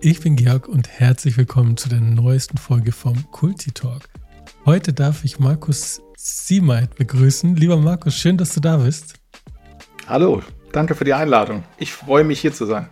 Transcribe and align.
Ich 0.00 0.20
bin 0.20 0.36
Georg 0.36 0.68
und 0.68 0.88
herzlich 0.88 1.36
willkommen 1.36 1.76
zu 1.76 1.88
der 1.88 2.00
neuesten 2.00 2.56
Folge 2.56 2.92
vom 2.92 3.28
Kulti 3.32 3.72
Talk. 3.72 4.08
Heute 4.64 4.92
darf 4.92 5.24
ich 5.24 5.40
Markus 5.40 6.00
Siemeit 6.16 6.94
begrüßen. 6.94 7.56
Lieber 7.56 7.76
Markus, 7.76 8.14
schön, 8.14 8.36
dass 8.36 8.54
du 8.54 8.60
da 8.60 8.76
bist. 8.76 9.14
Hallo, 10.06 10.40
danke 10.70 10.94
für 10.94 11.02
die 11.02 11.14
Einladung. 11.14 11.64
Ich 11.78 11.92
freue 11.92 12.22
mich 12.22 12.40
hier 12.40 12.52
zu 12.52 12.64
sein. 12.66 12.88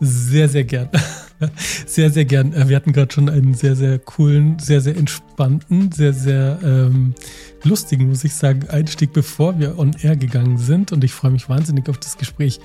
Sehr, 0.00 0.48
sehr 0.48 0.64
gern. 0.64 0.88
Sehr, 1.86 2.10
sehr 2.10 2.24
gern. 2.24 2.52
Äh, 2.52 2.68
wir 2.68 2.74
hatten 2.74 2.92
gerade 2.92 3.12
schon 3.14 3.28
einen 3.28 3.54
sehr, 3.54 3.76
sehr 3.76 4.00
coolen, 4.00 4.58
sehr, 4.58 4.80
sehr 4.80 4.96
entspannten, 4.96 5.92
sehr, 5.92 6.12
sehr 6.12 6.58
ähm, 6.64 7.14
lustigen, 7.62 8.08
muss 8.08 8.24
ich 8.24 8.34
sagen, 8.34 8.68
Einstieg, 8.68 9.12
bevor 9.12 9.56
wir 9.60 9.78
on 9.78 9.94
air 10.02 10.16
gegangen 10.16 10.58
sind. 10.58 10.90
Und 10.90 11.04
ich 11.04 11.12
freue 11.12 11.30
mich 11.30 11.48
wahnsinnig 11.48 11.88
auf 11.88 11.98
das 11.98 12.18
Gespräch. 12.18 12.58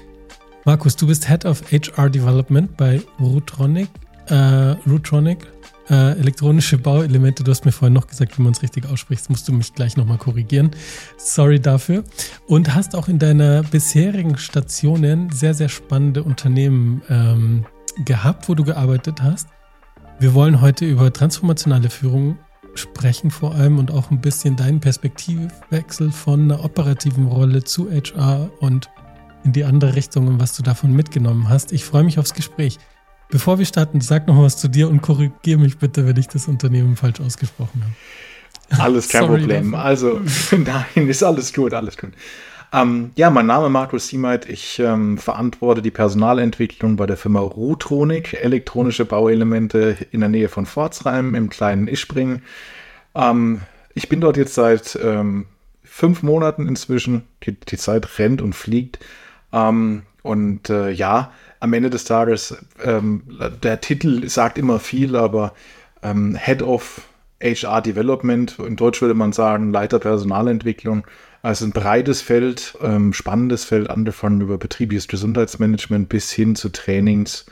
Markus, 0.66 0.96
du 0.96 1.08
bist 1.08 1.28
Head 1.28 1.44
of 1.44 1.62
HR 1.72 2.10
Development 2.10 2.78
bei 2.78 3.02
Rutronic. 3.20 3.90
Äh, 4.28 4.36
Rutronic, 4.88 5.46
äh, 5.90 6.18
elektronische 6.18 6.78
Bauelemente. 6.78 7.44
Du 7.44 7.52
hast 7.52 7.66
mir 7.66 7.74
vorhin 7.74 7.94
noch 7.94 8.08
gesagt, 8.08 8.38
wie 8.38 8.44
man 8.44 8.54
es 8.54 8.62
richtig 8.62 8.86
ausspricht. 8.86 9.24
Das 9.24 9.30
musst 9.30 9.46
du 9.46 9.52
mich 9.52 9.74
gleich 9.74 9.98
nochmal 9.98 10.18
korrigieren. 10.18 10.72
Sorry 11.18 11.60
dafür. 11.60 12.06
Und 12.48 12.74
hast 12.74 12.96
auch 12.96 13.10
in 13.10 13.20
deiner 13.20 13.64
bisherigen 13.64 14.38
Stationen 14.38 15.30
sehr, 15.32 15.54
sehr 15.54 15.68
spannende 15.68 16.24
Unternehmen 16.24 17.02
ähm, 17.10 17.66
gehabt, 18.06 18.48
wo 18.48 18.56
du 18.56 18.64
gearbeitet 18.64 19.22
hast. 19.22 19.50
Wir 20.20 20.34
wollen 20.34 20.62
heute 20.62 20.86
über 20.86 21.12
transformationale 21.12 21.90
Führung 21.90 22.38
sprechen 22.76 23.32
vor 23.32 23.54
allem 23.54 23.80
und 23.80 23.92
auch 23.92 24.12
ein 24.12 24.22
bisschen 24.22 24.56
deinen 24.56 24.80
Perspektivwechsel 24.80 26.12
von 26.12 26.44
einer 26.44 26.64
operativen 26.64 27.28
Rolle 27.28 27.66
zu 27.66 27.92
HR 27.92 28.50
und 28.62 28.90
in 29.44 29.54
die 29.54 29.64
andere 29.64 29.96
Richtung 29.96 30.28
und 30.28 30.40
was 30.40 30.56
du 30.56 30.64
davon 30.64 30.94
mitgenommen 30.94 31.50
hast. 31.50 31.72
Ich 31.72 31.86
freue 31.86 32.04
mich 32.04 32.20
aufs 32.20 32.34
Gespräch. 32.34 32.80
Bevor 33.30 33.58
wir 33.58 33.66
starten, 33.66 34.02
sag 34.02 34.28
noch 34.28 34.42
was 34.42 34.58
zu 34.58 34.68
dir 34.68 34.90
und 34.90 35.02
korrigiere 35.02 35.60
mich 35.60 35.78
bitte, 35.78 36.06
wenn 36.06 36.18
ich 36.18 36.28
das 36.28 36.48
Unternehmen 36.48 36.96
falsch 36.96 37.20
ausgesprochen 37.20 37.84
habe. 37.84 38.82
Alles 38.82 39.10
kein 39.10 39.26
Problem. 39.26 39.72
Dafür. 39.72 39.86
Also, 39.86 40.22
nein, 40.58 41.08
ist 41.08 41.24
alles 41.24 41.54
gut, 41.54 41.74
alles 41.74 41.98
gut. 41.98 42.12
Ähm, 42.72 43.12
ja, 43.16 43.30
mein 43.30 43.46
Name 43.46 43.68
ist 43.68 43.72
Markus 43.72 44.08
Siemeit. 44.08 44.50
Ich 44.50 44.80
ähm, 44.80 45.20
verantworte 45.20 45.84
die 45.84 45.92
Personalentwicklung 45.92 46.96
bei 46.96 47.06
der 47.06 47.18
Firma 47.18 47.40
Rutronik, 47.40 48.34
elektronische 48.34 49.06
Bauelemente 49.06 49.96
in 50.12 50.22
der 50.22 50.30
Nähe 50.30 50.50
von 50.50 50.66
Pforzheim 50.66 51.36
im 51.36 51.50
kleinen 51.50 51.88
Ispring. 51.88 52.42
Ähm, 53.14 53.62
ich 53.94 54.10
bin 54.10 54.22
dort 54.22 54.38
jetzt 54.38 54.56
seit 54.56 54.98
ähm, 55.04 55.46
fünf 55.84 56.24
Monaten 56.24 56.68
inzwischen. 56.68 57.24
Die, 57.44 57.52
die 57.52 57.78
Zeit 57.78 58.18
rennt 58.18 58.42
und 58.42 58.54
fliegt. 58.54 58.98
Ähm, 59.54 60.04
und 60.24 60.70
äh, 60.70 60.90
ja, 60.90 61.32
am 61.60 61.74
Ende 61.74 61.90
des 61.90 62.06
Tages, 62.06 62.58
ähm, 62.84 63.24
der 63.62 63.80
Titel 63.82 64.28
sagt 64.28 64.58
immer 64.58 64.80
viel, 64.80 65.16
aber 65.16 65.54
ähm, 66.02 66.36
Head 66.36 66.62
of 66.62 67.02
HR 67.42 67.82
Development, 67.82 68.58
in 68.60 68.76
Deutsch 68.76 69.02
würde 69.02 69.14
man 69.14 69.34
sagen 69.34 69.72
Leiter 69.72 70.00
Personalentwicklung, 70.00 71.06
also 71.42 71.66
ein 71.66 71.72
breites 71.72 72.22
Feld, 72.22 72.78
ähm, 72.82 73.12
spannendes 73.12 73.66
Feld, 73.66 73.90
angefangen 73.90 74.42
über 74.42 74.58
betriebliches 74.58 75.10
Gesundheitsmanagement 75.10 76.08
bis 76.08 76.32
hin 76.32 76.56
zu 76.56 76.70
Trainings, 76.70 77.46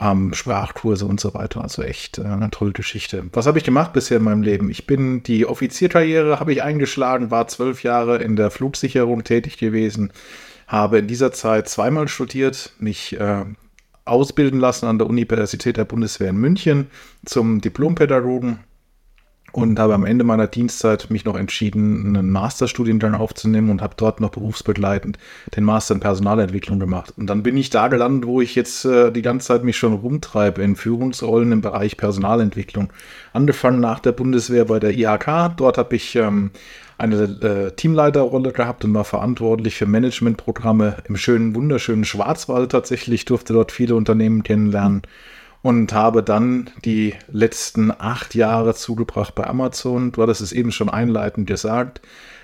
ähm, 0.00 0.32
Sprachkurse 0.32 1.04
und 1.04 1.20
so 1.20 1.34
weiter. 1.34 1.60
Also 1.60 1.82
echt 1.82 2.18
äh, 2.18 2.24
eine 2.24 2.50
tolle 2.50 2.72
Geschichte. 2.72 3.24
Was 3.34 3.46
habe 3.46 3.58
ich 3.58 3.64
gemacht 3.64 3.92
bisher 3.92 4.16
in 4.16 4.24
meinem 4.24 4.42
Leben? 4.42 4.70
Ich 4.70 4.86
bin 4.86 5.22
die 5.22 5.46
Offizierkarriere 5.46 6.40
habe 6.40 6.52
ich 6.52 6.62
eingeschlagen, 6.62 7.30
war 7.30 7.46
zwölf 7.46 7.82
Jahre 7.82 8.16
in 8.22 8.34
der 8.34 8.50
Flugsicherung 8.50 9.24
tätig 9.24 9.58
gewesen, 9.58 10.10
habe 10.66 10.98
in 10.98 11.06
dieser 11.06 11.32
Zeit 11.32 11.68
zweimal 11.68 12.08
studiert, 12.08 12.72
mich 12.78 13.18
äh, 13.18 13.44
ausbilden 14.04 14.60
lassen 14.60 14.86
an 14.86 14.98
der 14.98 15.08
Universität 15.08 15.76
der 15.76 15.84
Bundeswehr 15.84 16.30
in 16.30 16.36
München 16.36 16.88
zum 17.24 17.60
Diplompädagogen 17.60 18.58
und 19.54 19.78
habe 19.78 19.94
am 19.94 20.04
Ende 20.04 20.24
meiner 20.24 20.48
Dienstzeit 20.48 21.10
mich 21.10 21.24
noch 21.24 21.36
entschieden, 21.36 22.16
einen 22.16 22.30
Masterstudiengang 22.30 23.14
aufzunehmen 23.14 23.70
und 23.70 23.82
habe 23.82 23.94
dort 23.96 24.20
noch 24.20 24.30
berufsbegleitend 24.30 25.16
den 25.54 25.62
Master 25.62 25.94
in 25.94 26.00
Personalentwicklung 26.00 26.80
gemacht. 26.80 27.14
Und 27.16 27.28
dann 27.28 27.44
bin 27.44 27.56
ich 27.56 27.70
da 27.70 27.86
gelandet, 27.86 28.26
wo 28.26 28.40
ich 28.40 28.56
jetzt 28.56 28.84
äh, 28.84 29.12
die 29.12 29.22
ganze 29.22 29.48
Zeit 29.48 29.62
mich 29.62 29.76
schon 29.76 29.92
rumtreibe 29.92 30.60
in 30.60 30.74
Führungsrollen 30.74 31.52
im 31.52 31.60
Bereich 31.60 31.96
Personalentwicklung. 31.96 32.92
Angefangen 33.32 33.78
nach 33.78 34.00
der 34.00 34.12
Bundeswehr 34.12 34.64
bei 34.64 34.80
der 34.80 34.90
IHK. 34.90 35.56
Dort 35.56 35.78
habe 35.78 35.94
ich 35.94 36.16
ähm, 36.16 36.50
eine 36.98 37.22
äh, 37.24 37.70
Teamleiterrolle 37.72 38.52
gehabt 38.52 38.84
und 38.84 38.94
war 38.94 39.04
verantwortlich 39.04 39.76
für 39.76 39.86
Managementprogramme 39.86 40.96
im 41.08 41.16
schönen, 41.16 41.54
wunderschönen 41.54 42.04
Schwarzwald 42.04 42.72
tatsächlich. 42.72 43.24
Durfte 43.24 43.52
dort 43.52 43.72
viele 43.72 43.94
Unternehmen 43.94 44.42
kennenlernen 44.42 45.02
und 45.62 45.92
habe 45.92 46.22
dann 46.22 46.70
die 46.84 47.14
letzten 47.28 47.90
acht 47.90 48.34
Jahre 48.34 48.74
zugebracht 48.74 49.34
bei 49.34 49.46
Amazon. 49.46 50.12
Du 50.12 50.22
hattest 50.22 50.40
es 50.40 50.52
eben 50.52 50.72
schon 50.72 50.88
einleitend 50.88 51.46
gesagt. 51.46 52.00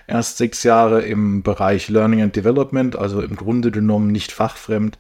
Erst 0.07 0.39
sechs 0.39 0.65
Jahre 0.65 1.03
im 1.03 1.43
Bereich 1.43 1.89
Learning 1.89 2.23
and 2.23 2.35
Development, 2.35 2.97
also 2.97 3.21
im 3.21 3.37
Grunde 3.37 3.71
genommen 3.71 4.11
nicht 4.11 4.33
fachfremd 4.33 4.99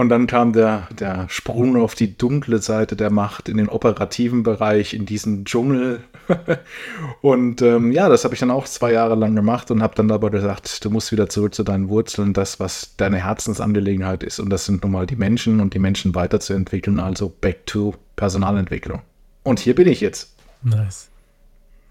und 0.00 0.08
dann 0.08 0.26
kam 0.26 0.54
der, 0.54 0.88
der 0.98 1.26
Sprung 1.28 1.76
auf 1.76 1.94
die 1.94 2.16
dunkle 2.16 2.62
Seite 2.62 2.96
der 2.96 3.10
Macht 3.10 3.50
in 3.50 3.58
den 3.58 3.68
operativen 3.68 4.42
Bereich, 4.42 4.94
in 4.94 5.04
diesen 5.04 5.44
Dschungel. 5.44 6.02
und 7.22 7.62
ähm, 7.62 7.92
ja, 7.92 8.08
das 8.08 8.24
habe 8.24 8.34
ich 8.34 8.40
dann 8.40 8.50
auch 8.50 8.66
zwei 8.66 8.92
Jahre 8.92 9.14
lang 9.14 9.34
gemacht 9.34 9.70
und 9.70 9.82
habe 9.82 9.94
dann 9.94 10.10
aber 10.10 10.30
gesagt, 10.30 10.84
du 10.84 10.90
musst 10.90 11.12
wieder 11.12 11.28
zurück 11.28 11.54
zu 11.54 11.62
deinen 11.62 11.88
Wurzeln, 11.88 12.32
das, 12.32 12.60
was 12.60 12.96
deine 12.96 13.24
Herzensangelegenheit 13.24 14.22
ist. 14.22 14.38
Und 14.40 14.50
das 14.50 14.64
sind 14.64 14.82
nun 14.82 14.92
mal 14.92 15.06
die 15.06 15.16
Menschen 15.16 15.60
und 15.60 15.74
die 15.74 15.78
Menschen 15.78 16.14
weiterzuentwickeln, 16.14 17.00
also 17.00 17.28
back 17.40 17.66
to 17.66 17.94
Personalentwicklung. 18.16 19.02
Und 19.42 19.60
hier 19.60 19.74
bin 19.74 19.88
ich 19.88 20.00
jetzt. 20.00 20.34
Nice. 20.62 21.08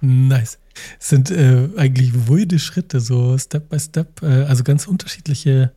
Nice. 0.02 0.60
Es 1.00 1.10
sind 1.10 1.30
äh, 1.32 1.70
eigentlich 1.76 2.28
wilde 2.30 2.60
Schritte, 2.60 3.00
so 3.00 3.38
Step 3.38 3.70
by 3.70 3.80
Step, 3.80 4.22
äh, 4.22 4.44
also 4.44 4.64
ganz 4.64 4.88
unterschiedliche 4.88 5.72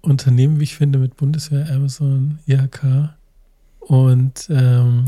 Unternehmen, 0.00 0.60
wie 0.60 0.64
ich 0.64 0.76
finde, 0.76 0.98
mit 0.98 1.16
Bundeswehr, 1.16 1.68
Amazon, 1.70 2.38
IHK. 2.46 3.14
Und, 3.80 4.48
ähm, 4.50 5.06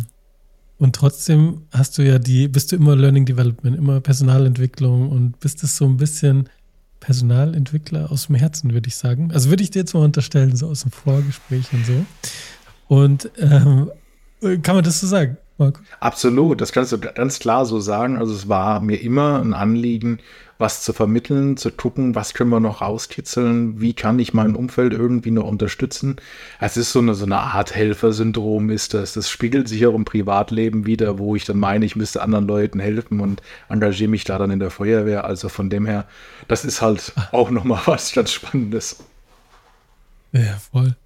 und 0.78 0.94
trotzdem 0.94 1.62
hast 1.70 1.96
du 1.96 2.02
ja 2.02 2.18
die, 2.18 2.48
bist 2.48 2.72
du 2.72 2.76
immer 2.76 2.96
Learning 2.96 3.24
Development, 3.24 3.76
immer 3.76 4.00
Personalentwicklung 4.00 5.10
und 5.10 5.40
bist 5.40 5.62
es 5.62 5.76
so 5.76 5.86
ein 5.86 5.96
bisschen 5.96 6.48
Personalentwickler 7.00 8.10
aus 8.10 8.26
dem 8.26 8.36
Herzen, 8.36 8.72
würde 8.72 8.88
ich 8.88 8.96
sagen. 8.96 9.30
Also 9.32 9.48
würde 9.48 9.62
ich 9.62 9.70
dir 9.70 9.80
jetzt 9.80 9.94
mal 9.94 10.04
unterstellen, 10.04 10.54
so 10.56 10.68
aus 10.68 10.82
dem 10.82 10.90
Vorgespräch 10.90 11.72
und 11.72 11.86
so. 11.86 12.04
Und 12.88 13.30
ähm, 13.38 13.90
kann 14.62 14.74
man 14.74 14.84
das 14.84 15.00
so 15.00 15.06
sagen? 15.06 15.38
Marco? 15.58 15.80
Absolut, 16.00 16.60
das 16.60 16.72
kannst 16.72 16.92
du 16.92 16.98
ganz 16.98 17.38
klar 17.38 17.64
so 17.64 17.80
sagen. 17.80 18.18
Also 18.18 18.34
es 18.34 18.48
war 18.48 18.80
mir 18.80 19.00
immer 19.00 19.40
ein 19.40 19.54
Anliegen, 19.54 20.18
was 20.58 20.82
zu 20.82 20.92
vermitteln, 20.92 21.56
zu 21.56 21.70
gucken, 21.70 22.14
was 22.14 22.34
können 22.34 22.50
wir 22.50 22.60
noch 22.60 22.80
rauskitzeln, 22.80 23.80
wie 23.80 23.92
kann 23.92 24.18
ich 24.18 24.32
mein 24.32 24.54
Umfeld 24.54 24.92
irgendwie 24.92 25.30
noch 25.30 25.46
unterstützen. 25.46 26.16
Es 26.60 26.76
ist 26.76 26.92
so 26.92 27.00
eine, 27.00 27.14
so 27.14 27.26
eine 27.26 27.38
Art 27.38 27.74
Helfersyndrom 27.74 28.70
ist 28.70 28.94
das. 28.94 29.12
Das 29.12 29.28
spiegelt 29.28 29.68
sich 29.68 29.86
auch 29.86 29.94
im 29.94 30.04
Privatleben 30.04 30.86
wieder, 30.86 31.18
wo 31.18 31.36
ich 31.36 31.44
dann 31.44 31.58
meine, 31.58 31.84
ich 31.84 31.96
müsste 31.96 32.22
anderen 32.22 32.46
Leuten 32.46 32.80
helfen 32.80 33.20
und 33.20 33.42
engagiere 33.68 34.10
mich 34.10 34.24
da 34.24 34.38
dann 34.38 34.50
in 34.50 34.60
der 34.60 34.70
Feuerwehr. 34.70 35.24
Also 35.24 35.48
von 35.48 35.68
dem 35.68 35.86
her, 35.86 36.06
das 36.48 36.64
ist 36.64 36.80
halt 36.80 37.12
auch 37.32 37.50
nochmal 37.50 37.82
was 37.86 38.12
ganz 38.12 38.32
Spannendes. 38.32 39.04
Ja, 40.32 40.58
voll. 40.72 40.96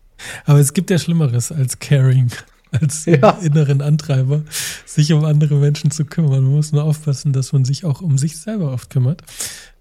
Aber 0.44 0.59
es 0.59 0.75
gibt 0.75 0.91
ja 0.91 0.99
Schlimmeres 0.99 1.50
als 1.50 1.78
Caring 1.78 2.31
als 2.72 3.04
ja. 3.04 3.31
inneren 3.42 3.81
Antreiber, 3.82 4.42
sich 4.86 5.12
um 5.12 5.25
andere 5.25 5.56
Menschen 5.56 5.91
zu 5.91 6.04
kümmern. 6.04 6.42
Man 6.42 6.53
muss 6.53 6.72
nur 6.72 6.84
aufpassen, 6.84 7.32
dass 7.32 7.53
man 7.53 7.64
sich 7.64 7.84
auch 7.84 8.00
um 8.00 8.19
sich 8.19 8.38
selber 8.38 8.72
oft 8.72 8.91
kümmert, 8.91 9.22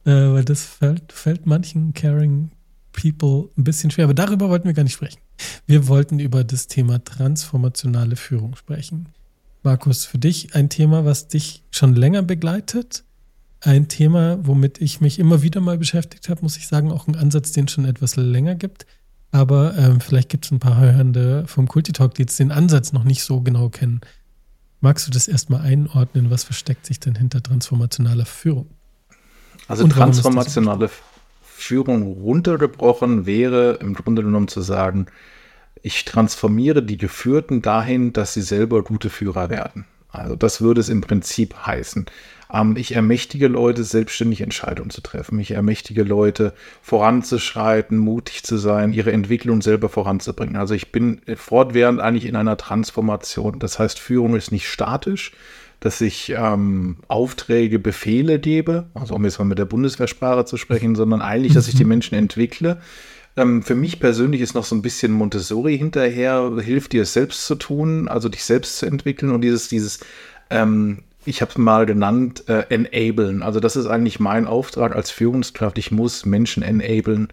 äh, 0.05 0.11
weil 0.11 0.45
das 0.45 0.63
fällt, 0.63 1.11
fällt 1.11 1.45
manchen 1.45 1.93
caring 1.93 2.51
People 2.91 3.49
ein 3.57 3.63
bisschen 3.63 3.91
schwer. 3.91 4.05
Aber 4.05 4.13
darüber 4.13 4.49
wollten 4.49 4.67
wir 4.67 4.73
gar 4.73 4.83
nicht 4.83 4.93
sprechen. 4.93 5.19
Wir 5.65 5.87
wollten 5.87 6.19
über 6.19 6.43
das 6.43 6.67
Thema 6.67 7.03
transformationale 7.03 8.15
Führung 8.15 8.55
sprechen. 8.55 9.09
Markus, 9.63 10.05
für 10.05 10.17
dich 10.17 10.55
ein 10.55 10.69
Thema, 10.69 11.05
was 11.05 11.27
dich 11.27 11.63
schon 11.71 11.95
länger 11.95 12.23
begleitet, 12.23 13.03
ein 13.61 13.89
Thema, 13.89 14.39
womit 14.41 14.79
ich 14.81 15.01
mich 15.01 15.19
immer 15.19 15.41
wieder 15.41 15.59
mal 15.59 15.77
beschäftigt 15.77 16.29
habe, 16.29 16.41
muss 16.41 16.57
ich 16.57 16.67
sagen, 16.67 16.91
auch 16.91 17.07
ein 17.07 17.15
Ansatz, 17.15 17.51
den 17.51 17.65
es 17.65 17.71
schon 17.71 17.85
etwas 17.85 18.15
länger 18.15 18.55
gibt. 18.55 18.85
Aber 19.31 19.77
ähm, 19.77 20.01
vielleicht 20.01 20.29
gibt 20.29 20.45
es 20.45 20.51
ein 20.51 20.59
paar 20.59 20.77
Hörende 20.77 21.45
vom 21.47 21.67
Kulti-Talk, 21.67 22.15
die 22.15 22.23
jetzt 22.23 22.39
den 22.39 22.51
Ansatz 22.51 22.93
noch 22.93 23.03
nicht 23.03 23.23
so 23.23 23.41
genau 23.41 23.69
kennen. 23.69 24.01
Magst 24.81 25.07
du 25.07 25.11
das 25.11 25.27
erstmal 25.27 25.61
einordnen? 25.61 26.31
Was 26.31 26.43
versteckt 26.43 26.85
sich 26.85 26.99
denn 26.99 27.15
hinter 27.15 27.43
transformationaler 27.43 28.25
Führung? 28.25 28.67
Also 29.67 29.83
Und 29.83 29.91
transformationale 29.91 30.89
Führung 31.43 32.03
runtergebrochen 32.13 33.25
wäre 33.25 33.73
im 33.81 33.93
Grunde 33.93 34.23
genommen 34.23 34.47
zu 34.47 34.61
sagen, 34.61 35.07
ich 35.83 36.05
transformiere 36.05 36.81
die 36.81 36.97
Geführten 36.97 37.61
dahin, 37.61 38.13
dass 38.13 38.33
sie 38.33 38.41
selber 38.41 38.83
gute 38.83 39.09
Führer 39.09 39.49
werden. 39.49 39.85
Also 40.09 40.35
das 40.35 40.61
würde 40.61 40.81
es 40.81 40.89
im 40.89 41.01
Prinzip 41.01 41.55
heißen. 41.65 42.05
Ähm, 42.51 42.75
ich 42.77 42.95
ermächtige 42.95 43.47
Leute, 43.47 43.83
selbstständig 43.83 44.41
Entscheidungen 44.41 44.89
zu 44.89 45.01
treffen. 45.01 45.39
Ich 45.39 45.51
ermächtige 45.51 46.03
Leute, 46.03 46.53
voranzuschreiten, 46.81 47.97
mutig 47.97 48.43
zu 48.43 48.57
sein, 48.57 48.93
ihre 48.93 49.11
Entwicklung 49.11 49.61
selber 49.61 49.89
voranzubringen. 49.89 50.55
Also 50.55 50.73
ich 50.73 50.91
bin 50.91 51.21
fortwährend 51.35 51.99
eigentlich 51.99 52.25
in 52.25 52.35
einer 52.35 52.57
Transformation. 52.57 53.59
Das 53.59 53.79
heißt, 53.79 53.99
Führung 53.99 54.35
ist 54.35 54.51
nicht 54.51 54.67
statisch, 54.67 55.31
dass 55.79 56.01
ich 56.01 56.33
ähm, 56.35 56.97
Aufträge, 57.07 57.79
Befehle 57.79 58.39
gebe, 58.39 58.87
also 58.93 59.15
um 59.15 59.23
jetzt 59.23 59.39
mal 59.39 59.45
mit 59.45 59.59
der 59.59 59.65
Bundeswehrsprache 59.65 60.45
zu 60.45 60.57
sprechen, 60.57 60.95
sondern 60.95 61.21
eigentlich, 61.21 61.53
dass 61.53 61.69
ich 61.69 61.75
die 61.75 61.85
Menschen 61.85 62.15
entwickle. 62.15 62.81
Ähm, 63.37 63.63
für 63.63 63.75
mich 63.75 63.99
persönlich 63.99 64.41
ist 64.41 64.55
noch 64.55 64.65
so 64.65 64.75
ein 64.75 64.81
bisschen 64.81 65.13
Montessori 65.13 65.77
hinterher, 65.77 66.51
hilft 66.59 66.91
dir 66.91 67.03
es 67.03 67.13
selbst 67.13 67.45
zu 67.45 67.55
tun, 67.55 68.09
also 68.09 68.27
dich 68.27 68.43
selbst 68.43 68.77
zu 68.79 68.87
entwickeln 68.87 69.31
und 69.31 69.41
dieses, 69.41 69.69
dieses, 69.69 69.99
ähm, 70.49 71.03
ich 71.25 71.41
habe 71.41 71.51
es 71.51 71.57
mal 71.57 71.85
genannt, 71.85 72.47
äh, 72.47 72.65
enablen. 72.69 73.43
Also 73.43 73.59
das 73.59 73.75
ist 73.75 73.87
eigentlich 73.87 74.19
mein 74.19 74.47
Auftrag 74.47 74.95
als 74.95 75.11
Führungskraft. 75.11 75.77
Ich 75.77 75.91
muss 75.91 76.25
Menschen 76.25 76.63
enablen, 76.63 77.29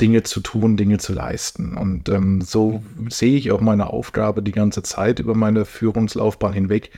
Dinge 0.00 0.22
zu 0.22 0.40
tun, 0.40 0.76
Dinge 0.76 0.98
zu 0.98 1.12
leisten. 1.12 1.76
Und 1.76 2.08
ähm, 2.08 2.40
so 2.40 2.82
sehe 3.08 3.36
ich 3.36 3.52
auch 3.52 3.60
meine 3.60 3.88
Aufgabe 3.88 4.42
die 4.42 4.52
ganze 4.52 4.82
Zeit 4.82 5.18
über 5.18 5.34
meine 5.34 5.64
Führungslaufbahn 5.64 6.52
hinweg, 6.52 6.90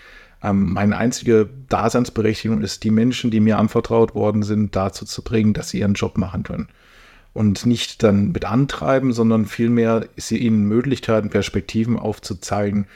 ähm, 0.43 0.73
meine 0.73 0.97
einzige 0.97 1.49
Daseinsberechtigung 1.69 2.63
ist, 2.63 2.85
die 2.85 2.91
Menschen, 2.91 3.31
die 3.31 3.41
mir 3.41 3.59
anvertraut 3.59 4.15
worden 4.15 4.43
sind, 4.43 4.77
dazu 4.77 5.05
zu 5.05 5.23
bringen, 5.23 5.53
dass 5.53 5.71
sie 5.71 5.81
ihren 5.81 5.95
Job 5.95 6.19
machen 6.19 6.43
können. 6.43 6.69
Und 7.35 7.67
nicht 7.67 8.03
dann 8.03 8.33
mit 8.33 8.45
antreiben, 8.45 9.13
sondern 9.13 9.47
vielmehr 9.47 10.07
sie 10.17 10.39
ihnen 10.39 10.67
Möglichkeiten, 10.67 11.31
Perspektiven 11.31 11.97
aufzuzeigen. 11.97 12.87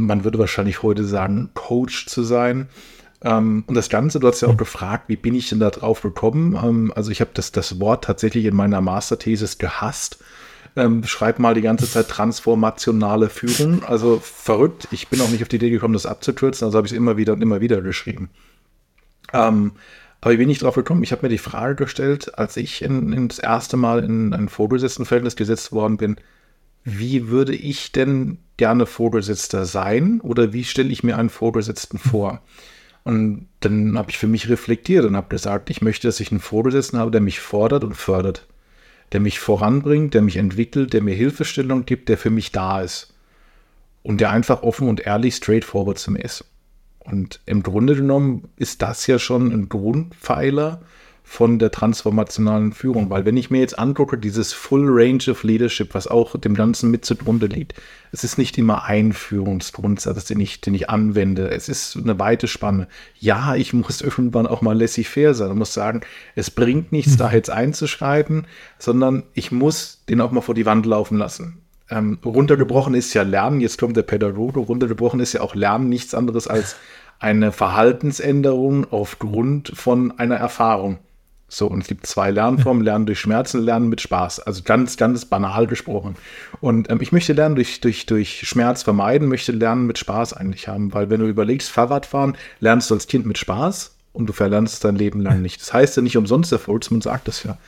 Man 0.00 0.24
würde 0.24 0.38
wahrscheinlich 0.38 0.82
heute 0.82 1.04
sagen, 1.04 1.50
Coach 1.54 2.06
zu 2.06 2.22
sein. 2.22 2.68
Ähm, 3.22 3.64
und 3.66 3.74
das 3.74 3.88
Ganze, 3.88 4.20
du 4.20 4.28
hast 4.28 4.40
ja 4.40 4.48
auch 4.48 4.56
gefragt, 4.56 5.04
wie 5.08 5.16
bin 5.16 5.34
ich 5.34 5.48
denn 5.48 5.60
da 5.60 5.70
drauf 5.70 6.02
gekommen? 6.02 6.58
Ähm, 6.62 6.92
also 6.94 7.10
ich 7.10 7.20
habe 7.20 7.30
das, 7.34 7.52
das 7.52 7.80
Wort 7.80 8.04
tatsächlich 8.04 8.44
in 8.44 8.54
meiner 8.54 8.80
Masterthesis 8.80 9.58
gehasst 9.58 10.18
ähm, 10.76 11.04
schreib 11.04 11.38
mal 11.38 11.54
die 11.54 11.60
ganze 11.60 11.88
Zeit 11.88 12.08
transformationale 12.08 13.28
Führung. 13.28 13.84
Also 13.84 14.20
verrückt. 14.22 14.88
Ich 14.90 15.08
bin 15.08 15.20
auch 15.20 15.28
nicht 15.28 15.42
auf 15.42 15.48
die 15.48 15.56
Idee 15.56 15.70
gekommen, 15.70 15.94
das 15.94 16.06
abzukürzen, 16.06 16.66
also 16.66 16.78
habe 16.78 16.86
ich 16.86 16.92
es 16.92 16.96
immer 16.96 17.16
wieder 17.16 17.34
und 17.34 17.42
immer 17.42 17.60
wieder 17.60 17.80
geschrieben. 17.82 18.30
Ähm, 19.32 19.72
aber 20.20 20.32
ich 20.32 20.38
bin 20.38 20.48
nicht 20.48 20.62
drauf 20.62 20.74
gekommen. 20.74 21.02
Ich 21.02 21.12
habe 21.12 21.22
mir 21.22 21.30
die 21.30 21.38
Frage 21.38 21.74
gestellt, 21.74 22.38
als 22.38 22.56
ich 22.56 22.82
in, 22.82 23.12
in 23.12 23.28
das 23.28 23.38
erste 23.38 23.76
Mal 23.76 24.04
in 24.04 24.32
ein 24.32 24.48
Vorgesetztenverhältnis 24.48 25.36
gesetzt 25.36 25.72
worden 25.72 25.96
bin, 25.96 26.16
wie 26.84 27.28
würde 27.28 27.54
ich 27.54 27.92
denn 27.92 28.38
gerne 28.62 28.86
Vorgesetzter 28.86 29.64
sein 29.64 30.20
oder 30.20 30.52
wie 30.52 30.64
stelle 30.64 30.90
ich 30.90 31.02
mir 31.02 31.18
einen 31.18 31.30
Vorgesetzten 31.30 31.98
vor? 31.98 32.40
Und 33.04 33.48
dann 33.60 33.98
habe 33.98 34.10
ich 34.10 34.18
für 34.18 34.28
mich 34.28 34.48
reflektiert 34.48 35.04
und 35.04 35.16
habe 35.16 35.28
gesagt, 35.28 35.70
ich 35.70 35.82
möchte, 35.82 36.06
dass 36.06 36.20
ich 36.20 36.30
einen 36.30 36.40
Vorgesetzten 36.40 36.98
habe, 36.98 37.10
der 37.10 37.20
mich 37.20 37.40
fordert 37.40 37.82
und 37.82 37.96
fördert 37.96 38.46
der 39.12 39.20
mich 39.20 39.38
voranbringt, 39.38 40.14
der 40.14 40.22
mich 40.22 40.36
entwickelt, 40.36 40.92
der 40.92 41.02
mir 41.02 41.14
Hilfestellung 41.14 41.84
gibt, 41.84 42.08
der 42.08 42.18
für 42.18 42.30
mich 42.30 42.50
da 42.50 42.80
ist. 42.80 43.14
Und 44.02 44.20
der 44.20 44.30
einfach 44.30 44.62
offen 44.62 44.88
und 44.88 45.00
ehrlich 45.00 45.36
straightforward 45.36 45.98
zu 45.98 46.10
mir 46.10 46.24
ist. 46.24 46.44
Und 46.98 47.40
im 47.46 47.62
Grunde 47.62 47.94
genommen 47.94 48.48
ist 48.56 48.82
das 48.82 49.06
ja 49.06 49.18
schon 49.18 49.52
ein 49.52 49.68
Grundpfeiler 49.68 50.82
von 51.24 51.58
der 51.58 51.70
transformationalen 51.70 52.72
Führung. 52.72 53.08
Weil 53.08 53.24
wenn 53.24 53.36
ich 53.36 53.50
mir 53.50 53.60
jetzt 53.60 53.78
angucke, 53.78 54.18
dieses 54.18 54.52
Full 54.52 54.86
Range 54.88 55.22
of 55.30 55.42
Leadership, 55.44 55.94
was 55.94 56.06
auch 56.06 56.38
dem 56.38 56.54
Ganzen 56.54 56.90
mit 56.90 57.04
zugrunde 57.04 57.46
liegt, 57.46 57.74
es 58.12 58.24
ist 58.24 58.36
nicht 58.36 58.58
immer 58.58 58.84
ein 58.84 59.12
Führungsgrundsatz, 59.12 60.26
den 60.26 60.40
ich, 60.40 60.60
den 60.60 60.74
ich 60.74 60.90
anwende. 60.90 61.48
Es 61.50 61.68
ist 61.68 61.96
eine 61.96 62.18
weite 62.18 62.48
Spanne. 62.48 62.88
Ja, 63.18 63.54
ich 63.54 63.72
muss 63.72 64.00
irgendwann 64.02 64.46
auch 64.46 64.60
mal 64.60 64.78
laissez-faire 64.78 65.34
sein 65.34 65.50
und 65.50 65.58
muss 65.58 65.72
sagen, 65.72 66.02
es 66.34 66.50
bringt 66.50 66.92
nichts, 66.92 67.16
da 67.16 67.32
jetzt 67.32 67.50
einzuschreiben, 67.50 68.46
sondern 68.78 69.22
ich 69.32 69.52
muss 69.52 70.02
den 70.08 70.20
auch 70.20 70.32
mal 70.32 70.42
vor 70.42 70.54
die 70.54 70.66
Wand 70.66 70.84
laufen 70.86 71.16
lassen. 71.16 71.62
Ähm, 71.88 72.18
runtergebrochen 72.24 72.94
ist 72.94 73.12
ja 73.14 73.22
Lernen, 73.22 73.60
jetzt 73.60 73.78
kommt 73.78 73.96
der 73.96 74.02
Pädagoge, 74.02 74.60
runtergebrochen 74.60 75.20
ist 75.20 75.32
ja 75.32 75.40
auch 75.40 75.54
Lernen 75.54 75.88
nichts 75.88 76.14
anderes 76.14 76.48
als 76.48 76.76
eine 77.18 77.52
Verhaltensänderung 77.52 78.90
aufgrund 78.90 79.72
von 79.74 80.18
einer 80.18 80.36
Erfahrung. 80.36 80.98
So, 81.54 81.66
und 81.66 81.82
es 81.82 81.86
gibt 81.86 82.06
zwei 82.06 82.30
Lernformen, 82.30 82.82
Lernen 82.84 83.04
durch 83.04 83.20
Schmerzen, 83.20 83.60
Lernen 83.60 83.90
mit 83.90 84.00
Spaß. 84.00 84.40
Also 84.40 84.62
ganz, 84.64 84.96
ganz 84.96 85.26
banal 85.26 85.66
gesprochen. 85.66 86.16
Und 86.60 86.88
ähm, 86.88 86.98
ich 87.02 87.12
möchte 87.12 87.34
Lernen 87.34 87.56
durch, 87.56 87.82
durch, 87.82 88.06
durch 88.06 88.48
Schmerz 88.48 88.82
vermeiden, 88.82 89.28
möchte 89.28 89.52
Lernen 89.52 89.86
mit 89.86 89.98
Spaß 89.98 90.32
eigentlich 90.32 90.68
haben, 90.68 90.94
weil 90.94 91.10
wenn 91.10 91.20
du 91.20 91.26
überlegst, 91.26 91.68
Fahrradfahren, 91.70 92.38
lernst 92.60 92.90
du 92.90 92.94
als 92.94 93.06
Kind 93.06 93.26
mit 93.26 93.36
Spaß 93.36 93.94
und 94.14 94.26
du 94.28 94.32
verlernst 94.32 94.74
es 94.74 94.80
dein 94.80 94.96
Leben 94.96 95.20
lang 95.20 95.42
nicht. 95.42 95.60
Das 95.60 95.74
heißt 95.74 95.94
ja 95.96 96.02
nicht 96.02 96.16
umsonst, 96.16 96.52
der 96.52 96.58
Volksmund 96.58 97.02
sagt 97.02 97.28
das 97.28 97.42
ja. 97.42 97.58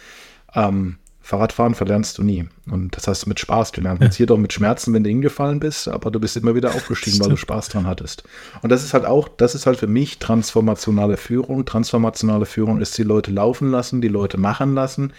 Ähm, 0.55 0.97
Fahrradfahren 1.25 1.75
verlernst 1.75 2.19
du 2.19 2.23
nie. 2.23 2.47
Und 2.71 2.95
das 2.95 3.09
hast 3.09 3.25
du 3.25 3.31
mit 3.31 3.41
Spaß 3.41 3.73
gelernt. 3.73 4.01
Ja. 4.01 4.07
Jetzt 4.07 4.17
hier 4.17 4.27
doch 4.27 4.37
mit 4.37 4.53
Schmerzen, 4.53 4.93
wenn 4.93 5.05
du 5.05 5.09
hingefallen 5.09 5.59
bist, 5.59 5.89
aber 5.89 6.11
du 6.11 6.21
bist 6.21 6.37
immer 6.37 6.55
wieder 6.55 6.69
aufgestiegen, 6.75 7.19
weil 7.21 7.31
du 7.31 7.39
Spaß 7.39 7.71
dran 7.71 7.87
hattest. 7.87 8.25
Und 8.61 8.69
das 8.69 8.85
ist 8.85 8.93
halt 8.93 9.07
auch, 9.07 9.29
das 9.29 9.55
ist 9.55 9.65
halt 9.65 9.79
für 9.79 9.87
mich 9.87 10.19
transformationale 10.19 11.17
Führung. 11.17 11.65
Transformationale 11.65 12.45
Führung 12.45 12.79
ist 12.79 12.99
die 12.99 13.05
Leute 13.05 13.31
laufen 13.31 13.71
lassen, 13.71 14.03
die 14.03 14.09
Leute 14.09 14.37
machen 14.37 14.75
lassen, 14.75 15.15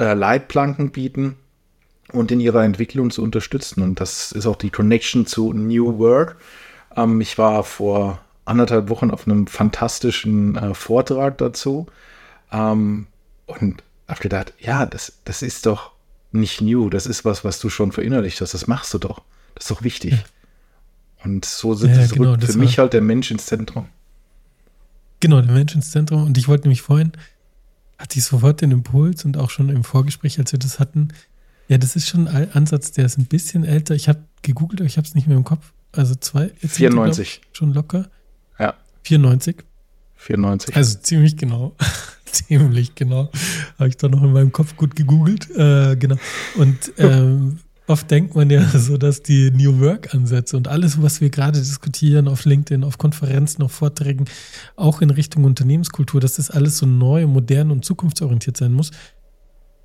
äh, 0.00 0.14
Leitplanken 0.14 0.90
bieten 0.90 1.36
und 2.12 2.32
in 2.32 2.40
ihrer 2.40 2.64
Entwicklung 2.64 3.12
zu 3.12 3.22
unterstützen. 3.22 3.80
Und 3.82 4.00
das 4.00 4.32
ist 4.32 4.46
auch 4.46 4.56
die 4.56 4.70
Connection 4.70 5.24
zu 5.24 5.52
New 5.52 5.98
Work. 6.00 6.34
Ähm, 6.96 7.20
ich 7.20 7.38
war 7.38 7.62
vor 7.62 8.18
anderthalb 8.44 8.88
Wochen 8.88 9.12
auf 9.12 9.28
einem 9.28 9.46
fantastischen 9.46 10.56
äh, 10.56 10.74
Vortrag 10.74 11.38
dazu. 11.38 11.86
Ähm, 12.50 13.06
und 13.46 13.84
habe 14.08 14.20
gedacht, 14.20 14.52
ja, 14.58 14.86
das, 14.86 15.14
das 15.24 15.42
ist 15.42 15.66
doch 15.66 15.92
nicht 16.32 16.60
new, 16.60 16.90
das 16.90 17.06
ist 17.06 17.24
was, 17.24 17.44
was 17.44 17.60
du 17.60 17.70
schon 17.70 17.92
verinnerlicht 17.92 18.40
hast, 18.40 18.54
das 18.54 18.66
machst 18.66 18.92
du 18.92 18.98
doch. 18.98 19.22
Das 19.54 19.64
ist 19.64 19.70
doch 19.70 19.82
wichtig. 19.82 20.12
Ja. 20.12 20.24
Und 21.24 21.44
so 21.44 21.74
sind 21.74 21.96
ja, 21.96 22.06
genau, 22.06 22.36
für 22.38 22.58
mich 22.58 22.78
halt 22.78 22.92
der 22.92 23.00
Mensch 23.00 23.30
ins 23.30 23.46
Zentrum. 23.46 23.86
Genau, 25.20 25.40
der 25.40 25.52
Mensch 25.52 25.74
ins 25.74 25.90
Zentrum. 25.90 26.24
Und 26.24 26.36
ich 26.36 26.48
wollte 26.48 26.64
nämlich 26.64 26.82
vorhin, 26.82 27.12
hatte 27.98 28.18
ich 28.18 28.24
sofort 28.24 28.60
den 28.60 28.72
Impuls 28.72 29.24
und 29.24 29.38
auch 29.38 29.48
schon 29.48 29.70
im 29.70 29.84
Vorgespräch, 29.84 30.38
als 30.38 30.52
wir 30.52 30.58
das 30.58 30.78
hatten, 30.78 31.08
ja, 31.68 31.78
das 31.78 31.96
ist 31.96 32.08
schon 32.08 32.28
ein 32.28 32.52
Ansatz, 32.52 32.92
der 32.92 33.06
ist 33.06 33.16
ein 33.16 33.24
bisschen 33.24 33.64
älter. 33.64 33.94
Ich 33.94 34.08
habe 34.08 34.22
gegoogelt, 34.42 34.80
aber 34.80 34.86
ich 34.86 34.98
habe 34.98 35.06
es 35.06 35.14
nicht 35.14 35.26
mehr 35.26 35.36
im 35.36 35.44
Kopf. 35.44 35.72
Also 35.92 36.14
zwei. 36.14 36.50
94. 36.58 37.40
Die, 37.40 37.56
schon 37.56 37.72
locker. 37.72 38.10
Ja. 38.58 38.74
94. 39.04 39.64
94. 40.16 40.76
Also 40.76 40.98
ziemlich 40.98 41.36
genau. 41.36 41.74
ziemlich 42.48 42.94
genau. 42.94 43.30
Habe 43.78 43.88
ich 43.88 43.96
da 43.96 44.08
noch 44.08 44.22
in 44.22 44.32
meinem 44.32 44.52
Kopf 44.52 44.76
gut 44.76 44.96
gegoogelt. 44.96 45.50
Äh, 45.50 45.96
genau. 45.96 46.16
Und 46.56 46.92
ähm, 46.98 47.58
oft 47.86 48.10
denkt 48.10 48.34
man 48.34 48.50
ja 48.50 48.62
so, 48.78 48.96
dass 48.96 49.22
die 49.22 49.50
New 49.50 49.80
Work-Ansätze 49.80 50.56
und 50.56 50.68
alles, 50.68 51.02
was 51.02 51.20
wir 51.20 51.30
gerade 51.30 51.58
diskutieren 51.58 52.28
auf 52.28 52.44
LinkedIn, 52.44 52.84
auf 52.84 52.98
Konferenzen, 52.98 53.62
auf 53.62 53.72
Vorträgen, 53.72 54.26
auch 54.76 55.00
in 55.00 55.10
Richtung 55.10 55.44
Unternehmenskultur, 55.44 56.20
dass 56.20 56.36
das 56.36 56.50
alles 56.50 56.78
so 56.78 56.86
neu, 56.86 57.26
modern 57.26 57.70
und 57.70 57.84
zukunftsorientiert 57.84 58.56
sein 58.56 58.72
muss. 58.72 58.90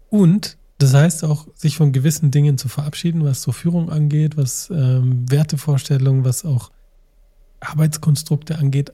Und 0.09 0.57
das 0.79 0.93
heißt 0.93 1.25
auch, 1.25 1.47
sich 1.55 1.75
von 1.75 1.91
gewissen 1.91 2.31
Dingen 2.31 2.57
zu 2.57 2.69
verabschieden, 2.69 3.25
was 3.25 3.41
so 3.41 3.51
Führung 3.51 3.89
angeht, 3.89 4.37
was 4.37 4.69
ähm, 4.69 5.29
Wertevorstellungen, 5.29 6.23
was 6.23 6.45
auch 6.45 6.71
Arbeitskonstrukte 7.59 8.57
angeht. 8.57 8.93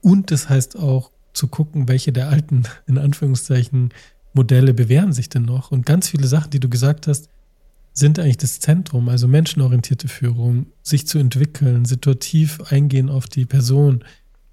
Und 0.00 0.30
das 0.30 0.48
heißt 0.48 0.78
auch, 0.78 1.10
zu 1.32 1.48
gucken, 1.48 1.88
welche 1.88 2.12
der 2.12 2.28
alten, 2.28 2.64
in 2.86 2.98
Anführungszeichen, 2.98 3.90
Modelle 4.32 4.74
bewähren 4.74 5.12
sich 5.12 5.28
denn 5.28 5.44
noch. 5.44 5.70
Und 5.70 5.86
ganz 5.86 6.08
viele 6.08 6.26
Sachen, 6.26 6.50
die 6.50 6.60
du 6.60 6.68
gesagt 6.68 7.06
hast, 7.06 7.28
sind 7.92 8.18
eigentlich 8.18 8.36
das 8.36 8.60
Zentrum, 8.60 9.08
also 9.08 9.26
menschenorientierte 9.26 10.08
Führung, 10.08 10.66
sich 10.82 11.06
zu 11.06 11.18
entwickeln, 11.18 11.84
situativ 11.84 12.60
eingehen 12.70 13.10
auf 13.10 13.26
die 13.26 13.44
Person, 13.44 14.04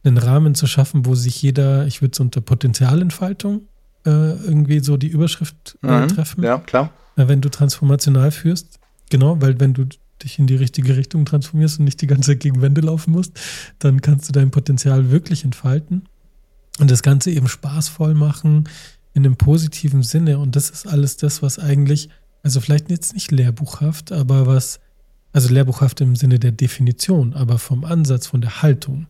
einen 0.03 0.17
Rahmen 0.17 0.55
zu 0.55 0.67
schaffen, 0.67 1.05
wo 1.05 1.15
sich 1.15 1.41
jeder, 1.41 1.85
ich 1.85 2.01
würde 2.01 2.13
es 2.13 2.19
unter 2.19 2.41
Potenzialentfaltung 2.41 3.61
äh, 4.05 4.09
irgendwie 4.09 4.79
so 4.79 4.97
die 4.97 5.07
Überschrift 5.07 5.77
äh, 5.83 6.01
mhm, 6.01 6.07
treffen. 6.07 6.43
Ja, 6.43 6.57
klar. 6.57 6.91
Wenn 7.15 7.41
du 7.41 7.49
transformational 7.49 8.31
führst, 8.31 8.79
genau, 9.09 9.39
weil 9.41 9.59
wenn 9.59 9.73
du 9.73 9.85
dich 10.23 10.39
in 10.39 10.47
die 10.47 10.55
richtige 10.55 10.97
Richtung 10.97 11.25
transformierst 11.25 11.79
und 11.79 11.85
nicht 11.85 12.01
die 12.01 12.07
ganze 12.07 12.31
Zeit 12.31 12.39
gegen 12.39 12.61
Wände 12.61 12.81
laufen 12.81 13.11
musst, 13.11 13.39
dann 13.79 14.01
kannst 14.01 14.27
du 14.27 14.33
dein 14.33 14.51
Potenzial 14.51 15.11
wirklich 15.11 15.43
entfalten 15.43 16.03
und 16.79 16.91
das 16.91 17.03
Ganze 17.03 17.31
eben 17.31 17.47
spaßvoll 17.47 18.13
machen 18.13 18.67
in 19.13 19.25
einem 19.25 19.37
positiven 19.37 20.03
Sinne. 20.03 20.39
Und 20.39 20.55
das 20.55 20.69
ist 20.69 20.87
alles 20.87 21.17
das, 21.17 21.41
was 21.41 21.57
eigentlich, 21.57 22.09
also 22.43 22.59
vielleicht 22.59 22.89
jetzt 22.89 23.13
nicht 23.13 23.31
lehrbuchhaft, 23.31 24.11
aber 24.11 24.45
was, 24.45 24.79
also 25.31 25.53
lehrbuchhaft 25.53 26.01
im 26.01 26.15
Sinne 26.15 26.37
der 26.37 26.51
Definition, 26.51 27.33
aber 27.33 27.57
vom 27.57 27.85
Ansatz, 27.85 28.27
von 28.27 28.41
der 28.41 28.61
Haltung, 28.61 29.07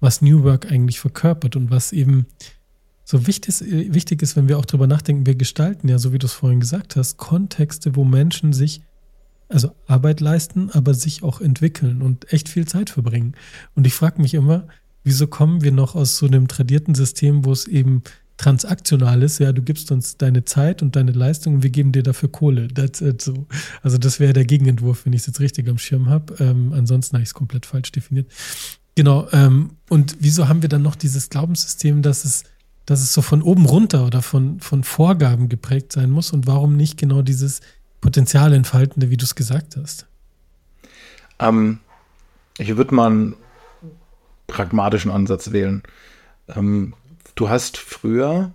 was 0.00 0.22
New 0.22 0.44
Work 0.44 0.70
eigentlich 0.70 1.00
verkörpert 1.00 1.56
und 1.56 1.70
was 1.70 1.92
eben 1.92 2.26
so 3.04 3.26
wichtig 3.26 3.48
ist, 3.48 3.64
wichtig 3.94 4.22
ist, 4.22 4.36
wenn 4.36 4.48
wir 4.48 4.58
auch 4.58 4.66
drüber 4.66 4.86
nachdenken, 4.86 5.26
wir 5.26 5.34
gestalten 5.34 5.88
ja, 5.88 5.98
so 5.98 6.12
wie 6.12 6.18
du 6.18 6.26
es 6.26 6.34
vorhin 6.34 6.60
gesagt 6.60 6.94
hast, 6.94 7.16
Kontexte, 7.16 7.96
wo 7.96 8.04
Menschen 8.04 8.52
sich, 8.52 8.82
also 9.48 9.74
Arbeit 9.86 10.20
leisten, 10.20 10.70
aber 10.70 10.94
sich 10.94 11.22
auch 11.22 11.40
entwickeln 11.40 12.02
und 12.02 12.32
echt 12.32 12.48
viel 12.50 12.68
Zeit 12.68 12.90
verbringen. 12.90 13.34
Und 13.74 13.86
ich 13.86 13.94
frage 13.94 14.20
mich 14.20 14.34
immer, 14.34 14.68
wieso 15.08 15.26
kommen 15.26 15.62
wir 15.62 15.72
noch 15.72 15.94
aus 15.94 16.18
so 16.18 16.26
einem 16.26 16.46
tradierten 16.46 16.94
System, 16.94 17.44
wo 17.44 17.52
es 17.52 17.66
eben 17.66 18.02
transaktional 18.36 19.22
ist, 19.22 19.40
ja, 19.40 19.52
du 19.52 19.62
gibst 19.62 19.90
uns 19.90 20.16
deine 20.16 20.44
Zeit 20.44 20.80
und 20.80 20.94
deine 20.94 21.10
Leistung 21.10 21.54
und 21.54 21.62
wir 21.64 21.70
geben 21.70 21.90
dir 21.90 22.04
dafür 22.04 22.30
Kohle. 22.30 22.68
That's 22.68 23.00
it 23.00 23.20
so. 23.20 23.46
Also 23.82 23.98
das 23.98 24.20
wäre 24.20 24.32
der 24.32 24.44
Gegenentwurf, 24.44 25.04
wenn 25.04 25.12
ich 25.12 25.22
es 25.22 25.26
jetzt 25.26 25.40
richtig 25.40 25.68
am 25.68 25.76
Schirm 25.76 26.08
habe. 26.08 26.34
Ähm, 26.38 26.72
ansonsten 26.72 27.14
habe 27.14 27.22
ich 27.22 27.30
es 27.30 27.34
komplett 27.34 27.66
falsch 27.66 27.90
definiert. 27.90 28.30
Genau. 28.94 29.28
Ähm, 29.32 29.72
und 29.88 30.16
wieso 30.20 30.48
haben 30.48 30.62
wir 30.62 30.68
dann 30.68 30.82
noch 30.82 30.94
dieses 30.94 31.30
Glaubenssystem, 31.30 32.02
dass 32.02 32.24
es, 32.24 32.44
dass 32.86 33.00
es 33.00 33.12
so 33.12 33.22
von 33.22 33.42
oben 33.42 33.66
runter 33.66 34.06
oder 34.06 34.22
von, 34.22 34.60
von 34.60 34.84
Vorgaben 34.84 35.48
geprägt 35.48 35.92
sein 35.92 36.10
muss 36.10 36.32
und 36.32 36.46
warum 36.46 36.76
nicht 36.76 36.96
genau 36.96 37.22
dieses 37.22 37.60
Potenzial 38.00 38.52
entfaltende, 38.52 39.10
wie 39.10 39.16
du 39.16 39.24
es 39.24 39.34
gesagt 39.34 39.76
hast? 39.76 40.06
Ähm, 41.40 41.80
ich 42.58 42.76
würde 42.76 42.94
mal 42.94 43.34
pragmatischen 44.48 45.12
Ansatz 45.12 45.52
wählen. 45.52 45.84
Ähm, 46.48 46.94
du 47.36 47.48
hast 47.48 47.78
früher, 47.78 48.50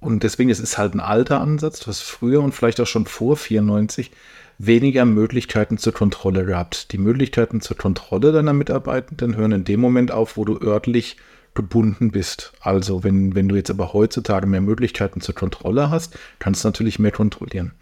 und 0.00 0.22
deswegen 0.22 0.48
ist 0.48 0.60
es 0.60 0.78
halt 0.78 0.94
ein 0.94 1.00
alter 1.00 1.42
Ansatz, 1.42 1.80
du 1.80 1.88
hast 1.88 2.00
früher 2.00 2.40
und 2.40 2.54
vielleicht 2.54 2.80
auch 2.80 2.86
schon 2.86 3.04
vor 3.04 3.36
94 3.36 4.10
weniger 4.58 5.04
Möglichkeiten 5.04 5.76
zur 5.76 5.92
Kontrolle 5.92 6.44
gehabt. 6.46 6.92
Die 6.92 6.98
Möglichkeiten 6.98 7.60
zur 7.60 7.76
Kontrolle 7.76 8.32
deiner 8.32 8.52
Mitarbeitenden 8.52 9.36
hören 9.36 9.52
in 9.52 9.64
dem 9.64 9.80
Moment 9.80 10.10
auf, 10.10 10.36
wo 10.36 10.44
du 10.44 10.58
örtlich 10.60 11.16
gebunden 11.54 12.10
bist. 12.10 12.52
Also 12.60 13.04
wenn, 13.04 13.34
wenn 13.34 13.48
du 13.48 13.56
jetzt 13.56 13.70
aber 13.70 13.92
heutzutage 13.92 14.46
mehr 14.46 14.60
Möglichkeiten 14.60 15.20
zur 15.20 15.34
Kontrolle 15.34 15.90
hast, 15.90 16.18
kannst 16.38 16.64
du 16.64 16.68
natürlich 16.68 16.98
mehr 16.98 17.12
kontrollieren. 17.12 17.72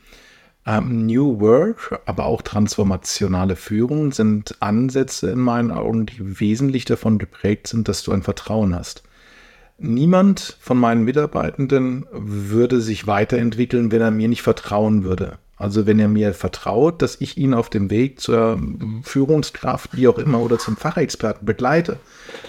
Ähm, 0.66 1.06
New 1.06 1.40
Work, 1.40 2.00
aber 2.06 2.26
auch 2.26 2.42
transformationale 2.42 3.54
Führung 3.54 4.10
sind 4.10 4.56
Ansätze 4.60 5.30
in 5.30 5.38
meinen 5.38 5.70
Augen, 5.70 6.06
die 6.06 6.40
wesentlich 6.40 6.84
davon 6.84 7.18
geprägt 7.18 7.68
sind, 7.68 7.86
dass 7.86 8.02
du 8.02 8.10
ein 8.10 8.22
Vertrauen 8.22 8.74
hast. 8.74 9.04
Niemand 9.78 10.56
von 10.60 10.78
meinen 10.78 11.04
Mitarbeitenden 11.04 12.06
würde 12.10 12.80
sich 12.80 13.06
weiterentwickeln, 13.06 13.92
wenn 13.92 14.00
er 14.00 14.10
mir 14.10 14.28
nicht 14.28 14.42
vertrauen 14.42 15.04
würde. 15.04 15.38
Also 15.58 15.86
wenn 15.86 15.98
er 15.98 16.08
mir 16.08 16.34
vertraut, 16.34 17.00
dass 17.00 17.20
ich 17.20 17.38
ihn 17.38 17.54
auf 17.54 17.70
dem 17.70 17.90
Weg 17.90 18.20
zur 18.20 18.60
Führungskraft, 19.02 19.96
wie 19.96 20.06
auch 20.06 20.18
immer, 20.18 20.40
oder 20.40 20.58
zum 20.58 20.76
Fachexperten 20.76 21.46
begleite, 21.46 21.98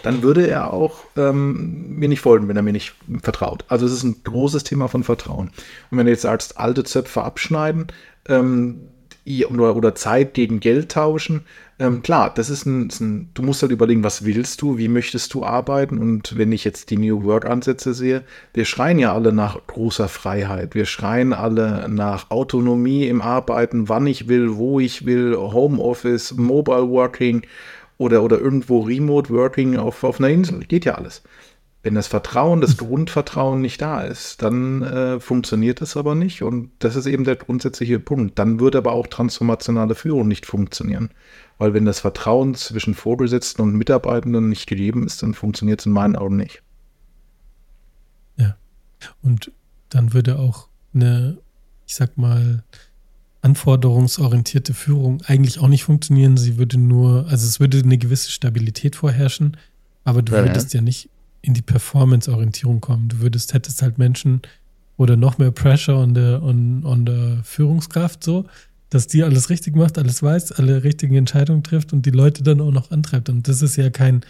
dann 0.03 0.23
würde 0.23 0.47
er 0.47 0.73
auch 0.73 1.05
ähm, 1.15 1.97
mir 1.97 2.09
nicht 2.09 2.19
folgen, 2.19 2.49
wenn 2.49 2.57
er 2.57 2.63
mir 2.63 2.73
nicht 2.73 2.95
vertraut. 3.23 3.63
Also 3.69 3.85
es 3.85 3.93
ist 3.93 4.03
ein 4.03 4.23
großes 4.23 4.65
Thema 4.65 4.89
von 4.89 5.03
Vertrauen. 5.03 5.51
Und 5.89 5.97
wenn 5.97 6.05
du 6.05 6.11
jetzt 6.11 6.23
sagst, 6.23 6.59
alte 6.59 6.83
Zöpfe 6.83 7.23
abschneiden, 7.23 7.87
ähm, 8.27 8.89
oder, 9.49 9.75
oder 9.75 9.95
Zeit 9.95 10.33
gegen 10.33 10.59
Geld 10.59 10.91
tauschen. 10.91 11.41
Ähm, 11.79 12.01
klar, 12.01 12.33
das 12.33 12.49
ist 12.49 12.65
ein, 12.65 12.87
ist 12.87 13.01
ein, 13.01 13.29
du 13.33 13.43
musst 13.43 13.61
halt 13.61 13.71
überlegen, 13.71 14.03
was 14.03 14.25
willst 14.25 14.61
du, 14.61 14.77
wie 14.77 14.87
möchtest 14.87 15.33
du 15.33 15.43
arbeiten 15.43 15.99
und 15.99 16.37
wenn 16.37 16.51
ich 16.51 16.63
jetzt 16.63 16.89
die 16.89 16.97
New 16.97 17.23
Work 17.23 17.45
Ansätze 17.45 17.93
sehe, 17.93 18.23
wir 18.53 18.65
schreien 18.65 18.97
ja 18.97 19.13
alle 19.13 19.31
nach 19.31 19.59
großer 19.67 20.07
Freiheit, 20.07 20.73
wir 20.73 20.85
schreien 20.85 21.33
alle 21.33 21.87
nach 21.87 22.31
Autonomie 22.31 23.07
im 23.07 23.21
Arbeiten, 23.21 23.89
wann 23.89 24.07
ich 24.07 24.27
will, 24.27 24.55
wo 24.55 24.79
ich 24.79 25.05
will, 25.05 25.35
Homeoffice, 25.37 26.33
Mobile 26.35 26.89
Working 26.89 27.43
oder, 27.99 28.23
oder 28.23 28.39
irgendwo 28.39 28.81
Remote 28.81 29.29
Working 29.29 29.77
auf, 29.77 30.03
auf 30.03 30.19
einer 30.19 30.29
Insel, 30.29 30.61
geht 30.61 30.85
ja 30.85 30.95
alles. 30.95 31.21
Wenn 31.87 31.95
das 31.95 32.07
Vertrauen, 32.07 32.59
das 32.59 32.75
Grundvertrauen 32.75 33.61
nicht 33.61 33.81
da 33.81 34.01
ist, 34.01 34.41
dann 34.41 34.81
äh, 34.81 35.21
funktioniert 35.21 35.79
das 35.79 35.95
aber 35.95 36.15
nicht. 36.15 36.43
Und 36.43 36.69
das 36.79 36.97
ist 36.97 37.05
eben 37.05 37.23
der 37.23 37.37
grundsätzliche 37.37 37.97
Punkt. 37.97 38.37
Dann 38.37 38.59
würde 38.59 38.79
aber 38.79 38.91
auch 38.91 39.07
transformationale 39.07 39.95
Führung 39.95 40.27
nicht 40.27 40.45
funktionieren. 40.45 41.11
Weil 41.57 41.73
wenn 41.73 41.85
das 41.85 42.01
Vertrauen 42.01 42.55
zwischen 42.55 42.93
Vorgesetzten 42.93 43.61
und 43.61 43.73
Mitarbeitenden 43.75 44.49
nicht 44.49 44.67
gegeben 44.67 45.05
ist, 45.05 45.23
dann 45.23 45.33
funktioniert 45.33 45.79
es 45.79 45.85
in 45.85 45.93
meinen 45.93 46.17
Augen 46.17 46.35
nicht. 46.35 46.61
Ja. 48.35 48.57
Und 49.21 49.53
dann 49.87 50.11
würde 50.11 50.39
auch 50.39 50.67
eine, 50.93 51.37
ich 51.85 51.95
sag 51.95 52.17
mal, 52.17 52.65
anforderungsorientierte 53.43 54.73
Führung 54.73 55.21
eigentlich 55.25 55.59
auch 55.59 55.69
nicht 55.69 55.85
funktionieren. 55.85 56.35
Sie 56.35 56.57
würde 56.57 56.77
nur, 56.77 57.27
also 57.29 57.47
es 57.47 57.61
würde 57.61 57.79
eine 57.79 57.97
gewisse 57.97 58.29
Stabilität 58.29 58.97
vorherrschen, 58.97 59.55
aber 60.03 60.21
du 60.21 60.35
ja, 60.35 60.43
würdest 60.43 60.73
ja. 60.73 60.79
ja 60.79 60.83
nicht 60.83 61.09
in 61.47 61.53
die 61.53 61.61
Performance-Orientierung 61.61 62.81
kommen. 62.81 63.07
Du 63.07 63.19
würdest, 63.19 63.53
hättest 63.53 63.81
halt 63.81 63.97
Menschen 63.97 64.41
oder 64.97 65.15
noch 65.15 65.37
mehr 65.37 65.51
Pressure 65.51 65.95
on 65.95 66.13
der, 66.13 66.43
on, 66.43 66.83
on 66.83 67.41
Führungskraft 67.43 68.23
so, 68.23 68.45
dass 68.89 69.07
die 69.07 69.23
alles 69.23 69.49
richtig 69.49 69.75
macht, 69.75 69.97
alles 69.97 70.21
weiß, 70.21 70.51
alle 70.53 70.83
richtigen 70.83 71.15
Entscheidungen 71.15 71.63
trifft 71.63 71.93
und 71.93 72.05
die 72.05 72.11
Leute 72.11 72.43
dann 72.43 72.59
auch 72.59 72.71
noch 72.71 72.91
antreibt. 72.91 73.29
Und 73.29 73.47
das 73.47 73.61
ist 73.61 73.77
ja 73.77 73.89
kein, 73.89 74.25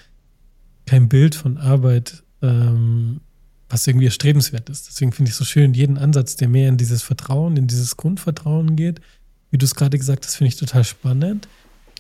kein 0.86 1.10
Bild 1.10 1.34
von 1.34 1.58
Arbeit, 1.58 2.24
ähm, 2.44 3.22
was 3.68 3.88
irgendwie 3.88 4.06
erstrebenswert 4.06 4.70
ist. 4.70 4.88
Deswegen 4.88 5.12
finde 5.12 5.30
ich 5.30 5.36
so 5.36 5.44
schön, 5.44 5.74
jeden 5.74 5.98
Ansatz, 5.98 6.36
der 6.36 6.48
mehr 6.48 6.70
in 6.70 6.78
dieses 6.78 7.02
Vertrauen, 7.02 7.58
in 7.58 7.68
dieses 7.68 7.98
Grundvertrauen 7.98 8.76
geht, 8.76 9.02
wie 9.50 9.58
du 9.58 9.66
es 9.66 9.76
gerade 9.76 9.98
gesagt 9.98 10.26
hast, 10.26 10.36
finde 10.36 10.50
ich 10.50 10.58
total 10.58 10.84
spannend. 10.84 11.48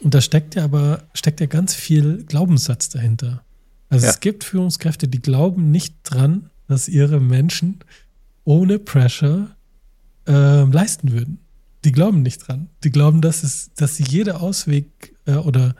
Und 0.03 0.13
da 0.13 0.21
steckt 0.21 0.53
ja 0.53 0.63
aber, 0.63 1.03
steckt 1.15 1.39
ja 1.39 1.47
ganz 1.47 1.74
viel 1.74 2.24
Glaubenssatz 2.24 2.89
dahinter. 2.89 3.43
Also 3.89 4.06
ja. 4.06 4.12
es 4.12 4.20
gibt 4.20 4.44
Führungskräfte, 4.44 5.08
die 5.08 5.22
glauben 5.22 5.72
nicht 5.72 5.96
dran, 6.03 6.50
dass 6.67 6.88
ihre 6.88 7.20
Menschen 7.20 7.79
ohne 8.44 8.79
Pressure 8.79 9.56
äh, 10.27 10.63
leisten 10.63 11.12
würden. 11.12 11.39
Die 11.86 11.91
glauben 11.91 12.22
nicht 12.22 12.48
dran. 12.48 12.70
Die 12.84 12.89
glauben, 12.89 13.22
dass, 13.22 13.44
es, 13.44 13.72
dass 13.75 13.96
sie 13.96 14.03
jede 14.03 14.41
Ausweg 14.41 15.15
äh, 15.25 15.36
oder 15.36 15.75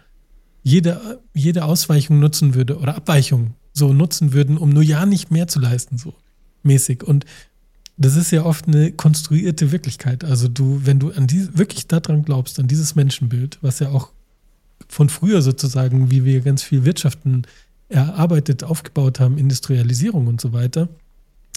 jede, 0.64 1.22
jede 1.34 1.66
Ausweichung 1.66 2.20
nutzen 2.20 2.54
würde 2.54 2.78
oder 2.78 2.96
Abweichung 2.96 3.56
so 3.74 3.94
nutzen 3.94 4.34
würden, 4.34 4.58
um 4.58 4.70
nur 4.70 4.84
ja 4.84 5.06
nicht 5.06 5.32
mehr 5.32 5.48
zu 5.48 5.60
leisten, 5.60 5.98
so 5.98 6.14
mäßig. 6.64 7.04
Und 7.04 7.26
das 7.98 8.16
ist 8.16 8.32
ja 8.32 8.44
oft 8.44 8.68
eine 8.68 8.92
konstruierte 8.92 9.72
Wirklichkeit. 9.72 10.24
Also 10.24 10.48
du, 10.48 10.82
wenn 10.84 11.00
du 11.00 11.12
an 11.12 11.28
die, 11.28 11.58
wirklich 11.58 11.88
daran 11.88 12.24
glaubst, 12.24 12.60
an 12.60 12.68
dieses 12.68 12.96
Menschenbild, 12.96 13.58
was 13.62 13.80
ja 13.80 13.90
auch 13.90 14.12
von 14.88 15.10
früher 15.10 15.42
sozusagen, 15.42 16.12
wie 16.12 16.24
wir 16.24 16.42
ganz 16.42 16.64
viel 16.64 16.86
Wirtschaften 16.86 17.44
erarbeitet, 17.90 18.64
aufgebaut 18.64 19.20
haben, 19.20 19.38
Industrialisierung 19.38 20.28
und 20.28 20.42
so 20.42 20.54
weiter. 20.54 20.90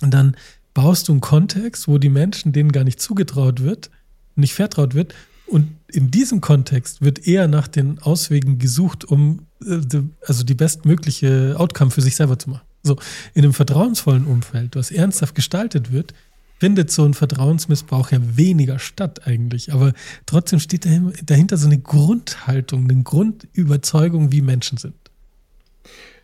Und 0.02 0.12
dann 0.12 0.36
baust 0.74 1.08
du 1.08 1.12
einen 1.12 1.20
Kontext, 1.20 1.88
wo 1.88 1.98
die 1.98 2.08
Menschen 2.08 2.52
denen 2.52 2.72
gar 2.72 2.84
nicht 2.84 3.00
zugetraut 3.00 3.62
wird, 3.62 3.90
nicht 4.36 4.54
vertraut 4.54 4.94
wird. 4.94 5.14
Und 5.46 5.68
in 5.88 6.10
diesem 6.10 6.40
Kontext 6.40 7.00
wird 7.00 7.26
eher 7.26 7.48
nach 7.48 7.66
den 7.66 7.98
Auswegen 7.98 8.58
gesucht, 8.58 9.04
um 9.04 9.46
äh, 9.66 9.80
also 10.24 10.44
die 10.44 10.54
bestmögliche 10.54 11.56
Outcome 11.58 11.90
für 11.90 12.02
sich 12.02 12.14
selber 12.14 12.38
zu 12.38 12.50
machen. 12.50 12.66
So, 12.82 12.96
in 13.34 13.44
einem 13.44 13.52
vertrauensvollen 13.52 14.26
Umfeld, 14.26 14.76
was 14.76 14.90
ernsthaft 14.90 15.34
gestaltet 15.34 15.92
wird, 15.92 16.14
findet 16.60 16.90
so 16.90 17.04
ein 17.04 17.14
Vertrauensmissbrauch 17.14 18.12
ja 18.12 18.18
weniger 18.36 18.78
statt 18.78 19.26
eigentlich. 19.26 19.72
Aber 19.72 19.92
trotzdem 20.26 20.60
steht 20.60 20.86
dahinter 21.24 21.56
so 21.56 21.66
eine 21.66 21.78
Grundhaltung, 21.78 22.84
eine 22.84 23.02
Grundüberzeugung, 23.02 24.30
wie 24.30 24.42
Menschen 24.42 24.78
sind. 24.78 24.94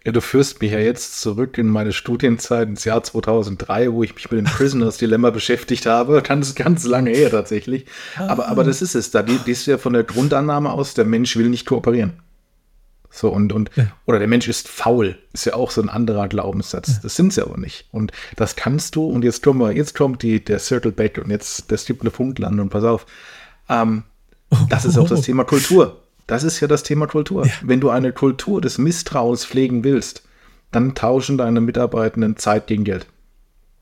Ja, 0.07 0.13
du 0.13 0.21
führst 0.21 0.63
mich 0.63 0.71
ja 0.71 0.79
jetzt 0.79 1.21
zurück 1.21 1.59
in 1.59 1.67
meine 1.67 1.93
Studienzeit 1.93 2.69
ins 2.69 2.85
Jahr 2.85 3.03
2003, 3.03 3.93
wo 3.93 4.05
ich 4.05 4.15
mich 4.15 4.31
mit 4.31 4.39
dem 4.39 4.45
Prisoners 4.47 4.99
Dilemma 4.99 5.31
beschäftigt 5.31 5.85
habe. 5.85 6.23
Ganz, 6.23 6.55
ganz 6.55 6.85
lange 6.85 7.11
her 7.11 7.29
tatsächlich. 7.29 7.87
Aber, 8.17 8.47
aber 8.47 8.63
das 8.63 8.83
ist 8.83 8.95
es. 8.95 9.11
Da 9.11 9.25
die 9.25 9.37
ist 9.51 9.67
ja 9.67 9.79
von 9.79 9.95
der 9.95 10.05
Grundannahme 10.05 10.71
aus, 10.71 10.95
der 10.95 11.07
Mensch 11.07 11.35
will 11.37 11.49
nicht 11.49 11.67
kooperieren. 11.67 12.23
So, 13.11 13.31
und, 13.31 13.53
und, 13.53 13.73
ja. 13.75 13.89
oder 14.07 14.21
der 14.21 14.29
Mensch 14.29 14.47
ist 14.47 14.69
faul, 14.69 15.19
ist 15.33 15.45
ja 15.45 15.55
auch 15.55 15.73
so 15.73 15.83
ein 15.83 15.89
anderer 15.89 16.29
Glaubenssatz. 16.29 16.89
Ja. 16.89 16.99
Das 17.03 17.17
sind 17.17 17.33
sie 17.33 17.43
aber 17.43 17.59
nicht. 17.59 17.89
Und 17.91 18.13
das 18.37 18.55
kannst 18.55 18.95
du, 18.95 19.07
und 19.07 19.25
jetzt 19.25 19.43
kommen 19.43 19.59
wir, 19.59 19.73
jetzt 19.73 19.97
kommt 19.97 20.23
die, 20.23 20.45
der 20.45 20.61
Circle 20.61 20.93
Back 20.93 21.19
und 21.19 21.31
jetzt 21.31 21.69
der 21.73 21.79
Stiple 21.79 22.13
Punktland 22.13 22.61
und 22.61 22.69
pass 22.69 22.85
auf. 22.85 23.07
Ähm, 23.69 24.05
das 24.69 24.85
ist 24.85 24.99
auch 24.99 25.09
das 25.09 25.23
Thema 25.23 25.43
Kultur. 25.43 26.01
Das 26.27 26.43
ist 26.43 26.61
ja 26.61 26.69
das 26.69 26.83
Thema 26.83 27.07
Kultur. 27.07 27.47
Ja. 27.47 27.53
Wenn 27.63 27.81
du 27.81 27.91
eine 27.91 28.13
Kultur 28.13 28.61
des 28.61 28.79
Misstrauens 28.79 29.45
pflegen 29.45 29.85
willst, 29.85 30.27
dann 30.73 30.95
tauschen 30.95 31.39
deine 31.39 31.61
Mitarbeitenden 31.61 32.37
Zeit 32.37 32.67
gegen 32.67 32.85
Geld. 32.85 33.07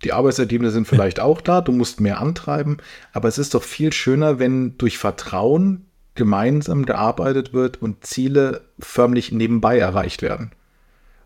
Die 0.05 0.13
Arbeitsergebnisse 0.13 0.75
sind 0.75 0.87
vielleicht 0.87 1.19
ja. 1.19 1.25
auch 1.25 1.41
da, 1.41 1.63
du 1.63 1.73
musst 1.73 2.01
mehr 2.01 2.21
antreiben, 2.21 2.77
aber 3.13 3.29
es 3.29 3.39
ist 3.39 3.55
doch 3.55 3.63
viel 3.63 3.93
schöner, 3.93 4.39
wenn 4.39 4.77
durch 4.77 4.99
Vertrauen 4.99 5.87
gemeinsam 6.15 6.85
gearbeitet 6.85 7.55
wird 7.55 7.81
und 7.81 8.05
Ziele 8.05 8.63
förmlich 8.79 9.33
nebenbei 9.33 9.79
erreicht 9.79 10.23
werden. 10.23 10.53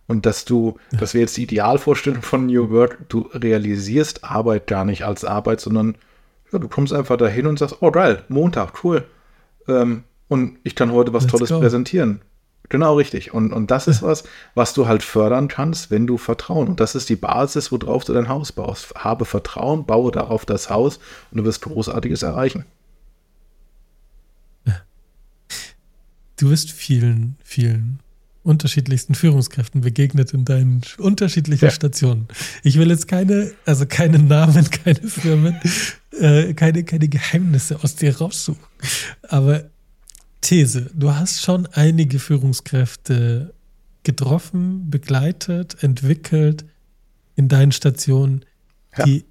Und 0.07 0.25
dass 0.25 0.45
du, 0.45 0.79
ja. 0.93 1.01
das 1.01 1.13
wäre 1.13 1.23
jetzt 1.23 1.37
die 1.37 1.43
Idealvorstellung 1.43 2.23
von 2.23 2.47
New 2.47 2.71
Work, 2.71 3.09
du 3.09 3.29
realisierst 3.35 4.25
Arbeit 4.25 4.67
gar 4.67 4.85
nicht 4.85 5.05
als 5.05 5.25
Arbeit, 5.25 5.61
sondern 5.61 5.97
ja, 6.51 6.59
du 6.59 6.69
kommst 6.69 6.95
einfach 6.95 7.19
dahin 7.19 7.47
und 7.47 7.59
sagst, 7.59 7.77
oh 7.81 7.91
geil, 7.91 8.23
Montag, 8.29 8.83
cool. 8.85 9.05
Ähm, 9.67 10.05
und 10.29 10.59
ich 10.63 10.75
kann 10.75 10.93
heute 10.93 11.13
was 11.13 11.25
Let's 11.25 11.33
Tolles 11.33 11.49
go. 11.51 11.61
präsentieren. 11.61 12.21
Genau 12.69 12.97
richtig. 12.97 13.33
Und, 13.33 13.53
und 13.53 13.71
das 13.71 13.89
ist 13.89 14.03
was, 14.03 14.25
was 14.55 14.75
du 14.75 14.87
halt 14.87 15.03
fördern 15.03 15.49
kannst, 15.49 15.91
wenn 15.91 16.07
du 16.07 16.19
Vertrauen. 16.19 16.69
Und 16.69 16.81
das 16.81 16.95
ist 16.95 17.09
die 17.09 17.17
Basis, 17.17 17.73
worauf 17.73 18.05
du 18.05 18.13
dein 18.13 18.29
Haus 18.29 18.53
baust. 18.53 18.95
Habe 18.95 19.25
Vertrauen, 19.25 19.87
baue 19.87 20.13
darauf 20.13 20.45
das 20.45 20.69
Haus 20.69 20.99
und 21.31 21.39
du 21.39 21.45
wirst 21.45 21.63
Großartiges 21.63 22.23
erreichen. 22.23 22.67
Du 26.39 26.51
wirst 26.51 26.71
vielen, 26.71 27.37
vielen 27.43 27.99
unterschiedlichsten 28.45 29.15
Führungskräften 29.15 29.81
begegnet 29.81 30.33
in 30.33 30.45
deinen 30.45 30.83
unterschiedlichen 30.99 31.65
ja. 31.65 31.71
Stationen. 31.71 32.29
Ich 32.63 32.79
will 32.79 32.89
jetzt 32.91 33.09
keine, 33.09 33.53
also 33.67 33.87
keine 33.87 34.21
Namen, 34.21 34.71
keine 34.71 35.01
Firmen, 35.01 35.61
äh, 36.13 36.55
keine, 36.55 36.85
keine 36.85 37.09
Geheimnisse 37.09 37.83
aus 37.83 37.97
dir 37.97 38.17
raussuchen. 38.17 38.63
Aber 39.29 39.65
These, 40.41 40.91
du 40.95 41.15
hast 41.15 41.43
schon 41.43 41.67
einige 41.67 42.19
Führungskräfte 42.19 43.55
getroffen, 44.05 44.91
begleitet, 44.91 45.83
entwickelt 45.83 46.65
in 47.37 47.49
deinen 47.49 47.73
Stationen, 47.73 48.45
die 49.05 49.25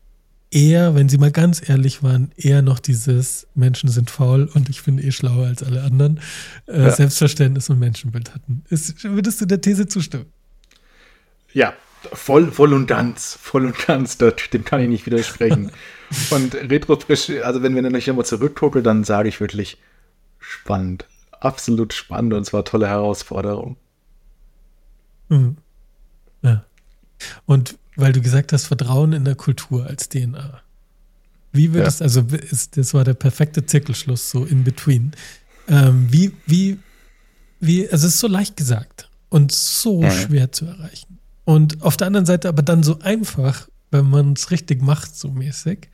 eher, 0.51 0.95
wenn 0.95 1.09
sie 1.09 1.17
mal 1.17 1.31
ganz 1.31 1.67
ehrlich 1.67 2.03
waren, 2.03 2.31
eher 2.37 2.61
noch 2.61 2.79
dieses 2.79 3.47
Menschen 3.53 3.89
sind 3.89 4.09
faul 4.09 4.49
und 4.53 4.69
ich 4.69 4.83
bin 4.83 4.97
eh 4.97 5.11
schlauer 5.11 5.47
als 5.47 5.63
alle 5.63 5.83
anderen 5.83 6.19
äh, 6.67 6.83
ja. 6.83 6.91
Selbstverständnis 6.91 7.69
und 7.69 7.79
Menschenbild 7.79 8.33
hatten. 8.33 8.63
Ist, 8.69 9.03
würdest 9.03 9.41
du 9.41 9.45
der 9.45 9.61
These 9.61 9.87
zustimmen? 9.87 10.27
Ja, 11.53 11.73
voll, 12.13 12.51
voll 12.51 12.73
und 12.73 12.87
ganz, 12.87 13.37
voll 13.41 13.65
und 13.65 13.77
ganz, 13.85 14.17
dem 14.17 14.63
kann 14.63 14.81
ich 14.81 14.89
nicht 14.89 15.05
widersprechen. 15.05 15.71
und 16.29 16.55
retrofrisch, 16.55 17.29
also 17.43 17.61
wenn 17.63 17.75
wir 17.75 17.81
dann 17.81 17.91
nicht 17.91 18.07
immer 18.07 18.23
zurückgucken, 18.23 18.83
dann 18.83 19.03
sage 19.03 19.29
ich 19.29 19.41
wirklich 19.41 19.77
spannend. 20.47 21.07
Absolut 21.31 21.93
spannend 21.93 22.33
und 22.33 22.45
zwar 22.45 22.65
tolle 22.65 22.87
Herausforderung. 22.87 23.77
Mhm. 25.29 25.57
Ja. 26.41 26.65
Und 27.45 27.77
weil 27.95 28.13
du 28.13 28.21
gesagt 28.21 28.53
hast, 28.53 28.65
Vertrauen 28.65 29.13
in 29.13 29.25
der 29.25 29.35
Kultur 29.35 29.85
als 29.85 30.09
DNA. 30.09 30.61
Wie 31.51 31.73
würdest, 31.73 31.99
ja. 31.99 32.05
also 32.05 32.21
ist, 32.21 32.77
das 32.77 32.93
war 32.93 33.03
der 33.03 33.13
perfekte 33.13 33.65
Zirkelschluss, 33.65 34.29
so 34.29 34.45
in 34.45 34.63
between. 34.63 35.11
Ähm, 35.67 36.07
wie, 36.11 36.31
wie, 36.45 36.79
wie, 37.59 37.89
also 37.89 38.07
es 38.07 38.15
ist 38.15 38.19
so 38.19 38.27
leicht 38.27 38.55
gesagt 38.55 39.09
und 39.29 39.51
so 39.51 40.01
ja. 40.03 40.11
schwer 40.11 40.51
zu 40.51 40.65
erreichen. 40.65 41.17
Und 41.45 41.81
auf 41.81 41.97
der 41.97 42.07
anderen 42.07 42.25
Seite 42.25 42.49
aber 42.49 42.61
dann 42.61 42.83
so 42.83 42.99
einfach, 42.99 43.67
wenn 43.91 44.09
man 44.09 44.33
es 44.33 44.51
richtig 44.51 44.81
macht, 44.81 45.15
so 45.15 45.29
mäßig. 45.29 45.89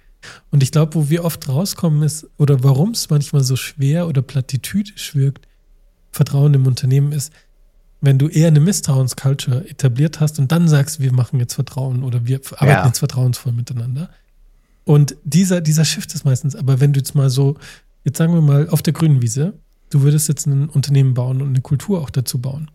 Und 0.51 0.63
ich 0.63 0.71
glaube, 0.71 0.95
wo 0.95 1.09
wir 1.09 1.25
oft 1.25 1.47
rauskommen 1.47 2.03
ist, 2.03 2.27
oder 2.37 2.63
warum 2.63 2.91
es 2.91 3.09
manchmal 3.09 3.43
so 3.43 3.55
schwer 3.55 4.07
oder 4.07 4.21
platitüdisch 4.21 5.15
wirkt, 5.15 5.47
Vertrauen 6.11 6.53
im 6.53 6.67
Unternehmen 6.67 7.11
ist, 7.11 7.33
wenn 8.01 8.17
du 8.17 8.27
eher 8.27 8.47
eine 8.47 8.59
Misstrauensculture 8.59 9.67
etabliert 9.69 10.19
hast 10.19 10.37
und 10.37 10.51
dann 10.51 10.67
sagst, 10.67 10.99
wir 10.99 11.13
machen 11.13 11.39
jetzt 11.39 11.53
Vertrauen 11.53 12.03
oder 12.03 12.25
wir 12.25 12.41
arbeiten 12.57 12.67
ja. 12.67 12.85
jetzt 12.85 12.99
vertrauensvoll 12.99 13.53
miteinander. 13.53 14.09
Und 14.83 15.15
dieser, 15.23 15.61
dieser 15.61 15.85
Shift 15.85 16.13
ist 16.13 16.25
meistens, 16.25 16.55
aber 16.55 16.81
wenn 16.81 16.91
du 16.91 16.99
jetzt 16.99 17.15
mal 17.15 17.29
so, 17.29 17.55
jetzt 18.03 18.17
sagen 18.17 18.33
wir 18.33 18.41
mal 18.41 18.67
auf 18.69 18.81
der 18.81 18.93
grünen 18.93 19.21
Wiese, 19.21 19.53
du 19.89 20.01
würdest 20.01 20.27
jetzt 20.27 20.45
ein 20.47 20.67
Unternehmen 20.67 21.13
bauen 21.13 21.41
und 21.41 21.49
eine 21.49 21.61
Kultur 21.61 22.01
auch 22.01 22.09
dazu 22.09 22.39
bauen. 22.39 22.69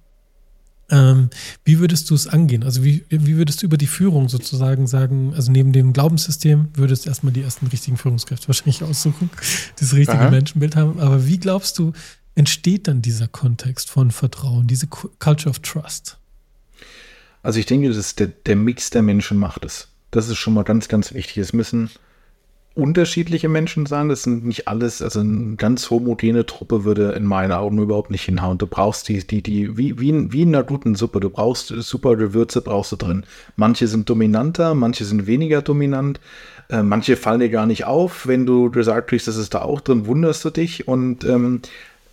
Ähm, 0.91 1.29
wie 1.65 1.81
würdest 1.81 2.09
du 2.09 2.15
es 2.15 2.27
angehen? 2.27 2.63
Also 2.65 2.83
wie, 2.83 3.05
wie 3.11 3.37
würdest 3.37 3.63
du 3.63 3.67
über 3.67 3.77
die 3.77 3.87
Führung 3.87 4.29
sozusagen 4.29 4.87
sagen, 4.87 5.35
also 5.35 5.53
neben 5.53 5.73
dem 5.73 5.93
Glaubenssystem 5.93 6.69
würdest 6.75 7.05
du 7.05 7.11
erstmal 7.11 7.33
die 7.33 7.43
ersten 7.43 7.67
richtigen 7.67 7.97
Führungskräfte 7.97 8.49
wahrscheinlich 8.49 8.83
aussuchen, 8.83 9.31
die 9.79 9.85
das 9.85 9.93
richtige 9.93 10.19
Aha. 10.19 10.31
Menschenbild 10.31 10.77
haben. 10.77 10.99
Aber 10.99 11.27
wie 11.27 11.39
glaubst 11.39 11.79
du, 11.79 11.93
entsteht 12.35 12.89
dann 12.89 13.03
dieser 13.03 13.29
Kontext 13.29 13.91
von 13.91 14.11
Vertrauen, 14.11 14.67
diese 14.67 14.87
Culture 14.87 15.51
of 15.51 15.59
Trust? 15.59 16.17
Also 17.43 17.61
ich 17.61 17.67
denke, 17.67 17.89
das 17.89 17.97
ist 17.97 18.19
der, 18.19 18.29
der 18.29 18.57
Mix 18.57 18.91
der 18.91 19.03
Menschen 19.03 19.39
macht 19.39 19.65
es. 19.65 19.89
Das 20.11 20.29
ist 20.29 20.39
schon 20.39 20.55
mal 20.55 20.65
ganz, 20.65 20.89
ganz 20.89 21.13
wichtig. 21.13 21.39
Es 21.39 21.53
müssen 21.53 21.91
unterschiedliche 22.79 23.49
Menschen 23.49 23.87
sein. 23.87 24.09
Das 24.09 24.23
sind 24.23 24.47
nicht 24.47 24.69
alles, 24.69 25.03
also 25.03 25.19
eine 25.19 25.57
ganz 25.57 25.91
homogene 25.91 26.47
Truppe 26.47 26.85
würde 26.85 27.11
in 27.13 27.25
meinen 27.25 27.51
Augen 27.51 27.79
überhaupt 27.79 28.11
nicht 28.11 28.25
hinhauen. 28.25 28.57
Du 28.57 28.69
brauchst 28.69 29.09
die, 29.09 29.27
die, 29.27 29.43
die, 29.43 29.77
wie, 29.77 29.99
wie, 29.99 30.11
in, 30.11 30.33
wie 30.33 30.43
in 30.43 30.55
einer 30.55 30.63
guten 30.63 30.95
Suppe. 30.95 31.19
Du 31.19 31.29
brauchst 31.29 31.69
super 31.69 32.15
Gewürze, 32.15 32.63
brauchst 32.63 32.93
du 32.93 32.97
drin. 32.97 33.25
Manche 33.57 33.89
sind 33.89 34.09
dominanter, 34.09 34.75
manche 34.75 35.05
sind 35.05 35.27
weniger 35.27 35.61
dominant. 35.61 36.21
Äh, 36.69 36.85
manche 36.85 37.17
fallen 37.17 37.41
dir 37.41 37.49
gar 37.49 37.67
nicht 37.67 37.85
auf. 37.85 38.29
Wenn 38.29 38.47
du 38.47 38.71
gesagt 38.71 39.11
kriegst, 39.11 39.27
das 39.27 39.37
ist 39.37 39.55
da 39.55 39.63
auch 39.63 39.81
drin, 39.81 40.07
wunderst 40.07 40.45
du 40.45 40.51
dich. 40.51 40.87
Und 40.87 41.25
ähm, 41.25 41.63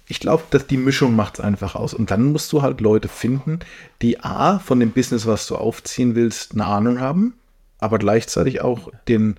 ich 0.08 0.20
glaube, 0.20 0.44
dass 0.50 0.66
die 0.66 0.78
Mischung 0.78 1.16
macht 1.16 1.36
es 1.36 1.46
einfach 1.46 1.76
aus. 1.76 1.94
Und 1.94 2.10
dann 2.10 2.32
musst 2.32 2.52
du 2.52 2.64
halt 2.64 2.82
Leute 2.82 3.08
finden, 3.08 3.60
die 4.02 4.20
A, 4.22 4.58
von 4.58 4.80
dem 4.80 4.90
Business, 4.90 5.28
was 5.28 5.46
du 5.46 5.58
aufziehen 5.58 6.16
willst, 6.16 6.54
eine 6.54 6.66
Ahnung 6.66 7.00
haben, 7.00 7.34
aber 7.78 8.00
gleichzeitig 8.00 8.62
auch 8.62 8.90
den, 9.08 9.36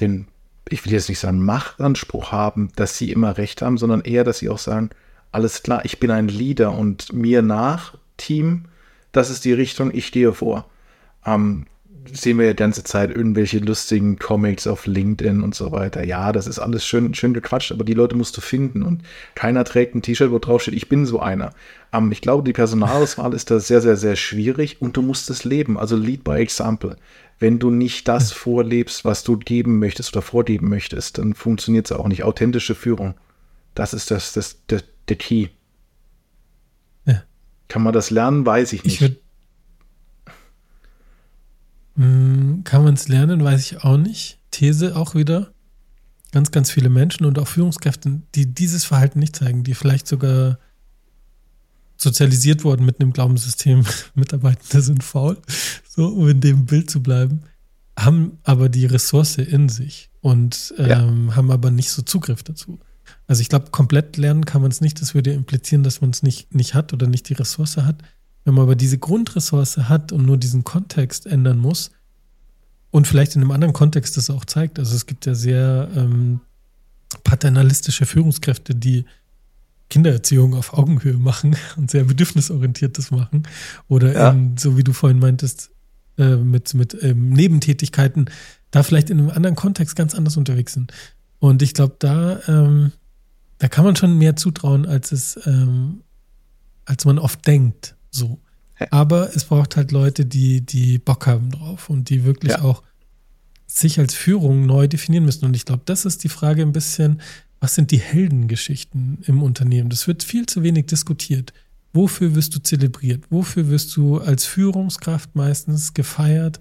den, 0.00 0.26
ich 0.68 0.84
will 0.84 0.92
jetzt 0.92 1.08
nicht 1.08 1.18
sagen, 1.18 1.44
Machtanspruch 1.44 2.32
haben, 2.32 2.70
dass 2.76 2.98
sie 2.98 3.12
immer 3.12 3.38
recht 3.38 3.62
haben, 3.62 3.78
sondern 3.78 4.02
eher, 4.02 4.24
dass 4.24 4.38
sie 4.38 4.48
auch 4.48 4.58
sagen, 4.58 4.90
alles 5.32 5.62
klar, 5.62 5.84
ich 5.84 6.00
bin 6.00 6.10
ein 6.10 6.28
Leader 6.28 6.72
und 6.72 7.12
mir 7.12 7.42
nach, 7.42 7.94
Team, 8.16 8.64
das 9.12 9.30
ist 9.30 9.44
die 9.44 9.52
Richtung, 9.52 9.94
ich 9.94 10.06
stehe 10.06 10.32
vor. 10.32 10.66
Ähm, 11.24 11.66
sehen 12.12 12.38
wir 12.38 12.46
ja 12.46 12.52
die 12.52 12.56
ganze 12.56 12.84
Zeit 12.84 13.14
irgendwelche 13.14 13.58
lustigen 13.58 14.18
Comics 14.18 14.66
auf 14.66 14.86
LinkedIn 14.86 15.42
und 15.42 15.54
so 15.54 15.72
weiter. 15.72 16.04
Ja, 16.04 16.32
das 16.32 16.46
ist 16.46 16.58
alles 16.58 16.86
schön, 16.86 17.14
schön 17.14 17.34
gequatscht, 17.34 17.72
aber 17.72 17.84
die 17.84 17.94
Leute 17.94 18.16
musst 18.16 18.36
du 18.36 18.40
finden 18.40 18.82
und 18.82 19.02
keiner 19.34 19.64
trägt 19.64 19.94
ein 19.94 20.02
T-Shirt, 20.02 20.30
wo 20.30 20.38
drauf 20.38 20.62
steht, 20.62 20.74
ich 20.74 20.88
bin 20.88 21.06
so 21.06 21.20
einer. 21.20 21.52
Ähm, 21.92 22.12
ich 22.12 22.20
glaube, 22.20 22.44
die 22.44 22.52
Personalauswahl 22.52 23.34
ist 23.34 23.50
da 23.50 23.60
sehr, 23.60 23.80
sehr, 23.80 23.96
sehr 23.96 24.16
schwierig 24.16 24.80
und 24.80 24.96
du 24.96 25.02
musst 25.02 25.30
es 25.30 25.44
leben. 25.44 25.78
Also 25.78 25.96
lead 25.96 26.24
by 26.24 26.36
example. 26.36 26.96
Wenn 27.38 27.58
du 27.58 27.70
nicht 27.70 28.08
das 28.08 28.32
vorlebst, 28.32 29.04
was 29.04 29.22
du 29.22 29.38
geben 29.38 29.78
möchtest 29.78 30.14
oder 30.14 30.22
vorgeben 30.22 30.68
möchtest, 30.68 31.18
dann 31.18 31.34
funktioniert 31.34 31.86
es 31.86 31.92
auch 31.92 32.08
nicht. 32.08 32.24
Authentische 32.24 32.74
Führung. 32.74 33.14
Das 33.74 33.94
ist 33.94 34.10
das, 34.10 34.32
das, 34.32 34.64
der, 34.66 34.82
der 35.08 35.16
Key. 35.16 35.48
Ja. 37.04 37.22
Kann 37.68 37.82
man 37.82 37.92
das 37.92 38.10
lernen? 38.10 38.44
Weiß 38.44 38.72
ich 38.72 38.82
nicht. 38.84 39.00
Ich 39.00 39.20
hm, 41.98 42.62
kann 42.64 42.84
man 42.84 42.94
es 42.94 43.08
lernen, 43.08 43.42
weiß 43.42 43.60
ich 43.60 43.84
auch 43.84 43.96
nicht. 43.96 44.38
These 44.50 44.96
auch 44.96 45.14
wieder. 45.14 45.52
Ganz, 46.30 46.50
ganz 46.50 46.70
viele 46.70 46.90
Menschen 46.90 47.24
und 47.24 47.38
auch 47.38 47.48
Führungskräfte, 47.48 48.22
die 48.34 48.46
dieses 48.46 48.84
Verhalten 48.84 49.18
nicht 49.18 49.34
zeigen, 49.34 49.64
die 49.64 49.74
vielleicht 49.74 50.06
sogar 50.06 50.58
sozialisiert 51.98 52.64
wurden 52.64 52.86
mit 52.86 53.00
einem 53.00 53.12
Glaubenssystem, 53.12 53.84
Mitarbeitende 54.14 54.80
sind 54.80 55.04
faul, 55.04 55.36
so, 55.86 56.06
um 56.06 56.28
in 56.28 56.40
dem 56.40 56.64
Bild 56.64 56.88
zu 56.88 57.02
bleiben, 57.02 57.42
haben 57.98 58.38
aber 58.44 58.68
die 58.68 58.86
Ressource 58.86 59.38
in 59.38 59.68
sich 59.68 60.10
und 60.20 60.72
ähm, 60.78 61.28
ja. 61.28 61.36
haben 61.36 61.50
aber 61.50 61.70
nicht 61.70 61.90
so 61.90 62.02
Zugriff 62.02 62.42
dazu. 62.42 62.78
Also 63.26 63.42
ich 63.42 63.48
glaube, 63.48 63.70
komplett 63.70 64.16
lernen 64.16 64.44
kann 64.44 64.62
man 64.62 64.70
es 64.70 64.80
nicht. 64.80 65.00
Das 65.00 65.14
würde 65.14 65.32
implizieren, 65.32 65.82
dass 65.82 66.00
man 66.00 66.10
es 66.10 66.22
nicht, 66.22 66.54
nicht 66.54 66.74
hat 66.74 66.92
oder 66.92 67.06
nicht 67.06 67.28
die 67.28 67.34
Ressource 67.34 67.76
hat. 67.78 68.02
Wenn 68.44 68.54
man 68.54 68.62
aber 68.62 68.76
diese 68.76 68.98
Grundressource 68.98 69.76
hat 69.76 70.12
und 70.12 70.24
nur 70.24 70.36
diesen 70.36 70.64
Kontext 70.64 71.26
ändern 71.26 71.58
muss 71.58 71.90
und 72.90 73.06
vielleicht 73.06 73.34
in 73.34 73.42
einem 73.42 73.50
anderen 73.50 73.74
Kontext 73.74 74.16
das 74.16 74.30
auch 74.30 74.44
zeigt, 74.44 74.78
also 74.78 74.94
es 74.94 75.06
gibt 75.06 75.26
ja 75.26 75.34
sehr 75.34 75.90
ähm, 75.94 76.40
paternalistische 77.24 78.06
Führungskräfte, 78.06 78.74
die 78.74 79.04
Kindererziehung 79.90 80.54
auf 80.54 80.74
Augenhöhe 80.74 81.14
machen 81.14 81.56
und 81.76 81.90
sehr 81.90 82.04
bedürfnisorientiertes 82.04 83.10
machen. 83.10 83.44
Oder 83.88 84.12
ja. 84.12 84.30
in, 84.30 84.56
so 84.56 84.76
wie 84.76 84.84
du 84.84 84.92
vorhin 84.92 85.18
meintest, 85.18 85.70
äh, 86.18 86.36
mit, 86.36 86.74
mit 86.74 86.96
ähm, 87.02 87.30
Nebentätigkeiten, 87.30 88.30
da 88.70 88.82
vielleicht 88.82 89.10
in 89.10 89.18
einem 89.18 89.30
anderen 89.30 89.56
Kontext 89.56 89.96
ganz 89.96 90.14
anders 90.14 90.36
unterwegs 90.36 90.74
sind. 90.74 90.92
Und 91.38 91.62
ich 91.62 91.74
glaube, 91.74 91.96
da, 91.98 92.40
ähm, 92.48 92.92
da 93.58 93.68
kann 93.68 93.84
man 93.84 93.96
schon 93.96 94.18
mehr 94.18 94.36
zutrauen, 94.36 94.84
als 94.84 95.12
es, 95.12 95.38
ähm, 95.46 96.02
als 96.84 97.04
man 97.04 97.18
oft 97.18 97.46
denkt. 97.46 97.94
So. 98.10 98.40
Aber 98.90 99.34
es 99.34 99.44
braucht 99.44 99.76
halt 99.76 99.92
Leute, 99.92 100.26
die, 100.26 100.60
die 100.60 100.98
Bock 100.98 101.26
haben 101.26 101.50
drauf 101.50 101.90
und 101.90 102.10
die 102.10 102.24
wirklich 102.24 102.52
ja. 102.52 102.62
auch 102.62 102.82
sich 103.66 103.98
als 103.98 104.14
Führung 104.14 104.66
neu 104.66 104.88
definieren 104.88 105.24
müssen. 105.24 105.44
Und 105.44 105.54
ich 105.54 105.64
glaube, 105.64 105.82
das 105.84 106.04
ist 106.04 106.24
die 106.24 106.28
Frage 106.28 106.62
ein 106.62 106.72
bisschen, 106.72 107.20
was 107.60 107.74
sind 107.74 107.90
die 107.90 107.98
Heldengeschichten 108.00 109.18
im 109.26 109.42
Unternehmen? 109.42 109.90
Das 109.90 110.06
wird 110.06 110.22
viel 110.22 110.46
zu 110.46 110.62
wenig 110.62 110.86
diskutiert. 110.86 111.52
Wofür 111.92 112.34
wirst 112.34 112.54
du 112.54 112.60
zelebriert? 112.60 113.24
Wofür 113.30 113.68
wirst 113.68 113.96
du 113.96 114.18
als 114.18 114.44
Führungskraft 114.44 115.34
meistens 115.34 115.94
gefeiert? 115.94 116.60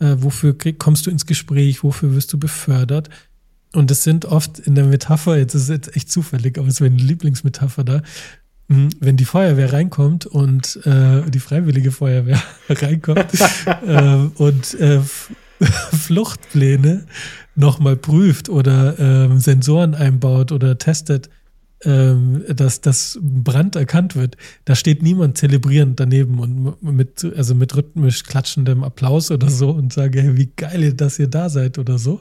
Äh, 0.00 0.16
wofür 0.18 0.56
krieg, 0.56 0.78
kommst 0.78 1.06
du 1.06 1.10
ins 1.10 1.26
Gespräch? 1.26 1.84
Wofür 1.84 2.14
wirst 2.14 2.32
du 2.32 2.38
befördert? 2.38 3.08
Und 3.72 3.90
das 3.90 4.02
sind 4.02 4.24
oft 4.24 4.58
in 4.58 4.74
der 4.74 4.84
Metapher, 4.84 5.38
jetzt 5.38 5.54
ist 5.54 5.62
es 5.62 5.68
jetzt 5.68 5.96
echt 5.96 6.10
zufällig, 6.10 6.58
aber 6.58 6.68
es 6.68 6.80
wäre 6.80 6.92
eine 6.92 7.02
Lieblingsmetapher 7.02 7.84
da, 7.84 8.02
Mhm. 8.68 8.90
wenn 9.00 9.16
die 9.16 9.24
Feuerwehr 9.24 9.72
reinkommt 9.72 10.24
und 10.24 10.78
äh, 10.86 11.28
die 11.28 11.40
freiwillige 11.40 11.90
Feuerwehr 11.90 12.40
reinkommt 12.68 13.26
äh, 13.86 14.28
und 14.36 14.76
Fluchtpläne 15.92 17.06
nochmal 17.54 17.96
prüft 17.96 18.48
oder 18.48 18.98
ähm, 18.98 19.38
Sensoren 19.38 19.94
einbaut 19.94 20.52
oder 20.52 20.78
testet, 20.78 21.28
ähm, 21.84 22.44
dass 22.48 22.80
das 22.80 23.18
Brand 23.20 23.76
erkannt 23.76 24.14
wird, 24.14 24.36
da 24.64 24.74
steht 24.74 25.02
niemand 25.02 25.36
zelebrierend 25.36 25.98
daneben 25.98 26.38
und 26.38 26.82
mit, 26.82 27.24
also 27.36 27.54
mit 27.54 27.74
rhythmisch 27.76 28.22
klatschendem 28.24 28.84
Applaus 28.84 29.30
oder 29.30 29.50
so 29.50 29.70
und 29.70 29.92
sage, 29.92 30.22
hey, 30.22 30.36
wie 30.36 30.52
geil, 30.56 30.92
dass 30.94 31.18
ihr 31.18 31.28
da 31.28 31.48
seid 31.48 31.78
oder 31.78 31.98
so. 31.98 32.20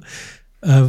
Äh, 0.61 0.83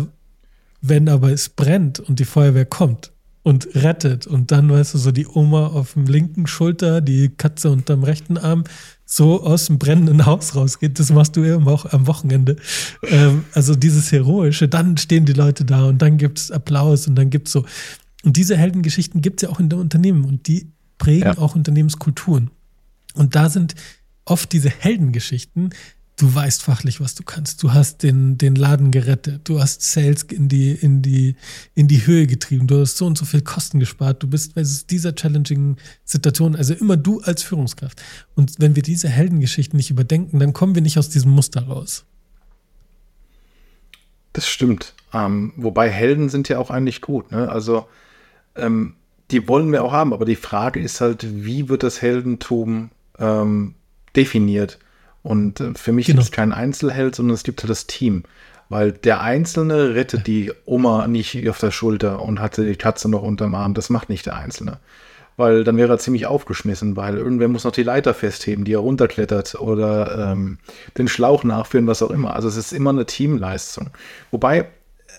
wenn 0.81 1.09
aber 1.09 1.31
es 1.31 1.49
brennt 1.49 2.01
und 2.01 2.19
die 2.19 2.25
Feuerwehr 2.25 2.65
kommt, 2.65 3.13
und 3.43 3.75
rettet. 3.75 4.27
Und 4.27 4.53
dann, 4.53 4.71
weißt 4.71 4.95
du, 4.95 4.99
so 4.99 5.11
die 5.11 5.27
Oma 5.27 5.67
auf 5.69 5.95
dem 5.95 6.07
linken 6.07 6.47
Schulter, 6.47 7.01
die 7.01 7.29
Katze 7.29 7.71
unterm 7.71 8.05
rechten 8.05 8.39
Arm, 8.39 8.65
so 9.15 9.43
aus 9.43 9.67
dem 9.67 9.79
brennenden 9.79 10.25
Haus 10.25 10.57
rausgeht. 10.57 10.99
Das 10.99 11.13
machst 11.13 11.37
du 11.37 11.45
eben 11.45 11.69
auch 11.69 11.85
am 11.93 12.07
Wochenende. 12.07 12.57
Ähm, 13.03 13.45
also 13.53 13.75
dieses 13.75 14.11
Heroische, 14.11 14.69
dann 14.69 14.97
stehen 14.97 15.27
die 15.27 15.35
Leute 15.35 15.67
da 15.67 15.85
und 15.85 16.01
dann 16.01 16.17
gibt 16.17 16.39
es 16.39 16.51
Applaus 16.51 17.07
und 17.07 17.17
dann 17.17 17.29
gibt 17.29 17.49
es 17.49 17.53
so. 17.53 17.67
Und 18.25 18.39
diese 18.39 18.57
Heldengeschichten 18.57 19.21
gibt 19.21 19.43
es 19.43 19.49
ja 19.49 19.55
auch 19.55 19.61
in 19.61 19.69
den 19.69 19.81
Unternehmen 19.81 20.25
und 20.25 20.49
die 20.49 20.73
prägen 20.97 21.27
ja. 21.27 21.37
auch 21.37 21.55
Unternehmenskulturen. 21.55 22.51
Und 23.13 23.35
da 23.35 23.51
sind 23.51 23.75
oft 24.25 24.51
diese 24.51 24.71
Heldengeschichten, 24.71 25.75
du 26.17 26.35
weißt 26.35 26.63
fachlich, 26.63 27.01
was 27.01 27.15
du 27.15 27.23
kannst. 27.23 27.63
Du 27.63 27.73
hast 27.73 28.03
den, 28.03 28.39
den 28.39 28.55
Laden 28.55 28.91
gerettet. 28.91 29.43
Du 29.45 29.61
hast 29.61 29.83
Sales 29.83 30.25
in 30.25 30.49
die, 30.49 30.73
in, 30.73 31.03
die, 31.03 31.37
in 31.75 31.89
die 31.89 32.07
Höhe 32.07 32.27
getrieben. 32.27 32.67
Du 32.67 32.81
hast 32.81 32.97
so 32.97 33.07
und 33.07 33.19
so 33.19 33.25
viel 33.25 33.43
Kosten 33.43 33.81
gespart. 33.81 34.23
Du 34.23 34.29
bist 34.29 34.55
bei 34.55 34.63
dieser 34.63 35.15
challenging 35.15 35.77
Situation, 36.05 36.55
also 36.55 36.75
immer 36.75 36.97
du 36.97 37.21
als 37.21 37.43
Führungskraft. 37.43 38.03
Und 38.35 38.55
wenn 38.59 38.77
wir 38.77 38.83
diese 38.83 39.09
Heldengeschichten 39.09 39.77
nicht 39.77 39.91
überdenken, 39.91 40.39
dann 40.39 40.53
kommen 40.53 40.75
wir 40.75 40.83
nicht 40.83 40.99
aus 40.99 41.09
diesem 41.09 41.33
Muster 41.33 41.63
raus. 41.63 42.05
Das 44.33 44.49
stimmt. 44.49 44.95
Ähm, 45.13 45.53
wobei 45.57 45.91
Helden 45.91 46.29
sind 46.29 46.49
ja 46.49 46.59
auch 46.59 46.71
eigentlich 46.71 47.01
gut. 47.01 47.33
Ne? 47.33 47.51
Also 47.51 47.87
ähm, 48.57 48.95
die 49.31 49.49
wollen 49.49 49.73
wir 49.73 49.85
auch 49.85 49.93
haben, 49.93 50.13
aber 50.13 50.25
die 50.25 50.37
Frage 50.37 50.81
ist 50.81 51.01
halt, 51.01 51.27
wie 51.45 51.69
wird 51.69 51.83
das 51.83 52.01
Heldentum 52.01 52.91
ähm, 53.19 53.75
definiert? 54.15 54.79
Und 55.23 55.61
äh, 55.61 55.75
für 55.75 55.93
mich 55.93 56.07
genau. 56.07 56.19
gibt 56.19 56.25
es 56.25 56.33
keinen 56.33 56.53
Einzelheld, 56.53 57.15
sondern 57.15 57.35
es 57.35 57.43
gibt 57.43 57.63
halt 57.63 57.71
das 57.71 57.87
Team. 57.87 58.25
Weil 58.69 58.93
der 58.93 59.21
Einzelne 59.21 59.95
rettet 59.95 60.27
die 60.27 60.51
Oma 60.65 61.07
nicht 61.07 61.47
auf 61.49 61.59
der 61.59 61.71
Schulter 61.71 62.23
und 62.23 62.41
hatte 62.41 62.65
die 62.65 62.77
Katze 62.77 63.11
noch 63.11 63.23
unterm 63.23 63.55
Arm. 63.55 63.75
Das 63.75 63.91
macht 63.91 64.09
nicht 64.09 64.27
der 64.27 64.37
Einzelne. 64.37 64.79
Weil 65.37 65.65
dann 65.65 65.77
wäre 65.77 65.93
er 65.93 65.99
ziemlich 65.99 66.27
aufgeschmissen, 66.27 66.97
weil 66.97 67.17
irgendwer 67.17 67.49
muss 67.49 67.65
noch 67.65 67.73
die 67.73 67.83
Leiter 67.83 68.15
festheben, 68.15 68.65
die 68.65 68.75
er 68.75 68.81
runterklettert 68.81 69.57
oder 69.57 70.33
ähm, 70.33 70.59
den 70.99 71.09
Schlauch 71.09 71.45
nachführen, 71.45 71.87
was 71.87 72.03
auch 72.03 72.11
immer. 72.11 72.35
Also 72.35 72.49
es 72.49 72.57
ist 72.57 72.73
immer 72.73 72.91
eine 72.91 73.07
Teamleistung. 73.07 73.91
Wobei, 74.31 74.67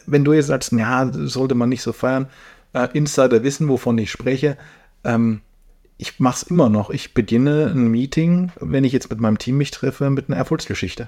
wenn 0.05 0.23
du 0.23 0.33
jetzt 0.33 0.47
sagst, 0.47 0.71
ja, 0.71 1.09
sollte 1.11 1.55
man 1.55 1.69
nicht 1.69 1.81
so 1.81 1.93
feiern, 1.93 2.27
äh, 2.73 2.87
Insider 2.93 3.43
wissen, 3.43 3.67
wovon 3.69 3.97
ich 3.97 4.11
spreche. 4.11 4.57
Ähm, 5.03 5.41
ich 6.03 6.19
mache 6.19 6.35
es 6.35 6.43
immer 6.43 6.67
noch. 6.67 6.89
Ich 6.89 7.13
beginne 7.13 7.67
ein 7.67 7.87
Meeting, 7.87 8.51
wenn 8.59 8.83
ich 8.83 8.91
jetzt 8.91 9.09
mit 9.09 9.21
meinem 9.21 9.37
Team 9.37 9.55
mich 9.55 9.71
treffe, 9.71 10.09
mit 10.09 10.27
einer 10.27 10.35
Erfolgsgeschichte. 10.35 11.07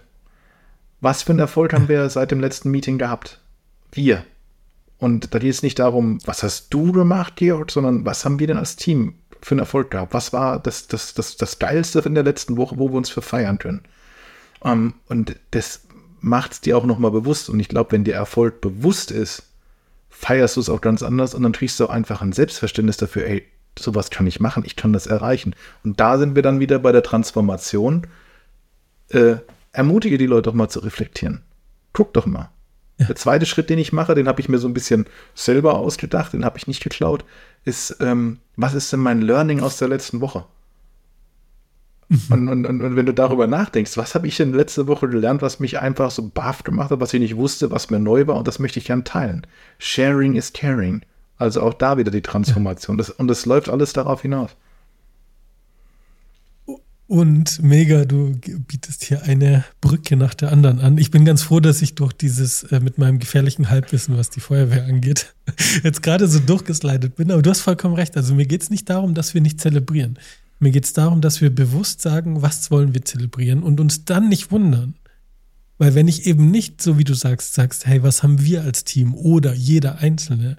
Was 1.01 1.21
für 1.21 1.31
einen 1.31 1.39
Erfolg 1.39 1.73
haben 1.73 1.89
wir 1.89 2.09
seit 2.09 2.31
dem 2.31 2.39
letzten 2.39 2.71
Meeting 2.71 2.97
gehabt? 2.97 3.41
Wir. 3.91 4.23
Und 4.97 5.33
da 5.33 5.39
geht 5.39 5.51
es 5.51 5.63
nicht 5.63 5.79
darum, 5.79 6.19
was 6.23 6.43
hast 6.43 6.73
du 6.73 6.93
gemacht, 6.93 7.35
Georg, 7.35 7.71
sondern 7.71 8.05
was 8.05 8.23
haben 8.23 8.39
wir 8.39 8.47
denn 8.47 8.55
als 8.55 8.77
Team 8.77 9.15
für 9.41 9.55
einen 9.55 9.59
Erfolg 9.59 9.91
gehabt? 9.91 10.13
Was 10.13 10.31
war 10.31 10.59
das, 10.59 10.87
das, 10.87 11.13
das, 11.13 11.35
das 11.35 11.59
Geilste 11.59 11.99
in 11.99 12.15
der 12.15 12.23
letzten 12.23 12.55
Woche, 12.55 12.79
wo 12.79 12.89
wir 12.89 12.95
uns 12.95 13.09
für 13.09 13.21
feiern 13.21 13.59
können? 13.59 13.81
Um, 14.61 14.71
ähm, 14.71 14.93
und 15.09 15.35
das 15.51 15.81
macht 16.21 16.53
es 16.53 16.61
dir 16.61 16.77
auch 16.77 16.85
nochmal 16.85 17.11
bewusst. 17.11 17.49
Und 17.49 17.59
ich 17.59 17.67
glaube, 17.67 17.91
wenn 17.91 18.05
dir 18.05 18.15
Erfolg 18.15 18.61
bewusst 18.61 19.11
ist, 19.11 19.43
feierst 20.09 20.55
du 20.55 20.61
es 20.61 20.69
auch 20.69 20.79
ganz 20.79 21.03
anders 21.03 21.35
und 21.35 21.43
dann 21.43 21.51
kriegst 21.51 21.81
du 21.81 21.85
auch 21.85 21.89
einfach 21.89 22.21
ein 22.21 22.31
Selbstverständnis 22.31 22.95
dafür, 22.95 23.25
ey, 23.27 23.45
sowas 23.77 24.09
kann 24.09 24.27
ich 24.27 24.39
machen, 24.39 24.63
ich 24.65 24.75
kann 24.75 24.93
das 24.93 25.07
erreichen. 25.07 25.55
Und 25.83 25.99
da 25.99 26.17
sind 26.17 26.35
wir 26.35 26.41
dann 26.41 26.59
wieder 26.59 26.79
bei 26.79 26.91
der 26.91 27.03
Transformation. 27.03 28.07
Äh, 29.09 29.35
ermutige 29.71 30.17
die 30.17 30.25
Leute 30.25 30.43
doch 30.43 30.53
mal 30.53 30.69
zu 30.69 30.79
reflektieren. 30.79 31.41
Guck 31.93 32.13
doch 32.13 32.25
mal. 32.25 32.49
Ja. 32.97 33.07
Der 33.07 33.15
zweite 33.15 33.45
Schritt, 33.45 33.69
den 33.69 33.79
ich 33.79 33.91
mache, 33.91 34.15
den 34.15 34.27
habe 34.27 34.39
ich 34.39 34.47
mir 34.47 34.57
so 34.57 34.67
ein 34.67 34.73
bisschen 34.73 35.05
selber 35.33 35.75
ausgedacht, 35.77 36.33
den 36.33 36.45
habe 36.45 36.57
ich 36.57 36.67
nicht 36.67 36.81
geklaut, 36.81 37.25
ist, 37.65 37.97
ähm, 37.99 38.39
was 38.55 38.73
ist 38.73 38.91
denn 38.93 39.01
mein 39.01 39.21
Learning 39.21 39.59
aus 39.59 39.77
der 39.77 39.89
letzten 39.89 40.21
Woche? 40.21 40.45
Mhm. 42.07 42.19
Und, 42.29 42.49
und, 42.49 42.65
und, 42.65 42.81
und, 42.81 42.95
wenn 42.95 43.05
du 43.05 43.13
darüber 43.13 43.47
nachdenkst, 43.47 43.97
was 43.97 44.15
habe 44.15 44.27
ich 44.27 44.37
denn 44.37 44.53
letzte 44.53 44.87
Woche 44.87 45.09
gelernt, 45.09 45.41
was 45.41 45.59
mich 45.59 45.79
einfach 45.79 46.11
so 46.11 46.29
baff 46.29 46.63
gemacht 46.63 46.91
hat, 46.91 46.99
was 46.99 47.13
ich 47.13 47.19
nicht 47.19 47.35
wusste, 47.35 47.71
was 47.71 47.89
mir 47.89 47.99
neu 47.99 48.27
war, 48.27 48.37
und 48.37 48.47
das 48.47 48.59
möchte 48.59 48.79
ich 48.79 48.85
gern 48.85 49.03
teilen. 49.03 49.45
Sharing 49.79 50.35
is 50.35 50.53
caring. 50.53 51.01
Also 51.37 51.61
auch 51.61 51.73
da 51.73 51.97
wieder 51.97 52.11
die 52.11 52.21
Transformation. 52.21 52.97
Das, 52.97 53.09
und 53.09 53.29
es 53.29 53.45
läuft 53.45 53.69
alles 53.69 53.93
darauf 53.93 54.21
hinaus. 54.21 54.51
Und 57.07 57.61
mega, 57.61 58.05
du 58.05 58.35
bietest 58.67 59.03
hier 59.03 59.23
eine 59.23 59.63
Brücke 59.79 60.15
nach 60.15 60.33
der 60.33 60.51
anderen 60.51 60.79
an. 60.79 60.97
Ich 60.97 61.11
bin 61.11 61.23
ganz 61.23 61.43
froh, 61.43 61.59
dass 61.59 61.83
ich 61.83 61.93
durch 61.93 62.13
dieses 62.13 62.63
äh, 62.63 62.79
mit 62.79 62.97
meinem 62.97 63.19
gefährlichen 63.19 63.69
Halbwissen, 63.69 64.17
was 64.17 64.31
die 64.31 64.39
Feuerwehr 64.39 64.85
angeht, 64.85 65.35
jetzt 65.83 66.01
gerade 66.01 66.27
so 66.27 66.39
durchgeslidet 66.39 67.15
bin. 67.15 67.29
Aber 67.29 67.43
du 67.43 67.49
hast 67.51 67.61
vollkommen 67.61 67.93
recht. 67.93 68.17
Also 68.17 68.33
mir 68.33 68.47
geht 68.47 68.63
es 68.63 68.71
nicht 68.71 68.89
darum, 68.89 69.13
dass 69.13 69.35
wir 69.35 69.41
nicht 69.41 69.61
zelebrieren. 69.61 70.17
Mir 70.59 70.71
geht 70.71 70.85
es 70.85 70.93
darum, 70.93 71.21
dass 71.21 71.41
wir 71.41 71.53
bewusst 71.53 72.01
sagen, 72.01 72.41
was 72.41 72.71
wollen 72.71 72.95
wir 72.95 73.05
zelebrieren 73.05 73.61
und 73.61 73.79
uns 73.79 74.05
dann 74.05 74.29
nicht 74.29 74.51
wundern. 74.51 74.95
Weil 75.77 75.93
wenn 75.93 76.07
ich 76.07 76.25
eben 76.25 76.49
nicht, 76.49 76.81
so 76.81 76.97
wie 76.97 77.03
du 77.03 77.13
sagst, 77.13 77.53
sagst, 77.53 77.85
hey, 77.85 78.01
was 78.01 78.23
haben 78.23 78.41
wir 78.41 78.63
als 78.63 78.83
Team 78.83 79.13
oder 79.13 79.53
jeder 79.53 79.99
Einzelne, 79.99 80.57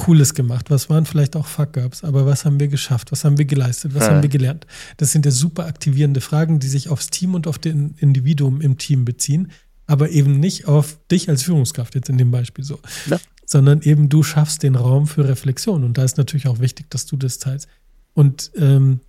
Cooles 0.00 0.32
gemacht? 0.32 0.70
Was 0.70 0.88
waren 0.88 1.04
vielleicht 1.04 1.36
auch 1.36 1.46
Fuck-Ups? 1.46 2.04
Aber 2.04 2.24
was 2.24 2.46
haben 2.46 2.58
wir 2.58 2.68
geschafft? 2.68 3.12
Was 3.12 3.24
haben 3.24 3.36
wir 3.36 3.44
geleistet? 3.44 3.94
Was 3.94 4.04
ja. 4.04 4.12
haben 4.12 4.22
wir 4.22 4.30
gelernt? 4.30 4.66
Das 4.96 5.12
sind 5.12 5.26
ja 5.26 5.30
super 5.30 5.66
aktivierende 5.66 6.22
Fragen, 6.22 6.58
die 6.58 6.68
sich 6.68 6.88
aufs 6.88 7.10
Team 7.10 7.34
und 7.34 7.46
auf 7.46 7.58
den 7.58 7.94
Individuum 7.98 8.62
im 8.62 8.78
Team 8.78 9.04
beziehen, 9.04 9.50
aber 9.86 10.08
eben 10.08 10.40
nicht 10.40 10.66
auf 10.66 10.98
dich 11.10 11.28
als 11.28 11.42
Führungskraft 11.42 11.94
jetzt 11.94 12.08
in 12.08 12.16
dem 12.16 12.30
Beispiel 12.30 12.64
so. 12.64 12.80
Ja. 13.10 13.18
Sondern 13.44 13.82
eben 13.82 14.08
du 14.08 14.22
schaffst 14.22 14.62
den 14.62 14.74
Raum 14.74 15.06
für 15.06 15.28
Reflexion. 15.28 15.84
Und 15.84 15.98
da 15.98 16.04
ist 16.04 16.16
natürlich 16.16 16.46
auch 16.46 16.60
wichtig, 16.60 16.88
dass 16.88 17.04
du 17.04 17.18
das 17.18 17.38
teilst. 17.38 17.68
Und 18.14 18.52
ähm, 18.56 19.00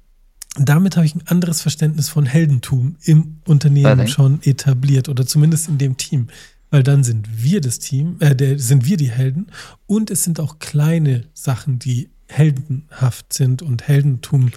damit 0.57 0.97
habe 0.97 1.05
ich 1.05 1.15
ein 1.15 1.25
anderes 1.25 1.61
Verständnis 1.61 2.09
von 2.09 2.25
Heldentum 2.25 2.97
im 3.03 3.37
Unternehmen 3.45 4.09
schon 4.09 4.41
etabliert 4.43 5.07
oder 5.07 5.25
zumindest 5.25 5.69
in 5.69 5.77
dem 5.77 5.95
Team 5.95 6.27
weil 6.71 6.81
dann 6.81 7.03
sind 7.03 7.43
wir 7.43 7.61
das 7.61 7.77
Team, 7.77 8.15
äh, 8.19 8.35
der, 8.35 8.57
sind 8.57 8.85
wir 8.85 8.97
die 8.97 9.11
Helden 9.11 9.47
und 9.85 10.09
es 10.09 10.23
sind 10.23 10.39
auch 10.39 10.57
kleine 10.57 11.25
Sachen, 11.33 11.77
die 11.77 12.09
heldenhaft 12.27 13.33
sind 13.33 13.61
und 13.61 13.87
Heldentum 13.87 14.51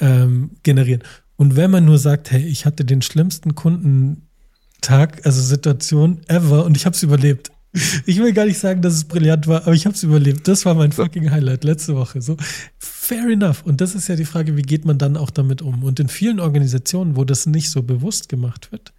ähm, 0.00 0.52
generieren. 0.62 1.02
Und 1.36 1.56
wenn 1.56 1.70
man 1.70 1.84
nur 1.84 1.98
sagt, 1.98 2.30
hey, 2.30 2.42
ich 2.42 2.66
hatte 2.66 2.84
den 2.84 3.02
schlimmsten 3.02 3.54
Kundentag, 3.54 5.24
also 5.24 5.40
Situation 5.42 6.22
ever 6.26 6.64
und 6.64 6.76
ich 6.76 6.86
habe 6.86 6.96
es 6.96 7.02
überlebt. 7.02 7.52
Ich 8.04 8.18
will 8.18 8.34
gar 8.34 8.44
nicht 8.44 8.58
sagen, 8.58 8.82
dass 8.82 8.92
es 8.92 9.04
brillant 9.04 9.46
war, 9.46 9.62
aber 9.62 9.72
ich 9.72 9.86
habe 9.86 9.96
es 9.96 10.02
überlebt. 10.02 10.46
Das 10.46 10.66
war 10.66 10.74
mein 10.74 10.92
fucking 10.92 11.30
Highlight 11.30 11.64
letzte 11.64 11.96
Woche. 11.96 12.20
So, 12.20 12.36
fair 12.78 13.26
enough. 13.30 13.62
Und 13.62 13.80
das 13.80 13.94
ist 13.94 14.08
ja 14.08 14.16
die 14.16 14.26
Frage, 14.26 14.58
wie 14.58 14.62
geht 14.62 14.84
man 14.84 14.98
dann 14.98 15.16
auch 15.16 15.30
damit 15.30 15.62
um? 15.62 15.82
Und 15.82 15.98
in 15.98 16.08
vielen 16.08 16.38
Organisationen, 16.38 17.16
wo 17.16 17.24
das 17.24 17.46
nicht 17.46 17.70
so 17.70 17.82
bewusst 17.82 18.28
gemacht 18.28 18.72
wird, 18.72 18.92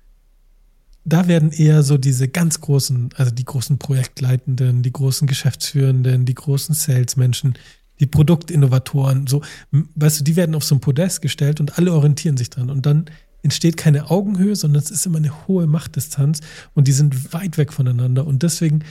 da 1.05 1.27
werden 1.27 1.51
eher 1.51 1.83
so 1.83 1.97
diese 1.97 2.27
ganz 2.27 2.61
großen, 2.61 3.09
also 3.15 3.31
die 3.31 3.45
großen 3.45 3.77
Projektleitenden, 3.77 4.83
die 4.83 4.93
großen 4.93 5.27
Geschäftsführenden, 5.27 6.25
die 6.25 6.35
großen 6.35 6.73
Salesmenschen, 6.73 7.55
die 7.99 8.05
Produktinnovatoren, 8.05 9.27
so, 9.27 9.41
weißt 9.71 10.21
du, 10.21 10.23
die 10.23 10.35
werden 10.35 10.55
auf 10.55 10.63
so 10.63 10.75
ein 10.75 10.81
Podest 10.81 11.21
gestellt 11.21 11.59
und 11.59 11.77
alle 11.77 11.93
orientieren 11.93 12.37
sich 12.37 12.49
dran. 12.49 12.69
Und 12.69 12.85
dann 12.85 13.05
entsteht 13.43 13.77
keine 13.77 14.09
Augenhöhe, 14.09 14.55
sondern 14.55 14.81
es 14.81 14.91
ist 14.91 15.05
immer 15.05 15.17
eine 15.17 15.47
hohe 15.47 15.67
Machtdistanz 15.67 16.39
und 16.73 16.87
die 16.87 16.93
sind 16.93 17.33
weit 17.33 17.57
weg 17.57 17.73
voneinander. 17.73 18.25
Und 18.25 18.43
deswegen 18.43 18.83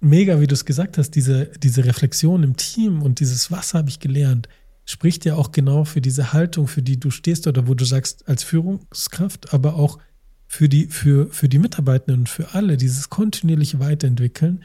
mega, 0.00 0.40
wie 0.40 0.46
du 0.46 0.54
es 0.54 0.64
gesagt 0.64 0.98
hast, 0.98 1.10
diese, 1.10 1.46
diese 1.62 1.84
Reflexion 1.84 2.42
im 2.42 2.56
Team 2.56 3.02
und 3.02 3.20
dieses, 3.20 3.50
was 3.50 3.74
habe 3.74 3.88
ich 3.88 3.98
gelernt, 3.98 4.48
spricht 4.84 5.24
ja 5.24 5.34
auch 5.34 5.52
genau 5.52 5.84
für 5.84 6.00
diese 6.00 6.32
Haltung, 6.32 6.68
für 6.68 6.82
die 6.82 6.98
du 6.98 7.10
stehst 7.10 7.46
oder 7.46 7.68
wo 7.68 7.74
du 7.74 7.84
sagst, 7.84 8.26
als 8.28 8.44
Führungskraft, 8.44 9.52
aber 9.52 9.74
auch 9.74 9.98
für 10.48 10.68
die, 10.68 10.86
für, 10.86 11.28
für 11.30 11.48
die 11.48 11.58
Mitarbeitenden 11.58 12.22
und 12.22 12.28
für 12.28 12.54
alle, 12.54 12.78
dieses 12.78 13.10
kontinuierliche 13.10 13.78
Weiterentwickeln. 13.78 14.64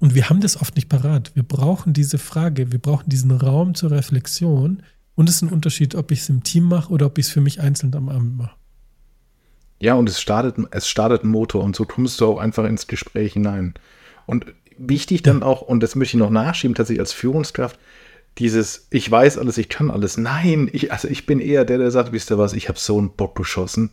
Und 0.00 0.16
wir 0.16 0.28
haben 0.28 0.40
das 0.40 0.60
oft 0.60 0.74
nicht 0.74 0.88
parat. 0.88 1.30
Wir 1.34 1.44
brauchen 1.44 1.92
diese 1.92 2.18
Frage, 2.18 2.72
wir 2.72 2.80
brauchen 2.80 3.08
diesen 3.08 3.30
Raum 3.30 3.76
zur 3.76 3.92
Reflexion. 3.92 4.82
Und 5.14 5.28
es 5.28 5.36
ist 5.36 5.42
ein 5.42 5.52
Unterschied, 5.52 5.94
ob 5.94 6.10
ich 6.10 6.20
es 6.20 6.28
im 6.28 6.42
Team 6.42 6.64
mache 6.64 6.92
oder 6.92 7.06
ob 7.06 7.18
ich 7.18 7.26
es 7.26 7.32
für 7.32 7.40
mich 7.40 7.60
einzeln 7.60 7.94
am 7.94 8.08
Abend 8.08 8.36
mache. 8.36 8.56
Ja, 9.78 9.94
und 9.94 10.08
es 10.08 10.20
startet, 10.20 10.56
es 10.72 10.88
startet 10.88 11.22
ein 11.22 11.28
Motor 11.28 11.62
und 11.62 11.76
so 11.76 11.84
kommst 11.84 12.20
du 12.20 12.26
auch 12.26 12.38
einfach 12.38 12.64
ins 12.64 12.88
Gespräch 12.88 13.34
hinein. 13.34 13.74
Und 14.26 14.46
wichtig 14.76 15.22
dann 15.22 15.44
auch, 15.44 15.62
und 15.62 15.82
das 15.82 15.94
möchte 15.94 16.16
ich 16.16 16.20
noch 16.20 16.30
nachschieben, 16.30 16.74
tatsächlich 16.74 17.00
als 17.00 17.12
Führungskraft, 17.12 17.78
dieses, 18.38 18.88
ich 18.90 19.08
weiß 19.08 19.38
alles, 19.38 19.58
ich 19.58 19.68
kann 19.68 19.90
alles. 19.90 20.16
Nein, 20.16 20.68
ich, 20.72 20.90
also 20.90 21.06
ich 21.06 21.26
bin 21.26 21.38
eher 21.38 21.64
der, 21.64 21.78
der 21.78 21.90
sagt, 21.92 22.12
wisst 22.12 22.30
ihr 22.30 22.38
was, 22.38 22.54
ich 22.54 22.68
habe 22.68 22.78
so 22.78 22.98
einen 22.98 23.10
Bock 23.10 23.36
geschossen. 23.36 23.90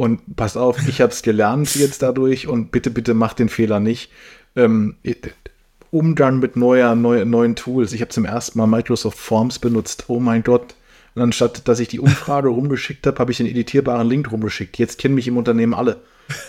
Und 0.00 0.34
pass 0.34 0.56
auf, 0.56 0.88
ich 0.88 1.02
habe 1.02 1.12
es 1.12 1.20
gelernt 1.20 1.74
jetzt 1.74 2.00
dadurch 2.00 2.48
und 2.48 2.72
bitte, 2.72 2.90
bitte 2.90 3.12
mach 3.12 3.34
den 3.34 3.50
Fehler 3.50 3.80
nicht. 3.80 4.10
Ähm, 4.56 4.96
Umgang 5.90 6.38
mit 6.38 6.56
neuer, 6.56 6.94
neu, 6.94 7.26
neuen 7.26 7.54
Tools. 7.54 7.92
Ich 7.92 8.00
habe 8.00 8.08
zum 8.08 8.24
ersten 8.24 8.56
Mal 8.56 8.66
Microsoft 8.66 9.18
Forms 9.18 9.58
benutzt. 9.58 10.04
Oh 10.08 10.18
mein 10.18 10.42
Gott. 10.42 10.74
Und 11.14 11.20
anstatt, 11.20 11.68
dass 11.68 11.80
ich 11.80 11.88
die 11.88 12.00
Umfrage 12.00 12.48
rumgeschickt 12.48 13.06
habe, 13.06 13.18
habe 13.18 13.30
ich 13.30 13.36
den 13.36 13.46
editierbaren 13.46 14.08
Link 14.08 14.32
rumgeschickt. 14.32 14.78
Jetzt 14.78 14.98
kennen 14.98 15.16
mich 15.16 15.28
im 15.28 15.36
Unternehmen 15.36 15.74
alle. 15.74 15.98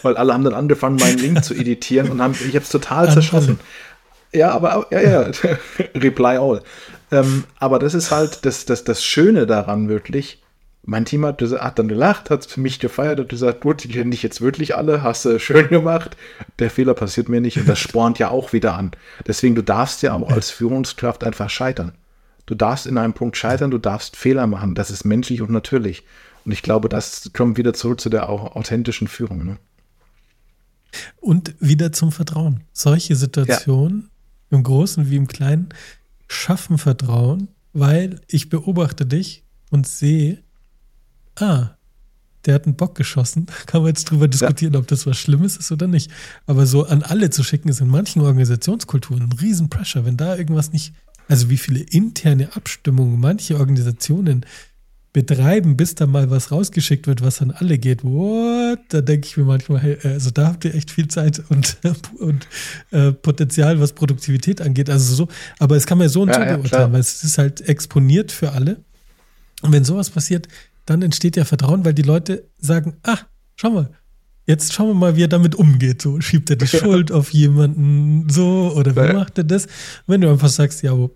Weil 0.01 0.15
alle 0.15 0.33
haben 0.33 0.45
dann 0.45 0.53
angefangen, 0.53 0.95
meinen 0.95 1.17
Link 1.17 1.43
zu 1.43 1.53
editieren 1.53 2.09
und 2.09 2.21
haben, 2.21 2.35
ich 2.47 2.55
habe 2.55 2.63
es 2.63 2.69
total 2.69 3.11
zerschossen. 3.11 3.59
Ja, 4.31 4.51
aber 4.51 4.87
ja, 4.91 5.01
ja, 5.01 5.31
reply 5.95 6.37
all. 6.37 6.61
Ähm, 7.11 7.43
aber 7.59 7.79
das 7.79 7.95
ist 7.95 8.11
halt 8.11 8.45
das, 8.45 8.63
das, 8.63 8.85
das 8.85 9.03
Schöne 9.03 9.45
daran 9.45 9.89
wirklich. 9.89 10.40
Mein 10.83 11.05
Team 11.05 11.25
hat, 11.25 11.41
hat 11.41 11.77
dann 11.77 11.87
gelacht, 11.87 12.31
hat 12.31 12.45
für 12.45 12.59
mich 12.59 12.79
gefeiert 12.79 13.19
und 13.19 13.29
gesagt, 13.29 13.61
gut, 13.61 13.83
die 13.83 13.87
kennen 13.87 14.09
dich 14.09 14.23
jetzt 14.23 14.41
wirklich 14.41 14.75
alle, 14.75 15.03
hast 15.03 15.25
du 15.25 15.39
schön 15.39 15.69
gemacht. 15.69 16.17
Der 16.57 16.71
Fehler 16.71 16.95
passiert 16.95 17.29
mir 17.29 17.39
nicht 17.39 17.57
und 17.57 17.69
das 17.69 17.79
spornt 17.79 18.17
ja 18.17 18.29
auch 18.29 18.51
wieder 18.51 18.73
an. 18.73 18.91
Deswegen, 19.27 19.53
du 19.53 19.61
darfst 19.61 20.01
ja 20.01 20.13
auch 20.13 20.31
als 20.31 20.49
Führungskraft 20.49 21.23
einfach 21.23 21.49
scheitern. 21.49 21.93
Du 22.47 22.55
darfst 22.55 22.87
in 22.87 22.97
einem 22.97 23.13
Punkt 23.13 23.37
scheitern, 23.37 23.69
du 23.69 23.77
darfst 23.77 24.15
Fehler 24.15 24.47
machen. 24.47 24.73
Das 24.73 24.89
ist 24.89 25.05
menschlich 25.05 25.41
und 25.41 25.51
natürlich. 25.51 26.03
Und 26.45 26.51
ich 26.51 26.63
glaube, 26.63 26.89
das 26.89 27.29
kommt 27.33 27.57
wieder 27.57 27.73
zurück 27.73 28.01
zu 28.01 28.09
der 28.09 28.29
authentischen 28.29 29.07
Führung. 29.07 29.45
Ne? 29.45 29.57
Und 31.19 31.53
wieder 31.59 31.91
zum 31.91 32.11
Vertrauen. 32.11 32.61
Solche 32.73 33.15
Situationen 33.15 34.09
ja. 34.49 34.57
im 34.57 34.63
Großen 34.63 35.09
wie 35.09 35.15
im 35.15 35.27
Kleinen 35.27 35.69
schaffen 36.27 36.77
Vertrauen, 36.77 37.49
weil 37.73 38.21
ich 38.27 38.49
beobachte 38.49 39.05
dich 39.05 39.43
und 39.69 39.87
sehe, 39.87 40.39
ah, 41.41 41.77
der 42.45 42.55
hat 42.55 42.65
einen 42.65 42.75
Bock 42.75 42.95
geschossen. 42.95 43.47
Kann 43.65 43.81
man 43.81 43.89
jetzt 43.89 44.05
drüber 44.05 44.27
diskutieren, 44.27 44.73
ja. 44.73 44.79
ob 44.79 44.87
das 44.87 45.05
was 45.05 45.17
Schlimmes 45.17 45.57
ist 45.57 45.71
oder 45.71 45.87
nicht. 45.87 46.11
Aber 46.45 46.65
so 46.65 46.85
an 46.85 47.03
alle 47.03 47.29
zu 47.29 47.43
schicken, 47.43 47.69
ist 47.69 47.81
in 47.81 47.87
manchen 47.87 48.21
Organisationskulturen 48.21 49.23
ein 49.23 49.37
riesen 49.39 49.69
Pressure. 49.69 50.05
Wenn 50.05 50.17
da 50.17 50.35
irgendwas 50.35 50.71
nicht, 50.71 50.93
also 51.27 51.49
wie 51.49 51.57
viele 51.57 51.79
interne 51.79 52.55
Abstimmungen 52.55 53.19
manche 53.19 53.57
Organisationen 53.57 54.45
betreiben, 55.13 55.75
bis 55.75 55.95
da 55.95 56.07
mal 56.07 56.29
was 56.29 56.51
rausgeschickt 56.51 57.05
wird, 57.05 57.21
was 57.21 57.41
an 57.41 57.51
alle 57.51 57.77
geht. 57.77 58.03
What? 58.03 58.79
Da 58.89 59.01
denke 59.01 59.27
ich 59.27 59.35
mir 59.35 59.43
manchmal, 59.43 59.79
hey, 59.81 59.97
also 60.03 60.31
da 60.31 60.47
habt 60.47 60.63
ihr 60.63 60.73
echt 60.73 60.89
viel 60.89 61.09
Zeit 61.09 61.43
und, 61.49 61.77
und 62.19 62.47
äh, 62.91 63.11
Potenzial, 63.11 63.79
was 63.81 63.91
Produktivität 63.93 64.61
angeht. 64.61 64.89
Also 64.89 65.13
so, 65.13 65.27
aber 65.59 65.75
es 65.75 65.85
kann 65.85 65.97
man 65.97 66.05
ja 66.05 66.09
so 66.09 66.21
und 66.21 66.29
ja, 66.29 66.35
so 66.35 66.57
beurteilen, 66.57 66.93
weil 66.93 67.01
es 67.01 67.23
ist 67.23 67.37
halt 67.37 67.61
exponiert 67.67 68.31
für 68.31 68.53
alle. 68.53 68.77
Und 69.61 69.73
wenn 69.73 69.83
sowas 69.83 70.09
passiert, 70.09 70.47
dann 70.85 71.01
entsteht 71.01 71.35
ja 71.35 71.45
Vertrauen, 71.45 71.85
weil 71.85 71.93
die 71.93 72.01
Leute 72.01 72.49
sagen, 72.57 72.97
ah, 73.03 73.17
schau 73.55 73.71
mal, 73.71 73.89
jetzt 74.45 74.73
schauen 74.73 74.87
wir 74.89 74.93
mal, 74.93 75.15
wie 75.15 75.23
er 75.23 75.27
damit 75.27 75.55
umgeht. 75.55 76.01
So 76.01 76.19
schiebt 76.21 76.49
er 76.49 76.55
die 76.55 76.67
Schuld 76.79 77.11
auf 77.11 77.31
jemanden 77.31 78.29
so 78.29 78.73
oder 78.75 78.95
wie 78.95 79.13
macht 79.13 79.37
er 79.37 79.43
das? 79.43 79.67
wenn 80.07 80.21
du 80.21 80.29
einfach 80.29 80.49
sagst, 80.49 80.83
ja, 80.83 80.97
wo 80.97 81.15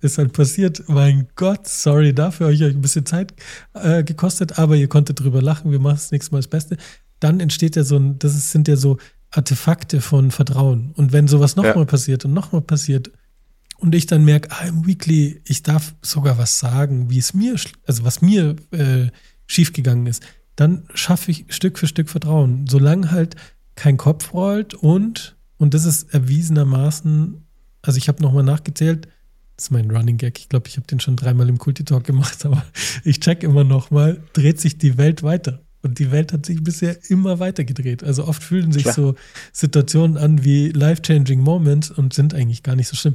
ist 0.00 0.18
halt 0.18 0.32
passiert. 0.32 0.88
Mein 0.88 1.28
Gott, 1.34 1.66
sorry 1.66 2.14
dafür, 2.14 2.46
euch 2.46 2.62
ein 2.62 2.80
bisschen 2.80 3.06
Zeit 3.06 3.34
äh, 3.74 4.04
gekostet, 4.04 4.58
aber 4.58 4.76
ihr 4.76 4.88
konntet 4.88 5.20
drüber 5.20 5.42
lachen, 5.42 5.70
wir 5.70 5.80
machen 5.80 5.96
das 5.96 6.12
nächste 6.12 6.32
Mal 6.32 6.38
das 6.38 6.48
Beste. 6.48 6.76
Dann 7.18 7.40
entsteht 7.40 7.76
ja 7.76 7.82
so 7.82 7.96
ein, 7.96 8.18
das 8.18 8.34
ist, 8.36 8.52
sind 8.52 8.68
ja 8.68 8.76
so 8.76 8.98
Artefakte 9.30 10.00
von 10.00 10.30
Vertrauen. 10.30 10.92
Und 10.94 11.12
wenn 11.12 11.28
sowas 11.28 11.56
nochmal 11.56 11.78
ja. 11.78 11.84
passiert 11.84 12.24
und 12.24 12.32
nochmal 12.32 12.62
passiert 12.62 13.10
und 13.78 13.94
ich 13.94 14.06
dann 14.06 14.24
merke, 14.24 14.50
ah, 14.52 14.66
im 14.66 14.86
Weekly, 14.86 15.40
ich 15.44 15.62
darf 15.62 15.94
sogar 16.02 16.38
was 16.38 16.58
sagen, 16.58 17.10
wie 17.10 17.18
es 17.18 17.34
mir, 17.34 17.56
also 17.86 18.04
was 18.04 18.22
mir 18.22 18.56
äh, 18.70 19.08
schiefgegangen 19.46 20.06
ist, 20.06 20.22
dann 20.56 20.84
schaffe 20.94 21.30
ich 21.30 21.44
Stück 21.50 21.78
für 21.78 21.86
Stück 21.86 22.08
Vertrauen. 22.08 22.66
Solange 22.66 23.10
halt 23.10 23.36
kein 23.74 23.98
Kopf 23.98 24.32
rollt 24.32 24.74
und, 24.74 25.36
und 25.58 25.74
das 25.74 25.84
ist 25.84 26.14
erwiesenermaßen, 26.14 27.44
also 27.82 27.98
ich 27.98 28.08
habe 28.08 28.22
nochmal 28.22 28.42
nachgezählt, 28.42 29.08
das 29.56 29.66
ist 29.66 29.70
mein 29.70 29.90
Running 29.90 30.18
Gag. 30.18 30.38
Ich 30.38 30.48
glaube, 30.48 30.68
ich 30.68 30.76
habe 30.76 30.86
den 30.86 31.00
schon 31.00 31.16
dreimal 31.16 31.48
im 31.48 31.58
Kulti-Talk 31.58 32.04
gemacht, 32.04 32.44
aber 32.46 32.64
ich 33.04 33.20
check 33.20 33.42
immer 33.42 33.64
noch 33.64 33.90
mal, 33.90 34.22
dreht 34.32 34.60
sich 34.60 34.78
die 34.78 34.98
Welt 34.98 35.22
weiter. 35.22 35.62
Und 35.82 36.00
die 36.00 36.10
Welt 36.10 36.32
hat 36.32 36.44
sich 36.44 36.64
bisher 36.64 36.98
immer 37.10 37.38
weiter 37.38 37.62
gedreht. 37.62 38.02
Also 38.02 38.26
oft 38.26 38.42
fühlen 38.42 38.72
sich 38.72 38.82
Klar. 38.82 38.94
so 38.94 39.14
Situationen 39.52 40.16
an 40.16 40.42
wie 40.42 40.70
life-changing 40.70 41.40
Moments 41.40 41.92
und 41.92 42.12
sind 42.12 42.34
eigentlich 42.34 42.64
gar 42.64 42.74
nicht 42.74 42.88
so 42.88 42.96
schlimm. 42.96 43.14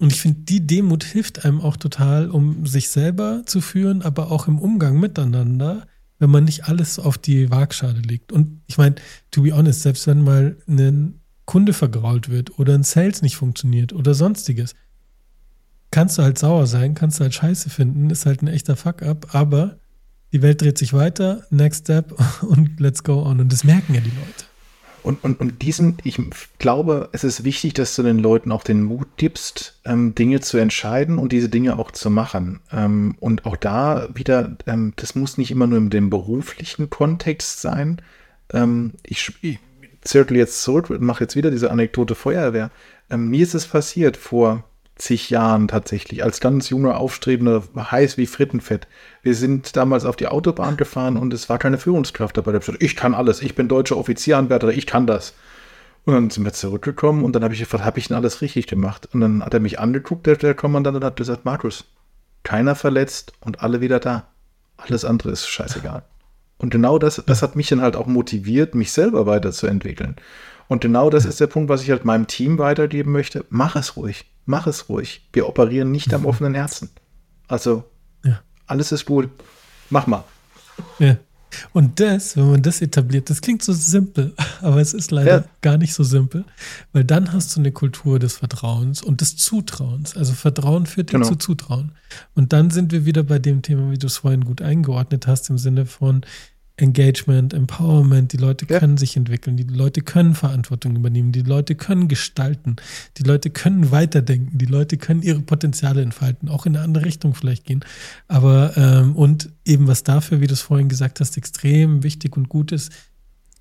Und 0.00 0.12
ich 0.12 0.22
finde, 0.22 0.40
die 0.40 0.66
Demut 0.66 1.04
hilft 1.04 1.44
einem 1.44 1.60
auch 1.60 1.76
total, 1.76 2.30
um 2.30 2.64
sich 2.64 2.88
selber 2.88 3.42
zu 3.44 3.60
führen, 3.60 4.00
aber 4.00 4.32
auch 4.32 4.48
im 4.48 4.58
Umgang 4.58 4.98
miteinander, 4.98 5.86
wenn 6.18 6.30
man 6.30 6.44
nicht 6.44 6.64
alles 6.64 6.98
auf 6.98 7.18
die 7.18 7.50
Waagschale 7.50 8.00
legt. 8.00 8.32
Und 8.32 8.62
ich 8.66 8.78
meine, 8.78 8.94
to 9.30 9.42
be 9.42 9.54
honest, 9.54 9.82
selbst 9.82 10.06
wenn 10.06 10.22
mal 10.22 10.56
ein 10.66 11.20
Kunde 11.44 11.74
vergrault 11.74 12.30
wird 12.30 12.58
oder 12.58 12.74
ein 12.74 12.82
Sales 12.82 13.20
nicht 13.20 13.36
funktioniert 13.36 13.92
oder 13.92 14.14
sonstiges, 14.14 14.74
kannst 15.90 16.16
du 16.16 16.22
halt 16.22 16.38
sauer 16.38 16.66
sein, 16.66 16.94
kannst 16.94 17.18
du 17.18 17.24
halt 17.24 17.34
scheiße 17.34 17.68
finden, 17.68 18.08
ist 18.08 18.24
halt 18.24 18.40
ein 18.42 18.48
echter 18.48 18.76
Fuck-up, 18.76 19.34
aber 19.34 19.80
die 20.32 20.40
Welt 20.40 20.62
dreht 20.62 20.78
sich 20.78 20.94
weiter, 20.94 21.42
next 21.50 21.84
step 21.84 22.14
und 22.42 22.80
let's 22.80 23.04
go 23.04 23.22
on. 23.22 23.38
Und 23.38 23.52
das 23.52 23.64
merken 23.64 23.94
ja 23.94 24.00
die 24.00 24.08
Leute. 24.08 24.49
Und, 25.02 25.24
und, 25.24 25.40
und 25.40 25.62
diesen, 25.62 25.98
ich 26.04 26.18
glaube, 26.58 27.08
es 27.12 27.24
ist 27.24 27.44
wichtig, 27.44 27.74
dass 27.74 27.96
du 27.96 28.02
den 28.02 28.18
Leuten 28.18 28.52
auch 28.52 28.62
den 28.62 28.82
Mut 28.82 29.08
gibst, 29.16 29.80
ähm, 29.84 30.14
Dinge 30.14 30.40
zu 30.40 30.58
entscheiden 30.58 31.18
und 31.18 31.32
diese 31.32 31.48
Dinge 31.48 31.78
auch 31.78 31.90
zu 31.90 32.10
machen. 32.10 32.60
Ähm, 32.72 33.16
und 33.20 33.46
auch 33.46 33.56
da 33.56 34.08
wieder, 34.14 34.56
ähm, 34.66 34.92
das 34.96 35.14
muss 35.14 35.38
nicht 35.38 35.50
immer 35.50 35.66
nur 35.66 35.78
in 35.78 35.90
dem 35.90 36.10
beruflichen 36.10 36.90
Kontext 36.90 37.60
sein. 37.60 38.02
Ähm, 38.52 38.92
ich, 39.04 39.32
ich 39.42 39.58
zirkel 40.02 40.36
jetzt 40.36 40.62
zurück 40.62 40.90
und 40.90 41.02
mache 41.02 41.24
jetzt 41.24 41.36
wieder 41.36 41.50
diese 41.50 41.70
Anekdote 41.70 42.14
Feuerwehr. 42.14 42.70
Ähm, 43.10 43.28
mir 43.28 43.42
ist 43.42 43.54
es 43.54 43.66
passiert 43.66 44.16
vor 44.16 44.64
zig 45.00 45.30
Jahren 45.30 45.68
tatsächlich, 45.68 46.22
als 46.22 46.40
ganz 46.40 46.68
junger, 46.68 46.98
aufstrebender, 46.98 47.62
heiß 47.76 48.16
wie 48.16 48.26
Frittenfett. 48.26 48.86
Wir 49.22 49.34
sind 49.34 49.76
damals 49.76 50.04
auf 50.04 50.16
die 50.16 50.28
Autobahn 50.28 50.76
gefahren 50.76 51.16
und 51.16 51.32
es 51.34 51.48
war 51.48 51.58
keine 51.58 51.78
Führungskraft 51.78 52.36
dabei. 52.36 52.52
Der 52.52 52.62
ich 52.80 52.96
kann 52.96 53.14
alles, 53.14 53.42
ich 53.42 53.54
bin 53.54 53.68
deutscher 53.68 53.96
Offizieranwärter, 53.96 54.68
ich 54.68 54.86
kann 54.86 55.06
das. 55.06 55.34
Und 56.04 56.14
dann 56.14 56.30
sind 56.30 56.44
wir 56.44 56.52
zurückgekommen 56.52 57.24
und 57.24 57.34
dann 57.34 57.44
habe 57.44 57.54
ich 57.54 57.60
gefragt, 57.60 57.84
habe 57.84 57.98
ich 57.98 58.08
denn 58.08 58.16
alles 58.16 58.40
richtig 58.40 58.66
gemacht? 58.66 59.08
Und 59.12 59.20
dann 59.20 59.44
hat 59.44 59.54
er 59.54 59.60
mich 59.60 59.78
angeguckt, 59.78 60.26
der, 60.26 60.36
der 60.36 60.54
Kommandant, 60.54 60.96
und 60.96 61.04
hat 61.04 61.16
gesagt, 61.16 61.44
Markus, 61.44 61.84
keiner 62.42 62.74
verletzt 62.74 63.32
und 63.40 63.62
alle 63.62 63.80
wieder 63.80 64.00
da. 64.00 64.28
Alles 64.76 65.04
andere 65.04 65.30
ist 65.30 65.46
scheißegal. 65.46 66.02
Und 66.56 66.70
genau 66.70 66.98
das, 66.98 67.22
das 67.26 67.42
hat 67.42 67.56
mich 67.56 67.68
dann 67.68 67.80
halt 67.80 67.96
auch 67.96 68.06
motiviert, 68.06 68.74
mich 68.74 68.92
selber 68.92 69.26
weiterzuentwickeln. 69.26 70.16
Und 70.68 70.80
genau 70.80 71.10
das 71.10 71.24
ist 71.24 71.40
der 71.40 71.48
Punkt, 71.48 71.68
was 71.68 71.82
ich 71.82 71.90
halt 71.90 72.04
meinem 72.04 72.26
Team 72.26 72.58
weitergeben 72.58 73.12
möchte. 73.12 73.44
Mach 73.50 73.76
es 73.76 73.96
ruhig. 73.96 74.26
Mach 74.50 74.66
es 74.66 74.88
ruhig. 74.88 75.28
Wir 75.32 75.48
operieren 75.48 75.92
nicht 75.92 76.12
am 76.12 76.22
mhm. 76.22 76.26
offenen 76.26 76.54
Herzen. 76.54 76.90
Also, 77.46 77.84
ja. 78.24 78.40
alles 78.66 78.90
ist 78.90 79.06
gut. 79.06 79.30
Mach 79.90 80.08
mal. 80.08 80.24
Ja. 80.98 81.16
Und 81.72 82.00
das, 82.00 82.36
wenn 82.36 82.50
man 82.50 82.62
das 82.62 82.80
etabliert, 82.80 83.30
das 83.30 83.40
klingt 83.40 83.62
so 83.62 83.72
simpel, 83.72 84.34
aber 84.60 84.80
es 84.80 84.92
ist 84.92 85.12
leider 85.12 85.42
ja. 85.42 85.44
gar 85.60 85.78
nicht 85.78 85.94
so 85.94 86.02
simpel, 86.02 86.44
weil 86.92 87.04
dann 87.04 87.32
hast 87.32 87.54
du 87.54 87.60
eine 87.60 87.70
Kultur 87.70 88.18
des 88.18 88.38
Vertrauens 88.38 89.02
und 89.02 89.20
des 89.20 89.36
Zutrauens. 89.36 90.16
Also 90.16 90.32
Vertrauen 90.32 90.86
führt 90.86 91.10
genau. 91.10 91.28
zu 91.28 91.36
Zutrauen. 91.36 91.92
Und 92.34 92.52
dann 92.52 92.70
sind 92.70 92.90
wir 92.90 93.04
wieder 93.04 93.22
bei 93.22 93.38
dem 93.38 93.62
Thema, 93.62 93.92
wie 93.92 93.98
du 93.98 94.08
es 94.08 94.18
vorhin 94.18 94.44
gut 94.44 94.62
eingeordnet 94.62 95.28
hast, 95.28 95.48
im 95.48 95.58
Sinne 95.58 95.86
von, 95.86 96.22
Engagement, 96.80 97.54
Empowerment, 97.54 98.32
die 98.32 98.36
Leute 98.36 98.66
ja. 98.68 98.78
können 98.78 98.96
sich 98.96 99.16
entwickeln, 99.16 99.56
die 99.56 99.64
Leute 99.64 100.00
können 100.00 100.34
Verantwortung 100.34 100.96
übernehmen, 100.96 101.32
die 101.32 101.42
Leute 101.42 101.74
können 101.74 102.08
gestalten, 102.08 102.76
die 103.18 103.22
Leute 103.22 103.50
können 103.50 103.90
weiterdenken, 103.90 104.58
die 104.58 104.66
Leute 104.66 104.96
können 104.96 105.22
ihre 105.22 105.40
Potenziale 105.40 106.02
entfalten, 106.02 106.48
auch 106.48 106.66
in 106.66 106.76
eine 106.76 106.84
andere 106.84 107.04
Richtung 107.04 107.34
vielleicht 107.34 107.64
gehen. 107.64 107.84
Aber 108.28 108.76
ähm, 108.76 109.16
und 109.16 109.50
eben 109.64 109.86
was 109.86 110.02
dafür, 110.02 110.40
wie 110.40 110.46
du 110.46 110.54
es 110.54 110.60
vorhin 110.60 110.88
gesagt 110.88 111.20
hast, 111.20 111.36
extrem 111.36 112.02
wichtig 112.02 112.36
und 112.36 112.48
gut 112.48 112.72
ist, 112.72 112.92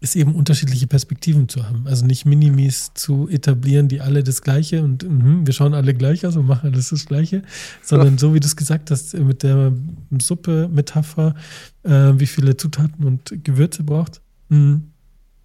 ist 0.01 0.15
eben 0.15 0.33
unterschiedliche 0.33 0.87
Perspektiven 0.87 1.49
zu 1.49 1.67
haben. 1.67 1.85
Also 1.85 2.05
nicht 2.05 2.25
Minimis 2.25 2.91
zu 2.93 3.27
etablieren, 3.27 3.89
die 3.89 3.99
alle 3.99 4.23
das 4.23 4.41
Gleiche 4.41 4.83
und 4.83 5.03
mh, 5.03 5.45
wir 5.45 5.53
schauen 5.53 5.73
alle 5.73 5.93
gleich 5.93 6.25
aus 6.25 6.35
und 6.37 6.45
machen 6.45 6.71
alles 6.71 6.89
das 6.89 7.05
Gleiche, 7.05 7.43
sondern 7.83 8.17
so 8.17 8.33
wie 8.33 8.39
du 8.39 8.45
es 8.45 8.55
gesagt 8.55 8.91
hast, 8.91 9.13
mit 9.13 9.43
der 9.43 9.73
Suppe-Metapher, 10.17 11.35
äh, 11.83 12.13
wie 12.15 12.27
viele 12.27 12.55
Zutaten 12.55 13.03
und 13.03 13.43
Gewürze 13.43 13.83
braucht, 13.83 14.21
mh, 14.47 14.81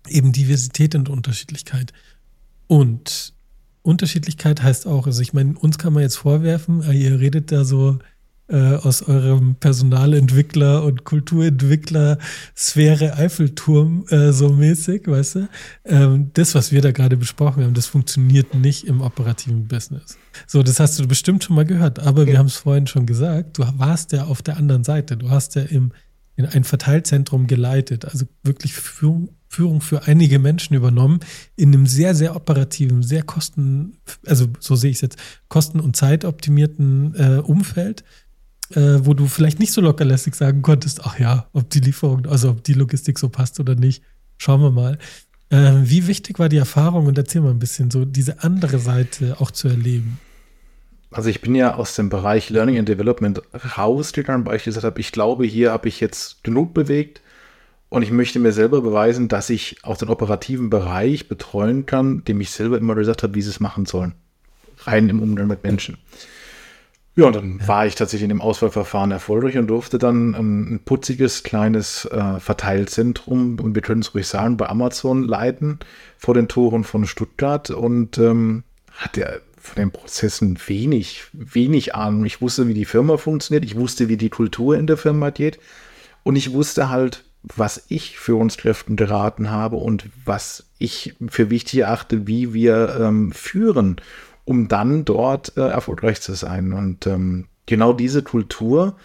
eben 0.09 0.33
Diversität 0.33 0.95
und 0.95 1.09
Unterschiedlichkeit. 1.09 1.93
Und 2.69 3.33
Unterschiedlichkeit 3.83 4.63
heißt 4.63 4.87
auch, 4.87 5.07
also 5.07 5.21
ich 5.21 5.33
meine, 5.33 5.59
uns 5.59 5.79
kann 5.79 5.93
man 5.93 6.03
jetzt 6.03 6.17
vorwerfen, 6.17 6.83
äh, 6.83 6.93
ihr 6.93 7.19
redet 7.19 7.51
da 7.51 7.65
so 7.65 7.99
äh, 8.49 8.75
aus 8.75 9.03
eurem 9.03 9.55
Personalentwickler 9.57 10.85
und 10.85 11.05
Kulturentwickler 11.05 12.19
Sphäre 12.57 13.17
Eiffelturm 13.17 14.05
äh, 14.09 14.33
so 14.33 14.51
mäßig, 14.51 15.07
weißt 15.07 15.35
du? 15.37 15.49
Ähm, 15.85 16.31
das, 16.35 16.55
was 16.55 16.71
wir 16.71 16.83
da 16.83 16.93
gerade 16.93 17.17
besprochen 17.17 17.65
haben, 17.65 17.75
das 17.75 17.87
funktioniert 17.87 18.55
nicht 18.55 18.87
im 18.87 19.01
operativen 19.01 19.67
Business. 19.67 20.19
So, 20.47 20.63
das 20.63 20.79
hast 20.79 20.99
du 20.99 21.07
bestimmt 21.07 21.45
schon 21.45 21.57
mal 21.57 21.65
gehört, 21.65 22.01
aber 22.01 22.27
wir 22.27 22.39
haben 22.39 22.47
es 22.47 22.57
vorhin 22.57 22.87
schon 22.87 23.07
gesagt, 23.07 23.59
du 23.59 23.65
warst 23.79 24.13
ja 24.13 24.25
auf 24.25 24.43
der 24.43 24.57
anderen 24.57 24.85
Seite, 24.85 25.17
du 25.17 25.31
hast 25.31 25.55
ja 25.55 25.63
im, 25.63 25.93
in 26.37 26.45
ein 26.45 26.65
Verteilzentrum 26.65 27.47
geleitet, 27.47 28.05
also 28.05 28.27
wirklich 28.43 28.75
Führung, 28.75 29.31
Führung 29.49 29.81
für 29.81 30.07
einige 30.07 30.39
Menschen 30.39 30.75
übernommen, 30.75 31.21
in 31.57 31.73
einem 31.73 31.87
sehr, 31.87 32.15
sehr 32.15 32.35
operativen, 32.35 33.03
sehr 33.03 33.23
kosten, 33.23 33.99
also 34.27 34.49
so 34.59 34.75
sehe 34.75 34.91
ich 34.91 34.97
es 34.97 35.03
jetzt, 35.03 35.19
kosten- 35.49 35.81
und 35.81 35.97
zeitoptimierten 35.97 37.15
äh, 37.15 37.39
Umfeld 37.39 38.05
äh, 38.71 38.99
wo 39.05 39.15
du 39.15 39.27
vielleicht 39.27 39.61
nicht 39.61 39.73
so 39.73 39.81
lockerlässig 39.81 40.35
sagen 40.35 40.63
konntest, 40.63 41.03
ach 41.05 41.19
ja, 41.19 41.47
ob 41.53 41.71
die 41.71 41.81
Lieferung, 41.81 42.27
also 42.27 42.51
ob 42.51 42.65
die 42.65 42.75
Logistik 42.75 43.19
so 43.19 43.29
passt 43.29 43.61
oder 43.61 43.75
nicht, 43.75 44.03
schauen 44.39 44.61
wir 44.61 44.71
mal. 44.71 44.99
Äh, 45.51 45.73
wie 45.83 46.07
wichtig 46.07 46.39
war 46.39 46.49
die 46.49 46.57
Erfahrung 46.57 47.07
und 47.07 47.19
erzähl 47.19 47.43
mal 47.43 47.51
ein 47.51 47.59
bisschen 47.59 47.91
so 47.91 48.05
diese 48.05 48.43
andere 48.43 48.79
Seite 48.79 49.37
auch 49.41 49.51
zu 49.51 49.69
erleben? 49.69 50.19
Also 51.11 51.29
ich 51.29 51.41
bin 51.41 51.55
ja 51.55 51.75
aus 51.77 51.95
dem 51.95 52.09
Bereich 52.09 52.51
Learning 52.51 52.79
and 52.79 52.89
Development 52.89 53.41
rausgegangen, 53.77 54.47
weil 54.47 54.57
ich 54.57 54.65
gesagt 54.65 54.85
habe, 54.85 55.01
ich 55.01 55.13
glaube, 55.13 55.45
hier 55.45 55.71
habe 55.71 55.87
ich 55.87 56.01
jetzt 56.01 56.43
genug 56.43 56.75
bewegt 56.75 57.21
und 57.89 58.03
ich 58.03 58.11
möchte 58.11 58.41
mir 58.41 58.53
selber 58.53 58.81
beweisen, 58.81 59.29
dass 59.29 59.49
ich 59.49 59.77
auch 59.85 59.97
den 59.97 60.09
operativen 60.09 60.71
Bereich 60.71 61.29
betreuen 61.29 61.87
kann, 61.87 62.25
dem 62.25 62.41
ich 62.41 62.51
selber 62.51 62.79
immer 62.79 62.97
gesagt 62.97 63.23
habe, 63.23 63.37
wie 63.37 63.43
sie 63.43 63.51
es 63.51 63.61
machen 63.61 63.87
sollen. 63.87 64.15
Rein 64.79 65.09
im 65.09 65.23
Umgang 65.23 65.47
mit 65.47 65.63
Menschen. 65.63 65.99
Ja, 67.17 67.27
und 67.27 67.37
dann 67.37 67.59
ja. 67.61 67.69
war 67.69 67.87
ich 67.87 67.95
tatsächlich 67.95 68.25
in 68.25 68.31
dem 68.31 68.41
Auswahlverfahren 68.41 69.13
erfolgreich 69.13 69.57
und 69.57 69.69
durfte 69.69 69.99
dann 69.99 70.35
ein, 70.35 70.75
ein 70.75 70.81
putziges 70.85 71.45
kleines 71.45 72.07
äh, 72.07 72.41
Verteilzentrum, 72.41 73.61
und 73.61 73.75
wir 73.75 73.83
können 73.83 74.01
es 74.01 74.15
ruhig 74.15 74.27
sagen, 74.27 74.57
bei 74.57 74.69
Amazon 74.69 75.23
leiten 75.23 75.79
vor 76.19 76.35
den 76.35 76.49
Toren 76.49 76.83
von 76.83 77.07
Stuttgart 77.07 77.71
und 77.71 78.19
ähm, 78.19 78.65
hatte 78.93 79.43
von 79.61 79.77
den 79.77 79.93
Prozessen 79.93 80.59
wenig, 80.67 81.25
wenig 81.33 81.95
Ahnung. 81.95 82.25
Ich 82.25 82.41
wusste, 82.41 82.69
wie 82.69 82.75
die 82.75 82.85
Firma 82.85 83.17
funktioniert, 83.17 83.65
ich 83.65 83.77
wusste, 83.77 84.09
wie 84.09 84.17
die 84.17 84.29
Kultur 84.29 84.77
in 84.77 84.87
der 84.87 84.97
Firma 84.97 85.31
geht 85.31 85.59
und 86.25 86.37
ich 86.37 86.53
wusste 86.53 86.91
halt, 86.91 87.25
was 87.43 87.85
ich 87.89 88.19
für 88.19 88.37
uns 88.37 88.57
Kräften 88.57 88.97
geraten 88.97 89.51
habe 89.51 89.77
und 89.77 90.09
was 90.25 90.67
ich 90.79 91.15
für 91.29 91.51
wichtig 91.51 91.81
erachte, 91.81 92.27
wie 92.27 92.55
wir 92.55 92.97
ähm, 93.01 93.33
führen, 93.33 93.97
um 94.45 94.69
dann 94.69 95.05
dort 95.05 95.57
äh, 95.57 95.63
erfolgreich 95.63 96.21
zu 96.21 96.35
sein. 96.35 96.73
Und 96.73 97.07
ähm, 97.07 97.47
genau 97.67 97.93
diese 97.93 98.23
Kultur, 98.23 98.97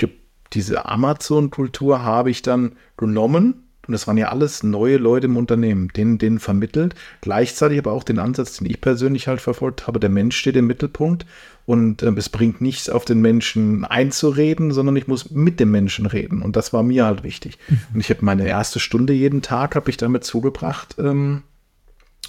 die, 0.00 0.08
diese 0.52 0.86
Amazon-Kultur 0.86 2.02
habe 2.02 2.30
ich 2.30 2.42
dann 2.42 2.76
genommen 2.96 3.68
und 3.88 3.92
das 3.92 4.06
waren 4.06 4.18
ja 4.18 4.28
alles 4.28 4.62
neue 4.62 4.98
Leute 4.98 5.28
im 5.28 5.38
Unternehmen, 5.38 5.88
denen, 5.88 6.18
denen 6.18 6.40
vermittelt. 6.40 6.94
Gleichzeitig 7.22 7.78
aber 7.78 7.92
auch 7.92 8.04
den 8.04 8.18
Ansatz, 8.18 8.58
den 8.58 8.68
ich 8.68 8.82
persönlich 8.82 9.28
halt 9.28 9.40
verfolgt 9.40 9.86
habe, 9.86 9.98
der 9.98 10.10
Mensch 10.10 10.36
steht 10.36 10.56
im 10.56 10.66
Mittelpunkt 10.66 11.24
und 11.64 12.02
äh, 12.02 12.10
es 12.10 12.28
bringt 12.28 12.60
nichts 12.60 12.90
auf 12.90 13.06
den 13.06 13.22
Menschen 13.22 13.86
einzureden, 13.86 14.72
sondern 14.72 14.94
ich 14.96 15.08
muss 15.08 15.30
mit 15.30 15.58
dem 15.58 15.70
Menschen 15.70 16.04
reden. 16.04 16.42
Und 16.42 16.54
das 16.54 16.74
war 16.74 16.82
mir 16.82 17.06
halt 17.06 17.22
wichtig. 17.22 17.56
Mhm. 17.68 17.78
Und 17.94 18.00
ich 18.00 18.10
habe 18.10 18.22
meine 18.26 18.46
erste 18.46 18.78
Stunde 18.78 19.14
jeden 19.14 19.40
Tag, 19.40 19.74
habe 19.74 19.88
ich 19.88 19.96
damit 19.96 20.22
zugebracht, 20.22 20.96
ähm, 20.98 21.42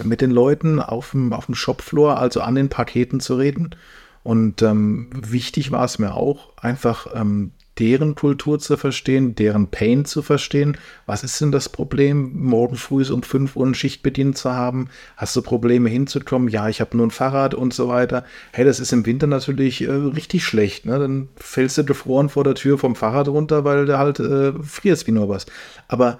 mit 0.04 0.20
den 0.20 0.30
Leuten 0.30 0.80
auf 0.80 1.12
dem, 1.12 1.32
auf 1.32 1.46
dem 1.46 1.54
Shopfloor, 1.54 2.18
also 2.18 2.40
an 2.40 2.54
den 2.54 2.68
Paketen 2.68 3.20
zu 3.20 3.36
reden. 3.36 3.74
Und 4.22 4.62
ähm, 4.62 5.10
wichtig 5.14 5.70
war 5.70 5.84
es 5.84 5.98
mir 5.98 6.14
auch, 6.14 6.56
einfach 6.58 7.06
ähm, 7.14 7.52
deren 7.80 8.14
Kultur 8.14 8.58
zu 8.58 8.76
verstehen, 8.76 9.34
deren 9.34 9.68
Pain 9.68 10.04
zu 10.04 10.20
verstehen. 10.20 10.76
Was 11.06 11.24
ist 11.24 11.40
denn 11.40 11.50
das 11.50 11.70
Problem, 11.70 12.32
morgen 12.38 12.76
früh 12.76 13.02
um 13.10 13.22
5 13.22 13.56
Uhr 13.56 13.64
eine 13.64 13.74
Schicht 13.74 14.02
bedient 14.02 14.36
zu 14.36 14.52
haben? 14.52 14.88
Hast 15.16 15.34
du 15.34 15.40
Probleme 15.40 15.88
hinzukommen? 15.88 16.48
Ja, 16.48 16.68
ich 16.68 16.82
habe 16.82 16.96
nur 16.96 17.06
ein 17.06 17.10
Fahrrad 17.10 17.54
und 17.54 17.72
so 17.72 17.88
weiter. 17.88 18.24
Hey, 18.52 18.66
das 18.66 18.80
ist 18.80 18.92
im 18.92 19.06
Winter 19.06 19.26
natürlich 19.26 19.82
äh, 19.82 19.90
richtig 19.90 20.44
schlecht. 20.44 20.84
Ne? 20.84 20.98
Dann 20.98 21.28
fällst 21.36 21.78
du 21.78 21.84
gefroren 21.84 22.28
vor 22.28 22.44
der 22.44 22.54
Tür 22.54 22.76
vom 22.76 22.94
Fahrrad 22.94 23.28
runter, 23.28 23.64
weil 23.64 23.86
du 23.86 23.98
halt 23.98 24.20
äh, 24.20 24.52
frierst 24.62 25.06
wie 25.06 25.12
nur 25.12 25.30
was. 25.30 25.46
Aber 25.88 26.18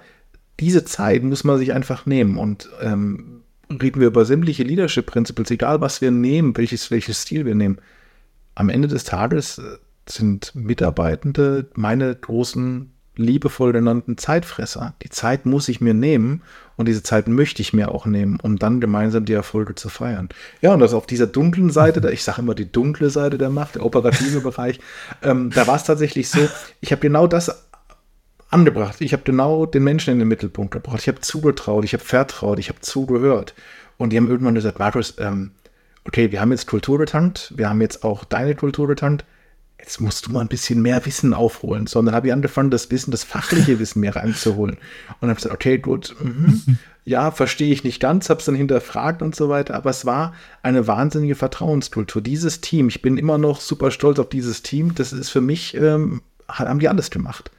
diese 0.59 0.83
Zeit 0.83 1.21
muss 1.21 1.43
man 1.43 1.59
sich 1.59 1.73
einfach 1.73 2.07
nehmen 2.07 2.37
und 2.37 2.69
ähm, 2.81 3.40
reden 3.79 3.99
wir 3.99 4.07
über 4.07 4.25
sämtliche 4.25 4.63
Leadership 4.63 5.05
Principles, 5.05 5.51
egal 5.51 5.81
was 5.81 6.01
wir 6.01 6.11
nehmen, 6.11 6.55
welches, 6.57 6.91
welches 6.91 7.21
Stil 7.21 7.45
wir 7.45 7.55
nehmen. 7.55 7.77
Am 8.55 8.69
Ende 8.69 8.87
des 8.87 9.03
Tages 9.03 9.59
äh, 9.59 9.77
sind 10.07 10.53
Mitarbeitende 10.55 11.69
meine 11.75 12.15
großen, 12.15 12.91
liebevoll 13.15 13.73
genannten 13.73 14.17
Zeitfresser. 14.17 14.95
Die 15.03 15.09
Zeit 15.09 15.45
muss 15.45 15.67
ich 15.69 15.81
mir 15.81 15.93
nehmen 15.93 16.41
und 16.77 16.87
diese 16.87 17.03
Zeit 17.03 17.27
möchte 17.27 17.61
ich 17.61 17.73
mir 17.73 17.91
auch 17.91 18.05
nehmen, 18.05 18.39
um 18.41 18.57
dann 18.57 18.79
gemeinsam 18.79 19.25
die 19.25 19.33
Erfolge 19.33 19.75
zu 19.75 19.89
feiern. 19.89 20.29
Ja, 20.61 20.73
und 20.73 20.79
das 20.79 20.93
auf 20.93 21.07
dieser 21.07 21.27
dunklen 21.27 21.69
Seite, 21.69 22.09
ich 22.11 22.23
sage 22.23 22.41
immer 22.41 22.55
die 22.55 22.71
dunkle 22.71 23.09
Seite 23.09 23.37
der 23.37 23.49
Macht, 23.49 23.75
der 23.75 23.85
operative 23.85 24.41
Bereich, 24.41 24.79
ähm, 25.21 25.51
da 25.53 25.67
war 25.67 25.75
es 25.75 25.83
tatsächlich 25.83 26.29
so, 26.29 26.39
ich 26.79 26.91
habe 26.91 27.01
genau 27.01 27.27
das 27.27 27.67
angebracht. 28.51 29.01
Ich 29.01 29.13
habe 29.13 29.23
genau 29.23 29.65
den 29.65 29.83
Menschen 29.83 30.11
in 30.11 30.19
den 30.19 30.27
Mittelpunkt 30.27 30.71
gebracht. 30.71 30.99
Ich 30.99 31.07
habe 31.07 31.21
zugetraut, 31.21 31.83
ich 31.83 31.93
habe 31.93 32.03
vertraut, 32.03 32.59
ich 32.59 32.69
habe 32.69 32.81
zugehört. 32.81 33.55
Und 33.97 34.11
die 34.11 34.17
haben 34.17 34.29
irgendwann 34.29 34.55
gesagt, 34.55 34.79
Markus, 34.79 35.15
ähm, 35.19 35.51
okay, 36.05 36.31
wir 36.31 36.41
haben 36.41 36.51
jetzt 36.51 36.67
Kultur 36.67 36.97
getankt, 36.97 37.53
wir 37.55 37.69
haben 37.69 37.81
jetzt 37.81 38.03
auch 38.03 38.23
deine 38.23 38.55
Kultur 38.55 38.87
getankt, 38.87 39.25
jetzt 39.79 40.01
musst 40.01 40.25
du 40.25 40.31
mal 40.31 40.41
ein 40.41 40.47
bisschen 40.47 40.81
mehr 40.81 41.05
Wissen 41.05 41.33
aufholen. 41.33 41.87
Sondern 41.87 42.13
habe 42.13 42.27
ich 42.27 42.33
angefangen, 42.33 42.71
das 42.71 42.91
Wissen, 42.91 43.11
das 43.11 43.23
fachliche 43.23 43.79
Wissen 43.79 43.99
mehr 43.99 44.15
reinzuholen. 44.15 44.77
Und 45.19 45.29
habe 45.29 45.35
gesagt, 45.35 45.55
okay, 45.55 45.77
gut, 45.77 46.15
mm, 46.19 46.75
ja, 47.05 47.31
verstehe 47.31 47.71
ich 47.71 47.83
nicht 47.83 47.99
ganz, 47.99 48.29
habe 48.29 48.39
es 48.39 48.45
dann 48.45 48.55
hinterfragt 48.55 49.21
und 49.21 49.35
so 49.35 49.49
weiter. 49.49 49.75
Aber 49.75 49.89
es 49.89 50.05
war 50.05 50.33
eine 50.61 50.87
wahnsinnige 50.87 51.35
Vertrauenskultur. 51.35 52.21
Dieses 52.21 52.61
Team, 52.61 52.89
ich 52.89 53.01
bin 53.01 53.17
immer 53.17 53.37
noch 53.37 53.61
super 53.61 53.91
stolz 53.91 54.19
auf 54.19 54.29
dieses 54.29 54.61
Team. 54.61 54.93
Das 54.95 55.13
ist 55.13 55.29
für 55.29 55.41
mich, 55.41 55.75
ähm, 55.75 56.21
haben 56.49 56.79
die 56.79 56.89
alles 56.89 57.11
gemacht. 57.11 57.49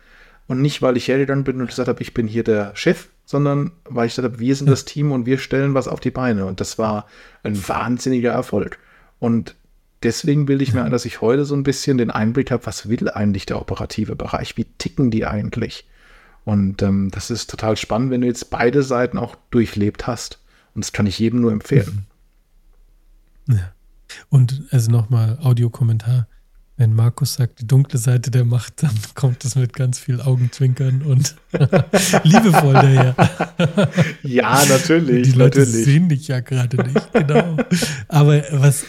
Und 0.52 0.60
nicht, 0.60 0.82
weil 0.82 0.98
ich 0.98 1.08
hergegangen 1.08 1.44
bin 1.44 1.62
und 1.62 1.68
gesagt 1.68 1.88
habe, 1.88 2.02
ich 2.02 2.12
bin 2.12 2.28
hier 2.28 2.44
der 2.44 2.76
Chef, 2.76 3.08
sondern 3.24 3.72
weil 3.84 4.06
ich 4.06 4.12
gesagt 4.12 4.30
habe, 4.30 4.38
wir 4.38 4.54
sind 4.54 4.68
das 4.68 4.84
Team 4.84 5.10
und 5.10 5.24
wir 5.24 5.38
stellen 5.38 5.72
was 5.72 5.88
auf 5.88 5.98
die 5.98 6.10
Beine. 6.10 6.44
Und 6.44 6.60
das 6.60 6.76
war 6.76 7.06
ein 7.42 7.56
wahnsinniger 7.66 8.32
Erfolg. 8.32 8.78
Und 9.18 9.54
deswegen 10.02 10.44
bilde 10.44 10.62
ich 10.62 10.74
mir 10.74 10.82
ein, 10.84 10.90
dass 10.90 11.06
ich 11.06 11.22
heute 11.22 11.46
so 11.46 11.54
ein 11.54 11.62
bisschen 11.62 11.96
den 11.96 12.10
Einblick 12.10 12.50
habe, 12.50 12.66
was 12.66 12.90
will 12.90 13.08
eigentlich 13.08 13.46
der 13.46 13.62
operative 13.62 14.14
Bereich? 14.14 14.58
Wie 14.58 14.66
ticken 14.76 15.10
die 15.10 15.24
eigentlich? 15.24 15.88
Und 16.44 16.82
ähm, 16.82 17.10
das 17.10 17.30
ist 17.30 17.48
total 17.48 17.78
spannend, 17.78 18.10
wenn 18.10 18.20
du 18.20 18.26
jetzt 18.26 18.50
beide 18.50 18.82
Seiten 18.82 19.16
auch 19.16 19.36
durchlebt 19.50 20.06
hast. 20.06 20.38
Und 20.74 20.84
das 20.84 20.92
kann 20.92 21.06
ich 21.06 21.18
jedem 21.18 21.40
nur 21.40 21.52
empfehlen. 21.52 22.04
Ja. 23.48 23.72
Und 24.28 24.64
also 24.70 24.90
nochmal 24.90 25.38
Audiokommentar. 25.40 26.26
Wenn 26.82 26.96
Markus 26.96 27.34
sagt, 27.34 27.60
die 27.60 27.66
dunkle 27.68 27.96
Seite 27.96 28.32
der 28.32 28.44
Macht, 28.44 28.82
dann 28.82 28.90
kommt 29.14 29.44
es 29.44 29.54
mit 29.54 29.72
ganz 29.72 30.00
viel 30.00 30.20
Augenzwinkern 30.20 31.02
und 31.02 31.36
liebevoll 32.24 32.72
daher. 32.72 33.14
ja, 34.24 34.60
natürlich. 34.68 35.30
Die 35.30 35.38
Leute 35.38 35.60
natürlich. 35.60 35.84
sehen 35.84 36.08
dich 36.08 36.26
ja 36.26 36.40
gerade 36.40 36.78
nicht, 36.78 37.12
genau. 37.12 37.56
Aber 38.08 38.42
was, 38.50 38.84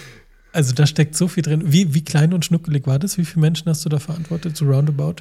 also 0.54 0.74
da 0.74 0.88
steckt 0.88 1.14
so 1.16 1.28
viel 1.28 1.44
drin. 1.44 1.66
Wie, 1.68 1.94
wie 1.94 2.04
klein 2.04 2.34
und 2.34 2.46
schnuckelig 2.46 2.88
war 2.88 2.98
das? 2.98 3.20
Wie 3.20 3.26
viele 3.26 3.42
Menschen 3.42 3.70
hast 3.70 3.86
du 3.86 3.90
da 3.90 4.00
verantwortet, 4.00 4.58
so 4.58 4.66
roundabout? 4.66 5.18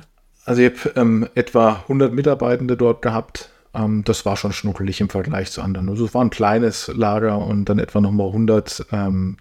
Also 0.46 0.62
ich 0.62 0.72
habe 0.72 0.98
ähm, 0.98 1.28
etwa 1.35 1.80
100 1.80 2.14
Mitarbeitende 2.14 2.78
dort 2.78 3.02
gehabt. 3.02 3.50
Ähm, 3.74 4.02
das 4.04 4.24
war 4.24 4.38
schon 4.38 4.54
schnuckelig 4.54 5.02
im 5.02 5.11
Vergleich 5.11 5.50
zu 5.50 5.61
anderen. 5.61 5.90
Also 5.90 6.06
es 6.06 6.14
war 6.14 6.24
ein 6.24 6.30
kleines 6.30 6.88
Lager 6.88 7.37
und 7.37 7.66
dann 7.66 7.78
etwa 7.78 8.00
nochmal 8.00 8.28
100, 8.28 8.87
ähm, 8.92 9.37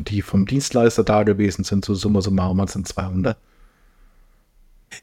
die 0.00 0.22
vom 0.22 0.46
Dienstleister 0.46 1.04
da 1.04 1.22
gewesen 1.22 1.64
sind. 1.64 1.84
So 1.84 1.94
summa 1.94 2.20
summarum 2.20 2.66
sind 2.66 2.88
200. 2.88 3.36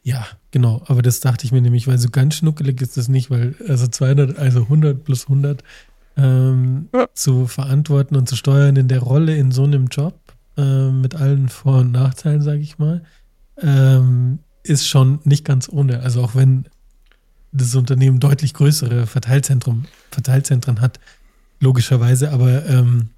Ja, 0.04 0.26
genau. 0.52 0.84
Aber 0.86 1.02
das 1.02 1.20
dachte 1.20 1.46
ich 1.46 1.52
mir 1.52 1.62
nämlich, 1.62 1.88
weil 1.88 1.98
so 1.98 2.10
ganz 2.10 2.36
schnuckelig 2.36 2.82
ist 2.82 2.98
das 2.98 3.08
nicht, 3.08 3.30
weil 3.30 3.56
also 3.68 3.88
200, 3.88 4.38
also 4.38 4.62
100 4.62 5.04
plus 5.04 5.24
100 5.24 5.64
ähm, 6.18 6.90
ja. 6.94 7.08
zu 7.14 7.48
verantworten 7.48 8.16
und 8.16 8.28
zu 8.30 8.36
steuern 8.36 8.76
in 8.76 8.88
der 8.88 9.00
Rolle 9.00 9.36
in 9.36 9.52
so 9.52 9.64
einem 9.64 9.88
Job 9.88 10.16
äh, 10.58 10.92
mit 10.92 11.16
allen 11.16 11.50
Vor- 11.50 11.80
und 11.80 11.92
Nachteilen, 11.92 12.42
sage 12.42 12.60
ich 12.60 12.78
mal, 12.78 13.04
ähm, 13.62 14.40
ist 14.64 14.88
schon 14.88 15.20
nicht 15.24 15.46
ganz 15.46 15.70
ohne. 15.70 16.02
Also 16.02 16.22
auch 16.22 16.36
wenn 16.36 16.66
das 17.52 17.74
Unternehmen 17.76 18.20
deutlich 18.20 18.54
größere 18.54 19.08
Verteilzentrum, 19.08 19.86
Verteilzentren 20.12 20.82
hat, 20.82 21.00
logischerweise, 21.60 22.32
aber 22.32 22.66
ähm, 22.68 23.10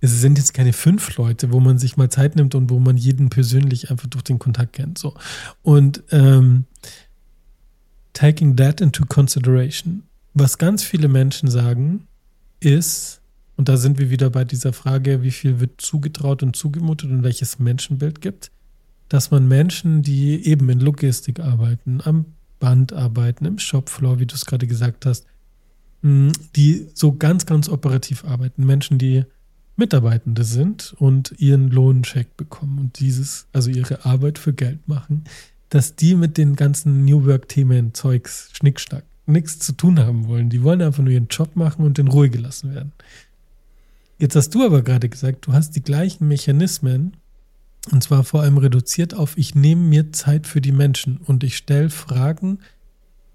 es 0.00 0.20
sind 0.20 0.38
jetzt 0.38 0.54
keine 0.54 0.72
fünf 0.72 1.16
Leute, 1.16 1.52
wo 1.52 1.60
man 1.60 1.78
sich 1.78 1.96
mal 1.96 2.10
Zeit 2.10 2.36
nimmt 2.36 2.54
und 2.54 2.70
wo 2.70 2.78
man 2.78 2.96
jeden 2.96 3.30
persönlich 3.30 3.90
einfach 3.90 4.08
durch 4.08 4.24
den 4.24 4.38
Kontakt 4.38 4.74
kennt. 4.74 4.98
So. 4.98 5.14
Und 5.62 6.02
ähm, 6.10 6.64
taking 8.12 8.56
that 8.56 8.80
into 8.80 9.06
consideration, 9.06 10.02
was 10.34 10.58
ganz 10.58 10.82
viele 10.82 11.08
Menschen 11.08 11.50
sagen, 11.50 12.06
ist, 12.60 13.20
und 13.56 13.68
da 13.68 13.76
sind 13.76 13.98
wir 13.98 14.10
wieder 14.10 14.30
bei 14.30 14.44
dieser 14.44 14.72
Frage, 14.72 15.22
wie 15.22 15.30
viel 15.30 15.60
wird 15.60 15.80
zugetraut 15.80 16.42
und 16.42 16.56
zugemutet 16.56 17.10
und 17.10 17.22
welches 17.22 17.58
Menschenbild 17.58 18.20
gibt, 18.20 18.50
dass 19.08 19.30
man 19.30 19.48
Menschen, 19.48 20.02
die 20.02 20.46
eben 20.46 20.68
in 20.68 20.80
Logistik 20.80 21.40
arbeiten, 21.40 22.00
am 22.02 22.26
Band 22.58 22.92
arbeiten, 22.92 23.44
im 23.44 23.58
Shopfloor, 23.58 24.18
wie 24.18 24.26
du 24.26 24.34
es 24.34 24.46
gerade 24.46 24.66
gesagt 24.66 25.06
hast, 25.06 25.26
hm, 26.02 26.32
die 26.54 26.88
so 26.94 27.14
ganz, 27.14 27.46
ganz 27.46 27.68
operativ 27.68 28.24
arbeiten, 28.24 28.66
Menschen, 28.66 28.98
die 28.98 29.24
Mitarbeitende 29.76 30.44
sind 30.44 30.94
und 30.98 31.34
ihren 31.38 31.70
Lohncheck 31.70 32.36
bekommen 32.36 32.78
und 32.78 33.00
dieses, 33.00 33.46
also 33.52 33.70
ihre 33.70 34.04
Arbeit 34.04 34.38
für 34.38 34.52
Geld 34.52 34.88
machen, 34.88 35.24
dass 35.68 35.96
die 35.96 36.14
mit 36.14 36.38
den 36.38 36.56
ganzen 36.56 37.04
New 37.04 37.26
Work-Themen, 37.26 37.92
Zeugs, 37.92 38.50
Schnickschnack, 38.52 39.04
nichts 39.26 39.58
zu 39.58 39.72
tun 39.72 39.98
haben 39.98 40.28
wollen. 40.28 40.48
Die 40.48 40.62
wollen 40.62 40.80
einfach 40.80 41.02
nur 41.02 41.12
ihren 41.12 41.28
Job 41.28 41.56
machen 41.56 41.84
und 41.84 41.98
in 41.98 42.08
Ruhe 42.08 42.30
gelassen 42.30 42.74
werden. 42.74 42.92
Jetzt 44.18 44.36
hast 44.36 44.50
du 44.50 44.64
aber 44.64 44.82
gerade 44.82 45.08
gesagt, 45.08 45.46
du 45.46 45.52
hast 45.52 45.72
die 45.76 45.82
gleichen 45.82 46.26
Mechanismen 46.28 47.16
und 47.92 48.02
zwar 48.02 48.24
vor 48.24 48.42
allem 48.42 48.58
reduziert 48.58 49.14
auf, 49.14 49.36
ich 49.36 49.54
nehme 49.54 49.82
mir 49.82 50.12
Zeit 50.12 50.46
für 50.46 50.60
die 50.60 50.72
Menschen 50.72 51.18
und 51.18 51.44
ich 51.44 51.56
stelle 51.56 51.90
Fragen 51.90 52.58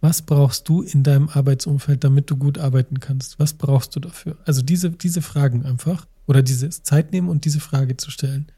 was 0.02 0.24
brauchst 0.24 0.68
du 0.68 0.82
in 0.82 1.04
deinem 1.04 1.30
Arbeitsumfeld, 1.30 2.04
damit 2.04 2.30
du 2.32 2.36
gut 2.36 2.58
arbeiten 2.58 3.00
kannst? 3.00 3.40
Was 3.40 3.54
brauchst 3.54 3.96
du 3.96 4.00
dafür? 4.00 4.36
Also 4.46 4.64
diese, 4.64 4.90
diese 4.90 5.22
Fragen 5.22 5.64
einfach 5.64 6.08
oder 6.28 6.42
diese 6.42 6.70
Zeit 6.70 7.12
nehmen 7.12 7.30
und 7.30 7.46
diese 7.46 7.60
Frage 7.60 7.98
zu 7.98 8.12
stellen 8.12 8.52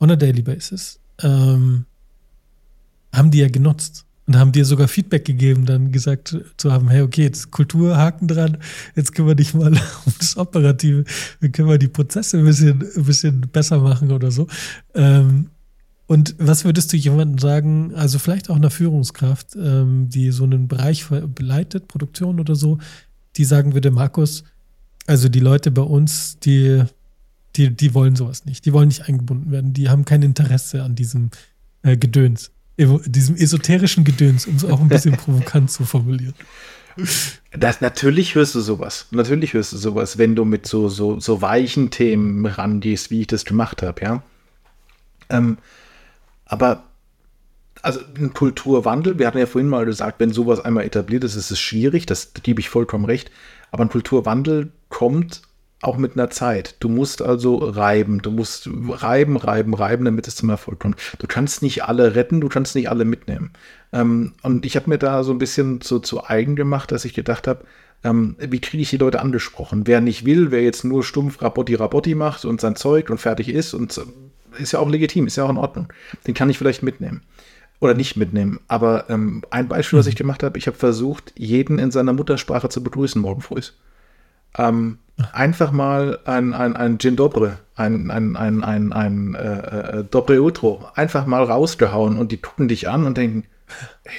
on 0.00 0.10
a 0.10 0.16
daily 0.16 0.42
basis, 0.42 0.98
ähm, 1.22 1.84
haben 3.12 3.30
die 3.30 3.38
ja 3.38 3.48
genutzt 3.48 4.06
und 4.26 4.36
haben 4.36 4.52
dir 4.52 4.64
sogar 4.64 4.88
Feedback 4.88 5.24
gegeben, 5.24 5.66
dann 5.66 5.92
gesagt 5.92 6.36
zu 6.56 6.72
haben, 6.72 6.88
hey, 6.88 7.02
okay, 7.02 7.22
jetzt 7.22 7.50
Kulturhaken 7.50 8.28
dran, 8.28 8.58
jetzt 8.94 9.16
wir 9.18 9.34
dich 9.34 9.54
mal 9.54 9.72
um 10.06 10.12
das 10.18 10.36
Operative, 10.36 11.04
dann 11.40 11.52
können 11.52 11.68
wir 11.68 11.78
die 11.78 11.88
Prozesse 11.88 12.38
ein 12.38 12.44
bisschen, 12.44 12.82
ein 12.96 13.04
bisschen 13.04 13.40
besser 13.40 13.78
machen 13.80 14.10
oder 14.10 14.30
so. 14.30 14.46
Ähm, 14.94 15.50
und 16.06 16.34
was 16.38 16.64
würdest 16.64 16.92
du 16.92 16.96
jemandem 16.96 17.38
sagen, 17.38 17.94
also 17.94 18.18
vielleicht 18.18 18.50
auch 18.50 18.56
einer 18.56 18.70
Führungskraft, 18.70 19.54
ähm, 19.56 20.08
die 20.08 20.32
so 20.32 20.44
einen 20.44 20.66
Bereich 20.66 21.06
beleitet, 21.06 21.88
Produktion 21.88 22.40
oder 22.40 22.56
so, 22.56 22.78
die 23.36 23.44
sagen 23.44 23.74
würde, 23.74 23.90
Markus, 23.90 24.44
also 25.06 25.28
die 25.28 25.40
Leute 25.40 25.70
bei 25.70 25.82
uns, 25.82 26.38
die 26.40 26.84
die, 27.56 27.70
die 27.70 27.94
wollen 27.94 28.16
sowas 28.16 28.44
nicht. 28.44 28.64
Die 28.64 28.72
wollen 28.72 28.88
nicht 28.88 29.08
eingebunden 29.08 29.50
werden. 29.50 29.72
Die 29.72 29.88
haben 29.88 30.04
kein 30.04 30.22
Interesse 30.22 30.82
an 30.82 30.94
diesem 30.94 31.30
äh, 31.82 31.96
Gedöns, 31.96 32.52
diesem 32.78 33.36
esoterischen 33.36 34.04
Gedöns, 34.04 34.46
um 34.46 34.56
es 34.56 34.64
auch 34.64 34.80
ein 34.80 34.88
bisschen 34.88 35.16
provokant 35.16 35.70
zu 35.70 35.84
formulieren. 35.84 36.34
Das, 37.52 37.80
natürlich 37.80 38.34
hörst 38.34 38.54
du 38.54 38.60
sowas. 38.60 39.06
Natürlich 39.10 39.54
hörst 39.54 39.72
du 39.72 39.76
sowas, 39.76 40.18
wenn 40.18 40.36
du 40.36 40.44
mit 40.44 40.66
so, 40.66 40.88
so, 40.88 41.18
so 41.18 41.42
weichen 41.42 41.90
Themen 41.90 42.46
rangehst, 42.46 43.10
wie 43.10 43.22
ich 43.22 43.26
das 43.26 43.44
gemacht 43.44 43.82
habe, 43.82 44.00
ja. 44.02 44.22
Ähm, 45.28 45.58
aber 46.44 46.84
also 47.82 48.00
ein 48.16 48.34
Kulturwandel, 48.34 49.18
wir 49.18 49.26
hatten 49.26 49.38
ja 49.38 49.46
vorhin 49.46 49.68
mal 49.68 49.86
gesagt, 49.86 50.20
wenn 50.20 50.32
sowas 50.32 50.60
einmal 50.60 50.84
etabliert 50.84 51.24
ist, 51.24 51.36
ist 51.36 51.50
es 51.50 51.60
schwierig, 51.60 52.06
das 52.06 52.32
gebe 52.42 52.60
ich 52.60 52.68
vollkommen 52.68 53.04
recht. 53.04 53.30
Aber 53.70 53.84
ein 53.84 53.88
Kulturwandel 53.88 54.72
kommt 54.90 55.42
auch 55.82 55.96
mit 55.96 56.12
einer 56.12 56.28
Zeit. 56.28 56.76
Du 56.80 56.90
musst 56.90 57.22
also 57.22 57.56
reiben, 57.56 58.20
du 58.20 58.30
musst 58.30 58.68
reiben, 58.68 59.38
reiben, 59.38 59.72
reiben, 59.72 60.04
damit 60.04 60.28
es 60.28 60.36
zum 60.36 60.50
Erfolg 60.50 60.78
kommt. 60.78 60.96
Du 61.18 61.26
kannst 61.26 61.62
nicht 61.62 61.84
alle 61.84 62.14
retten, 62.14 62.40
du 62.42 62.48
kannst 62.48 62.74
nicht 62.74 62.90
alle 62.90 63.06
mitnehmen. 63.06 63.52
Ähm, 63.92 64.34
und 64.42 64.66
ich 64.66 64.76
habe 64.76 64.90
mir 64.90 64.98
da 64.98 65.24
so 65.24 65.32
ein 65.32 65.38
bisschen 65.38 65.80
so 65.80 65.98
zu 65.98 66.22
eigen 66.24 66.54
gemacht, 66.54 66.92
dass 66.92 67.06
ich 67.06 67.14
gedacht 67.14 67.48
habe, 67.48 67.64
ähm, 68.04 68.36
wie 68.38 68.60
kriege 68.60 68.82
ich 68.82 68.90
die 68.90 68.98
Leute 68.98 69.20
angesprochen? 69.20 69.86
Wer 69.86 70.02
nicht 70.02 70.26
will, 70.26 70.50
wer 70.50 70.62
jetzt 70.62 70.84
nur 70.84 71.02
stumpf 71.02 71.40
Rabotti 71.40 71.74
Rabotti 71.76 72.14
macht 72.14 72.44
und 72.44 72.60
sein 72.60 72.76
Zeug 72.76 73.08
und 73.08 73.18
fertig 73.18 73.48
ist 73.48 73.72
und 73.72 73.98
ist 74.58 74.72
ja 74.72 74.80
auch 74.80 74.88
legitim, 74.88 75.26
ist 75.26 75.36
ja 75.36 75.44
auch 75.44 75.50
in 75.50 75.56
Ordnung. 75.56 75.90
Den 76.26 76.34
kann 76.34 76.50
ich 76.50 76.58
vielleicht 76.58 76.82
mitnehmen 76.82 77.22
oder 77.80 77.94
nicht 77.94 78.16
mitnehmen. 78.16 78.60
Aber 78.68 79.08
ähm, 79.08 79.42
ein 79.50 79.68
Beispiel, 79.68 79.98
was 79.98 80.06
mhm. 80.06 80.10
ich 80.10 80.16
gemacht 80.16 80.42
habe, 80.42 80.58
ich 80.58 80.66
habe 80.66 80.76
versucht, 80.76 81.32
jeden 81.36 81.78
in 81.78 81.90
seiner 81.90 82.12
Muttersprache 82.12 82.68
zu 82.68 82.82
begrüßen 82.82 83.20
morgen 83.20 83.40
früh. 83.40 83.60
Ähm, 84.56 84.98
einfach 85.32 85.72
mal 85.72 86.18
ein, 86.24 86.54
ein, 86.54 86.76
ein 86.76 86.98
Gin 86.98 87.16
Dobre, 87.16 87.58
ein, 87.76 88.10
ein, 88.10 88.36
ein, 88.36 88.64
ein, 88.64 88.92
ein 88.92 89.34
äh, 89.34 89.98
äh, 89.98 90.04
Dobre 90.04 90.40
Utro, 90.40 90.88
einfach 90.94 91.26
mal 91.26 91.42
rausgehauen 91.42 92.18
und 92.18 92.32
die 92.32 92.38
gucken 92.38 92.68
dich 92.68 92.88
an 92.88 93.04
und 93.04 93.16
denken, 93.16 93.44
ey, 94.04 94.12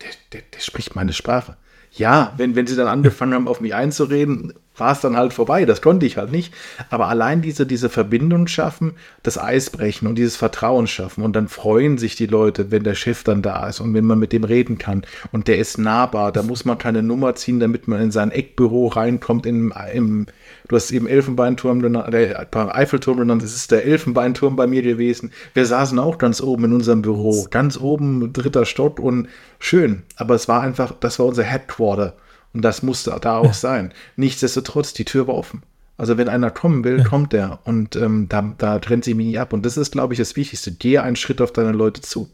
der, 0.00 0.10
der, 0.32 0.42
der 0.52 0.60
spricht 0.60 0.94
meine 0.96 1.12
Sprache. 1.12 1.56
Ja, 1.96 2.34
wenn, 2.36 2.54
wenn 2.56 2.66
sie 2.66 2.76
dann 2.76 2.88
angefangen 2.88 3.32
haben, 3.32 3.48
auf 3.48 3.60
mich 3.60 3.74
einzureden, 3.74 4.52
war 4.76 4.92
es 4.92 5.00
dann 5.00 5.16
halt 5.16 5.32
vorbei. 5.32 5.64
Das 5.64 5.80
konnte 5.80 6.04
ich 6.04 6.18
halt 6.18 6.30
nicht. 6.30 6.52
Aber 6.90 7.08
allein 7.08 7.40
diese, 7.40 7.66
diese 7.66 7.88
Verbindung 7.88 8.46
schaffen, 8.46 8.92
das 9.22 9.38
Eis 9.38 9.70
brechen 9.70 10.06
und 10.06 10.16
dieses 10.16 10.36
Vertrauen 10.36 10.86
schaffen. 10.86 11.24
Und 11.24 11.34
dann 11.34 11.48
freuen 11.48 11.96
sich 11.96 12.14
die 12.14 12.26
Leute, 12.26 12.70
wenn 12.70 12.84
der 12.84 12.94
Chef 12.94 13.24
dann 13.24 13.40
da 13.40 13.68
ist 13.68 13.80
und 13.80 13.94
wenn 13.94 14.04
man 14.04 14.18
mit 14.18 14.32
dem 14.32 14.44
reden 14.44 14.76
kann. 14.76 15.02
Und 15.32 15.48
der 15.48 15.58
ist 15.58 15.78
nahbar. 15.78 16.32
Da 16.32 16.42
muss 16.42 16.66
man 16.66 16.76
keine 16.76 17.02
Nummer 17.02 17.34
ziehen, 17.34 17.60
damit 17.60 17.88
man 17.88 18.02
in 18.02 18.10
sein 18.10 18.30
Eckbüro 18.30 18.88
reinkommt. 18.88 19.46
Im, 19.46 19.72
im, 19.94 20.26
du 20.68 20.76
hast 20.76 20.90
eben 20.90 21.06
Elfenbeinturm, 21.06 21.80
der 21.82 22.74
Eiffelturm 22.74 23.18
genannt. 23.18 23.42
Das 23.42 23.54
ist 23.54 23.70
der 23.70 23.84
Elfenbeinturm 23.84 24.56
bei 24.56 24.66
mir 24.66 24.82
gewesen. 24.82 25.32
Wir 25.54 25.66
saßen 25.66 25.98
auch 25.98 26.18
ganz 26.18 26.40
oben 26.40 26.64
in 26.64 26.72
unserem 26.72 27.02
Büro. 27.02 27.46
Ganz 27.50 27.78
oben, 27.78 28.32
dritter 28.32 28.64
Stock 28.64 28.98
und 28.98 29.28
schön. 29.58 30.02
Aber 30.16 30.34
es 30.34 30.48
war 30.48 30.62
einfach, 30.62 30.92
das 30.98 31.18
war 31.18 31.26
unser 31.26 31.44
Headquarter. 31.44 32.16
Und 32.52 32.62
das 32.62 32.82
musste 32.82 33.16
da 33.20 33.38
auch 33.38 33.52
sein. 33.52 33.92
Nichtsdestotrotz, 34.16 34.92
die 34.94 35.04
Tür 35.04 35.26
war 35.26 35.34
offen. 35.34 35.62
Also 35.98 36.18
wenn 36.18 36.28
einer 36.28 36.50
kommen 36.50 36.84
will, 36.84 37.04
kommt 37.04 37.32
der. 37.32 37.58
Und 37.64 37.96
ähm, 37.96 38.28
da, 38.28 38.54
da 38.58 38.78
trennt 38.78 39.04
sie 39.04 39.14
mich 39.14 39.26
nicht 39.26 39.40
ab. 39.40 39.52
Und 39.52 39.64
das 39.64 39.76
ist, 39.76 39.92
glaube 39.92 40.14
ich, 40.14 40.18
das 40.18 40.36
Wichtigste. 40.36 40.72
Geh 40.72 40.98
einen 40.98 41.16
Schritt 41.16 41.40
auf 41.40 41.52
deine 41.52 41.72
Leute 41.72 42.02
zu. 42.02 42.28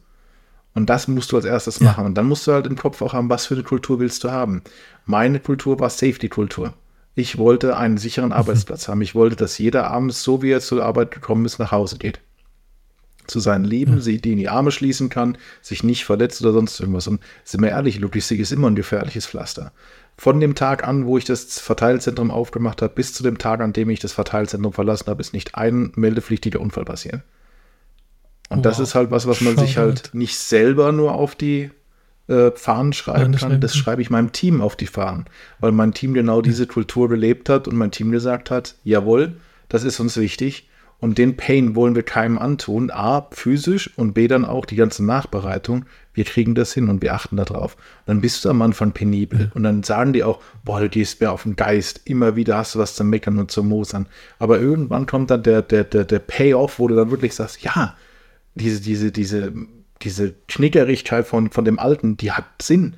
Und 0.75 0.89
das 0.91 1.07
musst 1.07 1.33
du 1.33 1.37
als 1.37 1.45
erstes 1.45 1.79
ja. 1.79 1.87
machen. 1.87 2.07
Und 2.07 2.15
dann 2.15 2.27
musst 2.27 2.47
du 2.47 2.53
halt 2.53 2.67
im 2.67 2.77
Kopf 2.77 3.03
auch 3.03 3.13
haben, 3.13 3.29
was 3.29 3.47
für 3.47 3.55
eine 3.55 3.63
Kultur 3.63 4.01
willst 4.01 4.25
du 4.25 4.31
haben. 4.31 4.63
Meine 5.05 5.39
Kultur 5.39 5.79
war 5.79 5.91
Safety-Kultur. 5.91 6.75
Ich 7.15 7.39
wollte 7.39 7.77
einen 7.77 7.99
sicheren 7.99 8.31
mhm. 8.31 8.37
Arbeitsplatz 8.37 8.89
haben. 8.89 9.03
Ich 9.03 9.15
wollte, 9.15 9.37
dass 9.37 9.59
jeder 9.59 9.91
abends, 9.91 10.23
so 10.23 10.43
wie 10.43 10.51
er 10.51 10.61
zur 10.61 10.85
Arbeit 10.85 11.11
gekommen 11.11 11.45
ist, 11.45 11.59
nach 11.59 11.73
Hause 11.73 11.99
geht. 11.99 12.21
Zu 13.27 13.39
seinem 13.39 13.65
Leben, 13.65 13.95
ja. 13.95 14.01
sie 14.01 14.21
die 14.21 14.33
in 14.33 14.39
die 14.39 14.49
Arme 14.49 14.73
schließen 14.73 15.09
kann, 15.09 15.39
sich 15.61 15.85
nicht 15.85 16.05
verletzt 16.05 16.41
oder 16.43 16.53
sonst 16.53 16.81
irgendwas. 16.81 17.07
Und 17.07 17.21
sind 17.45 17.63
wir 17.63 17.71
ehrlich, 17.71 18.01
Logistik 18.01 18.41
ist 18.41 18.51
immer 18.51 18.69
ein 18.69 18.75
gefährliches 18.75 19.27
Pflaster 19.27 19.73
von 20.17 20.41
dem 20.41 20.55
Tag 20.55 20.87
an, 20.87 21.07
wo 21.07 21.19
ich 21.19 21.25
das 21.25 21.59
Verteilzentrum 21.59 22.31
aufgemacht 22.31 22.83
habe, 22.83 22.95
bis 22.95 23.13
zu 23.13 23.23
dem 23.23 23.39
Tag, 23.39 23.61
an 23.61 23.73
dem 23.73 23.91
ich 23.91 24.01
das 24.01 24.13
Verteilzentrum 24.13 24.73
verlassen 24.73 25.07
habe, 25.07 25.21
ist 25.21 25.33
nicht 25.33 25.55
ein 25.55 25.93
meldepflichtiger 25.97 26.61
Unfall 26.61 26.85
passiert. 26.85 27.23
Und 28.49 28.59
wow. 28.59 28.63
das 28.63 28.79
ist 28.79 28.95
halt 28.95 29.11
was, 29.11 29.27
was 29.27 29.41
man 29.41 29.55
Schau 29.55 29.63
sich 29.63 29.79
halt 29.79 30.11
nicht 30.13 30.39
selber 30.39 30.93
nur 30.93 31.15
auf 31.15 31.35
die 31.35 31.71
äh, 32.29 32.51
Fahnen 32.53 32.93
schreiben 32.93 33.35
kann. 33.37 33.61
Das 33.61 33.77
schreibe 33.77 34.03
ich 34.03 34.11
meinem 34.11 34.33
Team 34.33 34.61
auf 34.61 34.77
die 34.77 34.87
Fahnen, 34.87 35.27
weil 35.61 35.73
mein 35.73 35.93
Team 35.93 36.15
genau 36.15 36.43
diese 36.43 36.67
Kultur 36.67 37.09
gelebt 37.09 37.49
hat 37.49 37.69
und 37.69 37.77
mein 37.77 37.91
Team 37.91 38.11
gesagt 38.11 38.51
hat, 38.51 38.77
jawohl, 38.85 39.37
das 39.69 39.85
ist 39.85 40.01
uns 40.01 40.17
wichtig 40.17 40.69
und 41.03 41.19
den 41.19 41.37
Pain 41.37 41.75
wollen 41.75 41.97
wir 41.97 42.05
keinem 42.05 42.39
antun. 42.39 42.93
A, 42.93 43.27
physisch 43.33 43.91
und 43.97 44.13
B, 44.13 44.29
dann 44.29 44.45
auch 44.45 44.65
die 44.65 44.77
ganze 44.77 45.05
Nachbereitung. 45.05 45.85
Wir 46.15 46.23
kriegen 46.23 46.55
das 46.55 46.73
hin 46.73 46.89
und 46.89 47.03
wir 47.03 47.13
achten 47.13 47.37
darauf. 47.37 47.77
Dann 48.07 48.21
bist 48.21 48.45
du 48.45 48.51
am 48.51 48.63
Anfang 48.63 48.93
penibel. 48.93 49.51
Und 49.55 49.65
dann 49.65 49.83
sagen 49.83 50.13
die 50.13 50.23
auch, 50.23 50.41
boah, 50.65 50.79
du 50.79 50.89
gehst 50.89 51.21
mir 51.21 51.33
auf 51.33 51.43
den 51.43 51.57
Geist. 51.57 52.03
Immer 52.05 52.37
wieder 52.37 52.57
hast 52.57 52.77
du 52.77 52.79
was 52.79 52.95
zu 52.95 53.03
meckern 53.03 53.41
und 53.41 53.51
zu 53.51 53.65
mosern. 53.65 54.07
Aber 54.39 54.61
irgendwann 54.61 55.07
kommt 55.07 55.33
dann 55.33 55.43
der, 55.43 55.63
der, 55.63 55.83
der, 55.83 56.05
der 56.05 56.21
Payoff, 56.21 56.79
wo 56.79 56.87
du 56.87 56.95
dann 56.95 57.11
wirklich 57.11 57.35
sagst, 57.35 57.65
ja, 57.65 57.97
diese, 58.55 58.81
diese, 58.81 59.11
diese, 59.11 59.53
diese 60.03 60.35
Knickerigkeit 60.49 61.27
von, 61.27 61.51
von 61.51 61.65
dem 61.65 61.79
Alten, 61.79 62.17
die 62.17 62.33
hat 62.33 62.45
Sinn. 62.61 62.97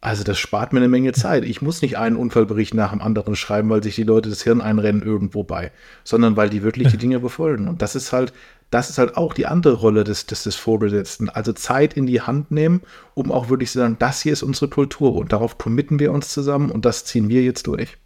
Also 0.00 0.24
das 0.24 0.38
spart 0.38 0.72
mir 0.72 0.80
eine 0.80 0.88
Menge 0.88 1.12
Zeit. 1.14 1.44
Ich 1.44 1.62
muss 1.62 1.82
nicht 1.82 1.98
einen 1.98 2.16
Unfallbericht 2.16 2.74
nach 2.74 2.90
dem 2.90 3.00
anderen 3.00 3.36
schreiben, 3.36 3.70
weil 3.70 3.82
sich 3.82 3.94
die 3.94 4.04
Leute 4.04 4.28
das 4.28 4.42
Hirn 4.42 4.60
einrennen 4.60 5.02
irgendwo 5.02 5.42
bei, 5.42 5.72
sondern 6.04 6.36
weil 6.36 6.50
die 6.50 6.62
wirklich 6.62 6.88
die 6.88 6.96
Dinge 6.98 7.20
befolgen. 7.20 7.68
Und 7.68 7.82
das 7.82 7.94
ist 7.94 8.12
halt, 8.12 8.32
das 8.70 8.90
ist 8.90 8.98
halt 8.98 9.16
auch 9.16 9.32
die 9.32 9.46
andere 9.46 9.74
Rolle 9.74 10.04
des, 10.04 10.26
des, 10.26 10.42
des 10.42 10.56
Vorgesetzten. 10.56 11.28
Also 11.28 11.52
Zeit 11.52 11.94
in 11.94 12.06
die 12.06 12.20
Hand 12.20 12.50
nehmen, 12.50 12.82
um 13.14 13.32
auch 13.32 13.48
wirklich 13.48 13.70
zu 13.70 13.78
sagen, 13.78 13.96
das 13.98 14.22
hier 14.22 14.32
ist 14.32 14.42
unsere 14.42 14.68
Kultur 14.68 15.14
und 15.14 15.32
darauf 15.32 15.58
committen 15.58 15.98
wir 15.98 16.12
uns 16.12 16.28
zusammen 16.28 16.70
und 16.70 16.84
das 16.84 17.04
ziehen 17.04 17.28
wir 17.28 17.42
jetzt 17.42 17.66
durch. 17.66 17.96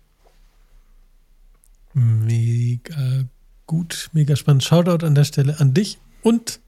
Mega 1.93 3.25
gut, 3.67 4.11
mega 4.13 4.37
spannend. 4.37 4.65
Shoutout 4.65 5.05
an 5.05 5.15
der 5.15 5.25
Stelle 5.25 5.59
an 5.59 5.75
dich 5.75 5.99
und 6.23 6.61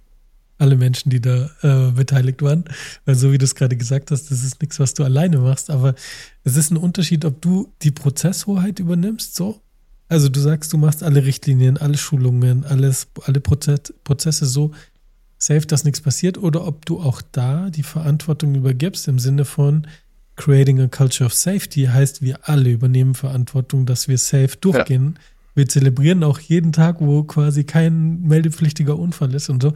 alle 0.59 0.76
Menschen, 0.76 1.11
die 1.11 1.20
da 1.20 1.50
äh, 1.62 1.90
beteiligt 1.92 2.42
waren. 2.42 2.64
Weil 3.05 3.14
so 3.14 3.32
wie 3.32 3.38
du 3.38 3.44
es 3.44 3.55
gerade 3.55 3.76
gesagt 3.76 4.11
hast, 4.11 4.30
das 4.30 4.44
ist 4.44 4.61
nichts, 4.61 4.78
was 4.78 4.94
du 4.94 5.05
alleine 5.05 5.38
machst, 5.38 5.70
aber 5.70 5.94
es 6.44 6.57
ist 6.57 6.70
ein 6.70 6.76
Unterschied, 6.76 7.24
ob 7.24 7.40
du 7.42 7.72
die 7.82 7.90
Prozesshoheit 7.90 8.78
übernimmst, 8.78 9.34
so. 9.34 9.61
Also 10.09 10.28
du 10.28 10.40
sagst, 10.40 10.72
du 10.72 10.76
machst 10.76 11.03
alle 11.03 11.24
Richtlinien, 11.24 11.78
alle 11.78 11.96
Schulungen, 11.96 12.64
alles, 12.64 13.09
alle 13.24 13.40
Prozess, 13.40 13.94
Prozesse 14.05 14.44
so 14.44 14.72
safe, 15.38 15.66
dass 15.66 15.84
nichts 15.84 16.00
passiert, 16.00 16.38
oder 16.38 16.66
ob 16.66 16.84
du 16.86 17.00
auch 17.00 17.22
da 17.32 17.70
die 17.70 17.82
Verantwortung 17.82 18.55
übergibst 18.55 19.09
im 19.09 19.18
Sinne 19.18 19.44
von 19.44 19.86
creating 20.36 20.80
a 20.80 20.86
culture 20.86 21.26
of 21.26 21.34
safety, 21.34 21.86
heißt, 21.86 22.22
wir 22.22 22.48
alle 22.48 22.70
übernehmen 22.70 23.14
Verantwortung, 23.14 23.86
dass 23.86 24.09
wir 24.09 24.18
safe 24.18 24.57
durchgehen. 24.61 25.14
Ja. 25.16 25.20
Wir 25.55 25.68
zelebrieren 25.68 26.24
auch 26.24 26.38
jeden 26.38 26.72
Tag, 26.72 27.00
wo 27.00 27.24
quasi 27.24 27.64
kein 27.64 28.22
meldepflichtiger 28.22 28.98
Unfall 28.98 29.34
ist 29.34 29.50
und 29.50 29.62
so. 29.62 29.74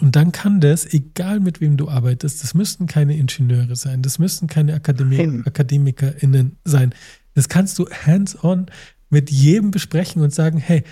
Und 0.00 0.14
dann 0.14 0.32
kann 0.32 0.60
das, 0.60 0.92
egal 0.92 1.40
mit 1.40 1.60
wem 1.60 1.76
du 1.76 1.88
arbeitest, 1.88 2.42
das 2.42 2.54
müssten 2.54 2.86
keine 2.86 3.16
Ingenieure 3.16 3.76
sein, 3.76 4.02
das 4.02 4.18
müssten 4.18 4.46
keine 4.46 4.74
Akademie, 4.74 5.42
AkademikerInnen 5.44 6.58
sein. 6.64 6.94
Das 7.34 7.48
kannst 7.48 7.78
du 7.78 7.88
hands-on 7.88 8.66
mit 9.08 9.30
jedem 9.30 9.70
besprechen 9.70 10.22
und 10.22 10.34
sagen, 10.34 10.58
hey, 10.58 10.82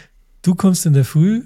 du 0.42 0.55
kommst 0.55 0.86
in 0.86 0.94
der 0.94 1.05
Früh 1.05 1.42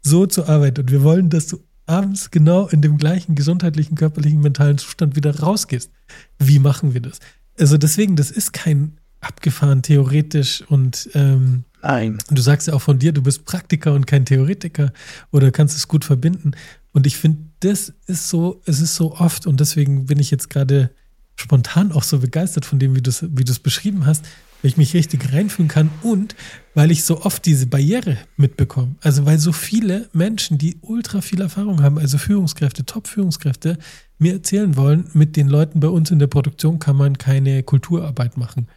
so 0.00 0.26
zur 0.26 0.48
Arbeit 0.48 0.78
und 0.78 0.90
wir 0.90 1.02
wollen, 1.02 1.28
dass 1.28 1.48
du 1.48 1.58
abends 1.86 2.30
genau 2.30 2.66
in 2.68 2.80
dem 2.80 2.96
gleichen 2.96 3.34
gesundheitlichen, 3.34 3.96
körperlichen, 3.96 4.40
mentalen 4.40 4.78
Zustand 4.78 5.16
wieder 5.16 5.40
rausgehst. 5.40 5.90
Wie 6.38 6.58
machen 6.58 6.94
wir 6.94 7.00
das? 7.00 7.18
Also 7.58 7.76
deswegen, 7.76 8.16
das 8.16 8.30
ist 8.30 8.52
kein 8.52 8.98
abgefahren 9.20 9.82
theoretisch 9.82 10.62
und 10.68 11.10
ähm, 11.14 11.64
Nein. 11.82 12.18
Du 12.30 12.40
sagst 12.40 12.68
ja 12.68 12.74
auch 12.74 12.82
von 12.82 12.98
dir, 13.00 13.12
du 13.12 13.22
bist 13.22 13.44
Praktiker 13.44 13.92
und 13.92 14.06
kein 14.06 14.24
Theoretiker 14.24 14.92
oder 15.32 15.50
kannst 15.50 15.76
es 15.76 15.88
gut 15.88 16.04
verbinden. 16.04 16.52
Und 16.92 17.06
ich 17.06 17.16
finde, 17.16 17.38
das 17.60 17.92
ist 18.06 18.28
so, 18.28 18.60
es 18.66 18.80
ist 18.80 18.94
so 18.94 19.14
oft 19.16 19.46
und 19.46 19.60
deswegen 19.60 20.06
bin 20.06 20.18
ich 20.18 20.30
jetzt 20.30 20.50
gerade 20.50 20.90
spontan 21.36 21.92
auch 21.92 22.02
so 22.02 22.18
begeistert 22.18 22.64
von 22.64 22.78
dem, 22.78 22.94
wie 22.94 23.02
du 23.02 23.10
es 23.10 23.22
wie 23.22 23.44
beschrieben 23.62 24.06
hast, 24.06 24.24
weil 24.60 24.68
ich 24.68 24.76
mich 24.76 24.94
richtig 24.94 25.32
reinfühlen 25.32 25.68
kann 25.68 25.90
und 26.02 26.36
weil 26.74 26.90
ich 26.90 27.04
so 27.04 27.22
oft 27.22 27.44
diese 27.46 27.66
Barriere 27.66 28.18
mitbekomme. 28.36 28.94
Also 29.00 29.26
weil 29.26 29.38
so 29.38 29.52
viele 29.52 30.08
Menschen, 30.12 30.58
die 30.58 30.76
ultra 30.82 31.20
viel 31.20 31.40
Erfahrung 31.40 31.82
haben, 31.82 31.98
also 31.98 32.18
Führungskräfte, 32.18 32.84
Top-Führungskräfte, 32.84 33.78
mir 34.18 34.34
erzählen 34.34 34.76
wollen, 34.76 35.08
mit 35.14 35.36
den 35.36 35.48
Leuten 35.48 35.80
bei 35.80 35.88
uns 35.88 36.10
in 36.10 36.18
der 36.18 36.28
Produktion 36.28 36.78
kann 36.78 36.96
man 36.96 37.18
keine 37.18 37.62
Kulturarbeit 37.62 38.36
machen. 38.36 38.68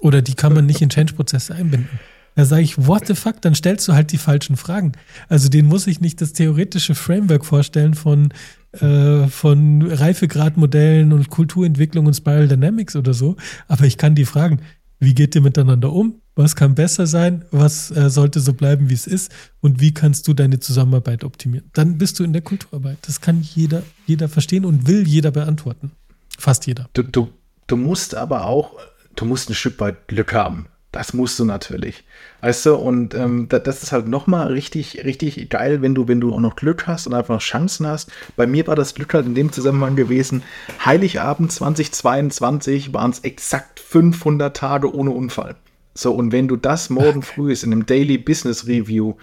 Oder 0.00 0.22
die 0.22 0.34
kann 0.34 0.54
man 0.54 0.66
nicht 0.66 0.80
in 0.80 0.88
Change-Prozesse 0.88 1.54
einbinden. 1.54 2.00
Da 2.36 2.44
sage 2.44 2.62
ich, 2.62 2.86
what 2.86 3.06
the 3.06 3.14
fuck, 3.14 3.42
dann 3.42 3.54
stellst 3.54 3.86
du 3.88 3.92
halt 3.92 4.12
die 4.12 4.18
falschen 4.18 4.56
Fragen. 4.56 4.92
Also 5.28 5.48
den 5.48 5.66
muss 5.66 5.86
ich 5.86 6.00
nicht 6.00 6.20
das 6.20 6.32
theoretische 6.32 6.94
Framework 6.94 7.44
vorstellen 7.44 7.94
von, 7.94 8.32
äh, 8.72 9.26
von 9.26 9.82
Reifegradmodellen 9.82 11.12
und 11.12 11.28
Kulturentwicklung 11.28 12.06
und 12.06 12.14
Spiral 12.14 12.48
Dynamics 12.48 12.96
oder 12.96 13.14
so, 13.14 13.36
aber 13.68 13.84
ich 13.84 13.98
kann 13.98 14.14
die 14.14 14.24
fragen, 14.24 14.60
wie 15.00 15.14
geht 15.14 15.34
ihr 15.34 15.40
miteinander 15.40 15.92
um? 15.92 16.20
Was 16.36 16.54
kann 16.54 16.74
besser 16.74 17.06
sein? 17.06 17.44
Was 17.50 17.90
äh, 17.90 18.10
sollte 18.10 18.38
so 18.40 18.52
bleiben, 18.52 18.90
wie 18.90 18.94
es 18.94 19.06
ist? 19.06 19.32
Und 19.60 19.80
wie 19.80 19.92
kannst 19.92 20.28
du 20.28 20.34
deine 20.34 20.60
Zusammenarbeit 20.60 21.24
optimieren? 21.24 21.70
Dann 21.72 21.98
bist 21.98 22.18
du 22.18 22.24
in 22.24 22.32
der 22.32 22.42
Kulturarbeit. 22.42 22.98
Das 23.02 23.20
kann 23.20 23.40
jeder, 23.40 23.82
jeder 24.06 24.28
verstehen 24.28 24.64
und 24.64 24.86
will 24.86 25.08
jeder 25.08 25.30
beantworten. 25.30 25.92
Fast 26.38 26.66
jeder. 26.66 26.88
Du, 26.92 27.02
du, 27.02 27.30
du 27.66 27.76
musst 27.76 28.14
aber 28.14 28.44
auch, 28.44 28.74
du 29.16 29.24
musst 29.24 29.50
ein 29.50 29.54
Stück 29.54 29.80
weit 29.80 30.06
Glück 30.06 30.32
haben. 30.32 30.66
Das 30.92 31.14
musst 31.14 31.38
du 31.38 31.44
natürlich. 31.44 32.02
Weißt 32.40 32.66
du, 32.66 32.74
und 32.74 33.14
ähm, 33.14 33.46
das 33.48 33.82
ist 33.82 33.92
halt 33.92 34.08
nochmal 34.08 34.48
richtig, 34.48 35.04
richtig 35.04 35.48
geil, 35.48 35.82
wenn 35.82 35.94
du, 35.94 36.08
wenn 36.08 36.20
du 36.20 36.32
auch 36.34 36.40
noch 36.40 36.56
Glück 36.56 36.88
hast 36.88 37.06
und 37.06 37.14
einfach 37.14 37.40
Chancen 37.40 37.86
hast. 37.86 38.10
Bei 38.36 38.46
mir 38.46 38.66
war 38.66 38.74
das 38.74 38.94
Glück 38.94 39.14
halt 39.14 39.26
in 39.26 39.36
dem 39.36 39.52
Zusammenhang 39.52 39.94
gewesen. 39.94 40.42
Heiligabend 40.84 41.52
2022 41.52 42.92
waren 42.92 43.12
es 43.12 43.20
exakt 43.20 43.78
500 43.78 44.56
Tage 44.56 44.92
ohne 44.92 45.10
Unfall. 45.10 45.54
So, 45.94 46.12
und 46.12 46.32
wenn 46.32 46.48
du 46.48 46.56
das 46.56 46.90
morgen 46.90 47.22
früh 47.22 47.52
ist 47.52 47.62
in 47.62 47.72
einem 47.72 47.86
Daily 47.86 48.18
Business 48.18 48.66
Review 48.66 49.14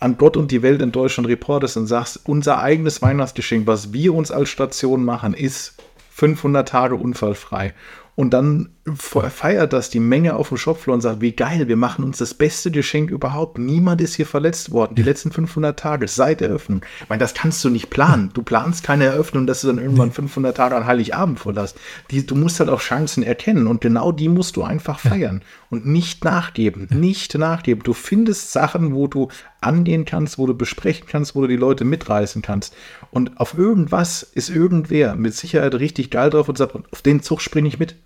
an 0.00 0.18
Gott 0.18 0.36
und 0.36 0.50
die 0.50 0.62
Welt 0.62 0.82
in 0.82 0.90
Deutschland 0.90 1.28
reportest 1.28 1.76
und 1.76 1.86
sagst, 1.86 2.20
unser 2.24 2.58
eigenes 2.58 3.02
Weihnachtsgeschenk, 3.02 3.66
was 3.66 3.92
wir 3.92 4.14
uns 4.14 4.32
als 4.32 4.48
Station 4.48 5.04
machen, 5.04 5.32
ist 5.32 5.74
500 6.10 6.68
Tage 6.68 6.96
unfallfrei. 6.96 7.72
Und 8.16 8.30
dann 8.30 8.68
feiert 8.94 9.72
das 9.72 9.90
die 9.90 9.98
Menge 9.98 10.36
auf 10.36 10.48
dem 10.48 10.58
Shopfloor 10.58 10.94
und 10.94 11.00
sagt, 11.00 11.20
wie 11.20 11.32
geil, 11.32 11.66
wir 11.68 11.76
machen 11.76 12.04
uns 12.04 12.18
das 12.18 12.34
beste 12.34 12.70
Geschenk 12.70 13.10
überhaupt. 13.10 13.58
Niemand 13.58 14.00
ist 14.00 14.14
hier 14.14 14.26
verletzt 14.26 14.70
worden. 14.70 14.94
Die 14.94 15.02
letzten 15.02 15.32
500 15.32 15.78
Tage 15.78 16.06
seit 16.06 16.42
Eröffnung. 16.42 16.82
Ich 17.02 17.08
meine, 17.08 17.20
das 17.20 17.34
kannst 17.34 17.64
du 17.64 17.70
nicht 17.70 17.90
planen. 17.90 18.30
Du 18.34 18.42
planst 18.42 18.84
keine 18.84 19.04
Eröffnung, 19.04 19.46
dass 19.46 19.62
du 19.62 19.68
dann 19.68 19.78
irgendwann 19.78 20.12
500 20.12 20.56
Tage 20.56 20.76
an 20.76 20.86
Heiligabend 20.86 21.40
vorlässt. 21.40 21.76
Die, 22.10 22.24
du 22.24 22.36
musst 22.36 22.60
halt 22.60 22.70
auch 22.70 22.80
Chancen 22.80 23.22
erkennen 23.22 23.66
und 23.66 23.80
genau 23.80 24.12
die 24.12 24.28
musst 24.28 24.56
du 24.56 24.62
einfach 24.62 25.00
feiern 25.00 25.42
und 25.70 25.86
nicht 25.86 26.24
nachgeben. 26.24 26.86
Nicht 26.90 27.36
nachgeben. 27.36 27.82
Du 27.82 27.94
findest 27.94 28.52
Sachen, 28.52 28.94
wo 28.94 29.08
du 29.08 29.28
angehen 29.60 30.04
kannst, 30.04 30.38
wo 30.38 30.46
du 30.46 30.54
besprechen 30.54 31.06
kannst, 31.08 31.34
wo 31.34 31.40
du 31.40 31.48
die 31.48 31.56
Leute 31.56 31.84
mitreißen 31.84 32.42
kannst. 32.42 32.76
Und 33.10 33.40
auf 33.40 33.56
irgendwas 33.56 34.22
ist 34.22 34.50
irgendwer 34.50 35.16
mit 35.16 35.34
Sicherheit 35.34 35.74
richtig 35.74 36.10
geil 36.10 36.30
drauf 36.30 36.48
und 36.48 36.58
sagt, 36.58 36.76
auf 36.92 37.02
den 37.02 37.22
Zug 37.22 37.40
springe 37.40 37.68
ich 37.68 37.78
mit. 37.78 37.96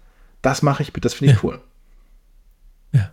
Das 0.43 0.63
mache 0.63 0.83
ich 0.83 0.93
das 0.93 1.15
finde 1.15 1.35
ich 1.35 1.43
ja. 1.43 1.49
cool. 1.49 1.61
Ja. 2.93 3.11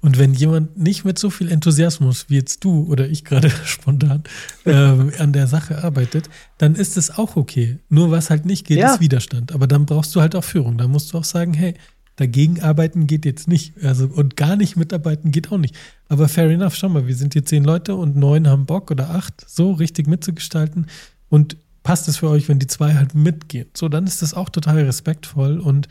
Und 0.00 0.18
wenn 0.18 0.34
jemand 0.34 0.78
nicht 0.78 1.04
mit 1.04 1.18
so 1.18 1.30
viel 1.30 1.50
Enthusiasmus 1.50 2.26
wie 2.28 2.36
jetzt 2.36 2.64
du 2.64 2.84
oder 2.88 3.08
ich 3.08 3.24
gerade 3.24 3.50
spontan 3.64 4.24
äh, 4.64 4.72
an 4.72 5.32
der 5.32 5.46
Sache 5.46 5.82
arbeitet, 5.82 6.28
dann 6.58 6.74
ist 6.74 6.96
es 6.96 7.10
auch 7.18 7.36
okay. 7.36 7.78
Nur 7.88 8.10
was 8.10 8.30
halt 8.30 8.46
nicht 8.46 8.66
geht, 8.66 8.78
ja. 8.78 8.94
ist 8.94 9.00
Widerstand. 9.00 9.52
Aber 9.52 9.66
dann 9.66 9.86
brauchst 9.86 10.14
du 10.14 10.20
halt 10.20 10.34
auch 10.34 10.44
Führung. 10.44 10.78
Da 10.78 10.88
musst 10.88 11.12
du 11.12 11.18
auch 11.18 11.24
sagen, 11.24 11.54
hey, 11.54 11.74
dagegen 12.16 12.60
arbeiten 12.60 13.06
geht 13.06 13.24
jetzt 13.24 13.48
nicht. 13.48 13.72
Also, 13.82 14.06
und 14.06 14.36
gar 14.36 14.56
nicht 14.56 14.76
mitarbeiten 14.76 15.30
geht 15.30 15.50
auch 15.50 15.58
nicht. 15.58 15.74
Aber 16.08 16.28
fair 16.28 16.48
enough, 16.50 16.74
schau 16.74 16.88
mal, 16.88 17.06
wir 17.06 17.16
sind 17.16 17.32
hier 17.32 17.44
zehn 17.44 17.64
Leute 17.64 17.94
und 17.94 18.16
neun 18.16 18.48
haben 18.48 18.66
Bock 18.66 18.90
oder 18.90 19.10
acht, 19.10 19.44
so 19.48 19.72
richtig 19.72 20.06
mitzugestalten. 20.06 20.86
Und 21.28 21.56
passt 21.82 22.08
es 22.08 22.18
für 22.18 22.28
euch, 22.28 22.48
wenn 22.48 22.58
die 22.58 22.66
zwei 22.66 22.94
halt 22.94 23.14
mitgehen? 23.14 23.68
So, 23.74 23.88
dann 23.88 24.06
ist 24.06 24.22
das 24.22 24.34
auch 24.34 24.48
total 24.50 24.80
respektvoll 24.84 25.58
und 25.58 25.88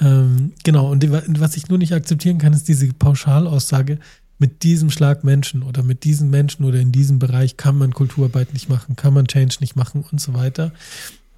ähm, 0.00 0.52
genau, 0.64 0.90
und 0.90 1.10
was 1.40 1.56
ich 1.56 1.68
nur 1.68 1.78
nicht 1.78 1.92
akzeptieren 1.92 2.38
kann, 2.38 2.52
ist 2.52 2.68
diese 2.68 2.92
Pauschalaussage, 2.92 3.98
mit 4.38 4.62
diesem 4.62 4.90
Schlag 4.90 5.24
Menschen 5.24 5.62
oder 5.62 5.82
mit 5.82 6.04
diesen 6.04 6.30
Menschen 6.30 6.64
oder 6.64 6.78
in 6.78 6.92
diesem 6.92 7.18
Bereich 7.18 7.56
kann 7.56 7.76
man 7.76 7.92
Kulturarbeit 7.92 8.52
nicht 8.52 8.68
machen, 8.68 8.94
kann 8.94 9.12
man 9.12 9.26
Change 9.26 9.56
nicht 9.60 9.74
machen 9.74 10.04
und 10.10 10.20
so 10.20 10.32
weiter. 10.32 10.72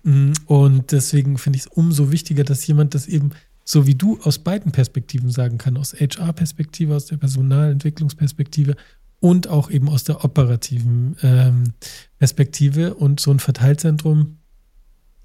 Mm, 0.03 0.33
und 0.47 0.93
deswegen 0.93 1.39
finde 1.39 1.57
ich 1.57 1.63
es 1.63 1.67
umso 1.69 2.13
wichtiger, 2.13 2.45
dass 2.45 2.67
jemand 2.67 2.95
das 2.95 3.07
eben 3.07 3.31
so 3.65 3.87
wie 3.87 3.95
du 3.95 4.19
aus 4.23 4.39
beiden 4.39 4.73
Perspektiven 4.73 5.31
sagen 5.31 5.57
kann, 5.57 5.77
aus 5.77 5.95
HR-Perspektive, 5.95 6.95
aus 6.95 7.07
der 7.07 7.19
Personalentwicklungsperspektive 7.19 8.75
und 9.21 9.49
auch 9.49 9.71
eben 9.71 9.89
aus 9.89 10.05
der 10.05 10.25
operativen 10.25 11.17
ähm, 11.23 11.73
Perspektive. 12.19 12.95
Und 12.95 13.21
so 13.21 13.31
ein 13.31 13.39
Verteilzentrum 13.39 14.39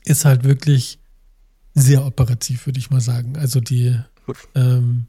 ist 0.04 0.26
halt 0.26 0.44
wirklich 0.44 1.00
sehr 1.76 2.06
operativ, 2.06 2.66
würde 2.66 2.80
ich 2.80 2.90
mal 2.90 3.02
sagen. 3.02 3.38
Also 3.38 3.60
die, 3.60 3.96
ähm, 4.56 5.08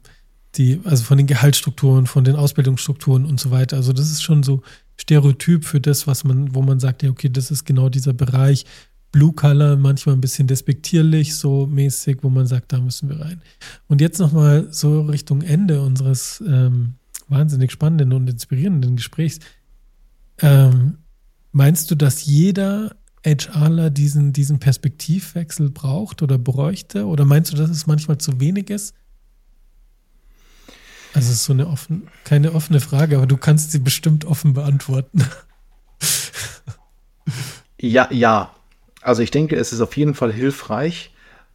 die, 0.55 0.81
also 0.83 1.03
von 1.03 1.17
den 1.17 1.27
Gehaltsstrukturen, 1.27 2.05
von 2.05 2.23
den 2.23 2.35
Ausbildungsstrukturen 2.35 3.25
und 3.25 3.39
so 3.39 3.49
weiter. 3.51 3.77
Also 3.77 3.93
das 3.93 4.11
ist 4.11 4.21
schon 4.21 4.43
so 4.43 4.61
Stereotyp 4.99 5.65
für 5.65 5.79
das, 5.79 6.05
was 6.07 6.23
man, 6.23 6.53
wo 6.53 6.61
man 6.61 6.79
sagt, 6.79 7.03
ja, 7.03 7.09
okay, 7.09 7.29
das 7.29 7.51
ist 7.51 7.65
genau 7.65 7.89
dieser 7.89 8.13
Bereich. 8.13 8.65
Blue 9.11 9.31
Color, 9.31 9.77
manchmal 9.77 10.15
ein 10.15 10.21
bisschen 10.21 10.47
despektierlich, 10.47 11.35
so 11.35 11.65
mäßig, 11.65 12.19
wo 12.21 12.29
man 12.29 12.45
sagt, 12.45 12.73
da 12.73 12.79
müssen 12.79 13.07
wir 13.07 13.21
rein. 13.21 13.41
Und 13.87 14.01
jetzt 14.01 14.19
nochmal 14.19 14.67
so 14.71 15.01
Richtung 15.01 15.41
Ende 15.41 15.81
unseres 15.81 16.43
ähm, 16.45 16.95
wahnsinnig 17.29 17.71
spannenden 17.71 18.11
und 18.11 18.29
inspirierenden 18.29 18.97
Gesprächs. 18.97 19.39
Ähm, 20.41 20.97
meinst 21.51 21.89
du, 21.89 21.95
dass 21.95 22.25
jeder 22.25 22.95
HRler 23.35 23.89
diesen, 23.89 24.33
diesen 24.33 24.59
Perspektivwechsel 24.59 25.69
braucht 25.69 26.21
oder 26.21 26.37
bräuchte? 26.37 27.05
Oder 27.05 27.25
meinst 27.25 27.51
du, 27.51 27.57
dass 27.57 27.69
es 27.69 27.87
manchmal 27.87 28.17
zu 28.17 28.39
wenig 28.39 28.69
ist? 28.69 28.95
Also 31.13 31.29
es 31.29 31.37
ist 31.37 31.45
so 31.45 31.53
eine 31.53 31.67
offen, 31.67 32.07
keine 32.23 32.53
offene 32.53 32.79
Frage, 32.79 33.17
aber 33.17 33.27
du 33.27 33.37
kannst 33.37 33.71
sie 33.71 33.79
bestimmt 33.79 34.25
offen 34.25 34.53
beantworten. 34.53 35.25
Ja, 37.79 38.07
ja. 38.11 38.55
Also 39.01 39.21
ich 39.21 39.31
denke, 39.31 39.55
es 39.55 39.71
ist 39.71 39.81
auf 39.81 39.95
jeden 39.95 40.15
Fall 40.15 40.33
hilfreich, 40.33 41.11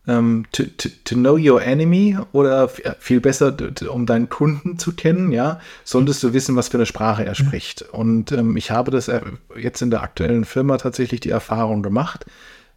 ähm, 0.06 0.46
to, 0.50 0.64
to, 0.64 0.88
to, 1.04 1.14
know 1.14 1.36
your 1.36 1.62
enemy 1.62 2.16
oder 2.32 2.68
viel 2.68 3.20
besser, 3.20 3.56
um 3.88 4.06
deinen 4.06 4.28
Kunden 4.28 4.78
zu 4.78 4.94
kennen, 4.94 5.30
ja, 5.30 5.60
solltest 5.84 6.22
du 6.22 6.32
wissen, 6.32 6.56
was 6.56 6.68
für 6.68 6.76
eine 6.76 6.86
Sprache 6.86 7.24
er 7.24 7.30
mhm. 7.30 7.46
spricht. 7.46 7.82
Und 7.82 8.32
ähm, 8.32 8.56
ich 8.56 8.70
habe 8.70 8.90
das 8.90 9.08
äh, 9.08 9.20
jetzt 9.56 9.80
in 9.80 9.90
der 9.90 10.02
aktuellen 10.02 10.44
Firma 10.44 10.76
tatsächlich 10.78 11.20
die 11.20 11.30
Erfahrung 11.30 11.82
gemacht. 11.82 12.26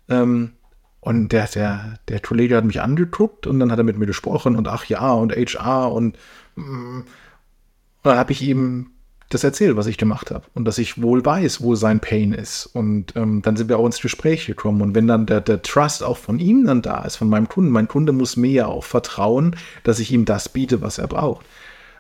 Ähm, 0.07 0.51
und 0.99 1.31
der, 1.31 1.47
der, 1.47 1.99
der 2.07 2.19
Kollege 2.19 2.57
hat 2.57 2.65
mich 2.65 2.81
angeguckt 2.81 3.47
und 3.47 3.59
dann 3.59 3.71
hat 3.71 3.79
er 3.79 3.83
mit 3.83 3.97
mir 3.97 4.07
gesprochen 4.07 4.55
und 4.55 4.67
ach 4.67 4.85
ja 4.85 5.11
und 5.11 5.31
HR 5.31 5.91
und, 5.91 6.17
mm, 6.55 6.99
und 6.99 7.05
dann 8.03 8.17
habe 8.17 8.31
ich 8.31 8.41
ihm 8.41 8.91
das 9.35 9.43
erzählt, 9.43 9.75
was 9.75 9.87
ich 9.87 9.97
gemacht 9.97 10.31
habe 10.31 10.45
und 10.53 10.65
dass 10.65 10.77
ich 10.77 11.01
wohl 11.01 11.23
weiß, 11.23 11.61
wo 11.61 11.75
sein 11.75 11.99
Pain 11.99 12.33
ist. 12.33 12.65
Und 12.65 13.15
ähm, 13.15 13.41
dann 13.41 13.57
sind 13.57 13.69
wir 13.69 13.77
auch 13.77 13.85
ins 13.85 14.01
Gespräch 14.01 14.45
gekommen. 14.45 14.81
Und 14.81 14.95
wenn 14.95 15.07
dann 15.07 15.25
der, 15.25 15.41
der 15.41 15.61
Trust 15.61 16.03
auch 16.03 16.17
von 16.17 16.39
ihm 16.39 16.65
dann 16.65 16.81
da 16.81 17.03
ist, 17.03 17.17
von 17.17 17.29
meinem 17.29 17.47
Kunden, 17.47 17.69
mein 17.69 17.87
Kunde 17.87 18.11
muss 18.11 18.37
mir 18.37 18.51
ja 18.51 18.65
auch 18.67 18.83
vertrauen, 18.83 19.55
dass 19.83 19.99
ich 19.99 20.11
ihm 20.11 20.25
das 20.25 20.49
biete, 20.49 20.81
was 20.81 20.97
er 20.97 21.07
braucht. 21.07 21.45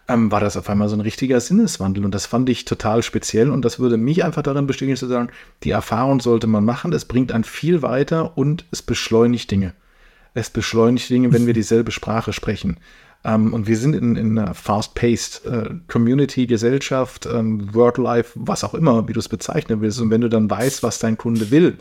Ähm, 0.07 0.31
war 0.31 0.39
das 0.39 0.57
auf 0.57 0.69
einmal 0.69 0.89
so 0.89 0.95
ein 0.95 1.01
richtiger 1.01 1.39
Sinneswandel. 1.39 2.05
Und 2.05 2.15
das 2.15 2.25
fand 2.25 2.49
ich 2.49 2.65
total 2.65 3.03
speziell. 3.03 3.49
Und 3.49 3.65
das 3.65 3.79
würde 3.79 3.97
mich 3.97 4.23
einfach 4.23 4.43
darin 4.43 4.67
bestätigen, 4.67 4.97
zu 4.97 5.07
sagen, 5.07 5.29
die 5.63 5.71
Erfahrung 5.71 6.21
sollte 6.21 6.47
man 6.47 6.65
machen. 6.65 6.93
Es 6.93 7.05
bringt 7.05 7.31
einen 7.31 7.43
viel 7.43 7.81
weiter 7.81 8.37
und 8.37 8.65
es 8.71 8.81
beschleunigt 8.81 9.51
Dinge. 9.51 9.73
Es 10.33 10.49
beschleunigt 10.49 11.09
Dinge, 11.09 11.33
wenn 11.33 11.45
wir 11.45 11.53
dieselbe 11.55 11.91
Sprache 11.91 12.33
sprechen. 12.33 12.77
Ähm, 13.25 13.53
und 13.53 13.67
wir 13.67 13.77
sind 13.77 13.95
in, 13.95 14.15
in 14.15 14.37
einer 14.37 14.53
fast-paced 14.53 15.45
äh, 15.45 15.69
Community, 15.87 16.45
Gesellschaft, 16.45 17.25
ähm, 17.25 17.73
Work-Life, 17.73 18.33
was 18.35 18.63
auch 18.63 18.75
immer, 18.75 19.07
wie 19.07 19.13
du 19.13 19.19
es 19.19 19.29
bezeichnen 19.29 19.81
willst. 19.81 19.99
Und 19.99 20.11
wenn 20.11 20.21
du 20.21 20.29
dann 20.29 20.49
weißt, 20.49 20.83
was 20.83 20.99
dein 20.99 21.17
Kunde 21.17 21.49
will, 21.49 21.77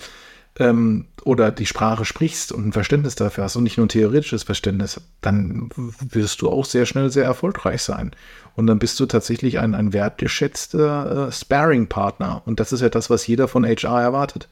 ähm, 0.59 1.07
oder 1.24 1.51
die 1.51 1.66
Sprache 1.66 2.05
sprichst 2.05 2.53
und 2.53 2.66
ein 2.66 2.72
Verständnis 2.72 3.14
dafür 3.14 3.45
hast 3.45 3.57
und 3.57 3.64
nicht 3.64 3.76
nur 3.76 3.86
ein 3.86 3.90
theoretisches 3.90 4.45
Verständnis, 4.45 5.01
dann 5.20 5.68
wirst 5.76 6.40
du 6.42 6.49
auch 6.49 6.64
sehr 6.64 6.86
schnell 6.86 7.11
sehr 7.11 7.24
erfolgreich 7.24 7.82
sein. 7.82 8.12
Und 8.55 8.66
dann 8.66 8.78
bist 8.78 8.99
du 9.01 9.07
tatsächlich 9.07 9.59
ein, 9.59 9.74
ein 9.74 9.92
wertgeschätzter 9.92 11.28
äh, 11.28 11.32
Sparring-Partner. 11.32 12.42
Und 12.47 12.61
das 12.61 12.72
ist 12.72 12.80
ja 12.80 12.88
das, 12.88 13.11
was 13.11 13.26
jeder 13.26 13.49
von 13.49 13.64
HR 13.66 14.01
erwartet 14.01 14.49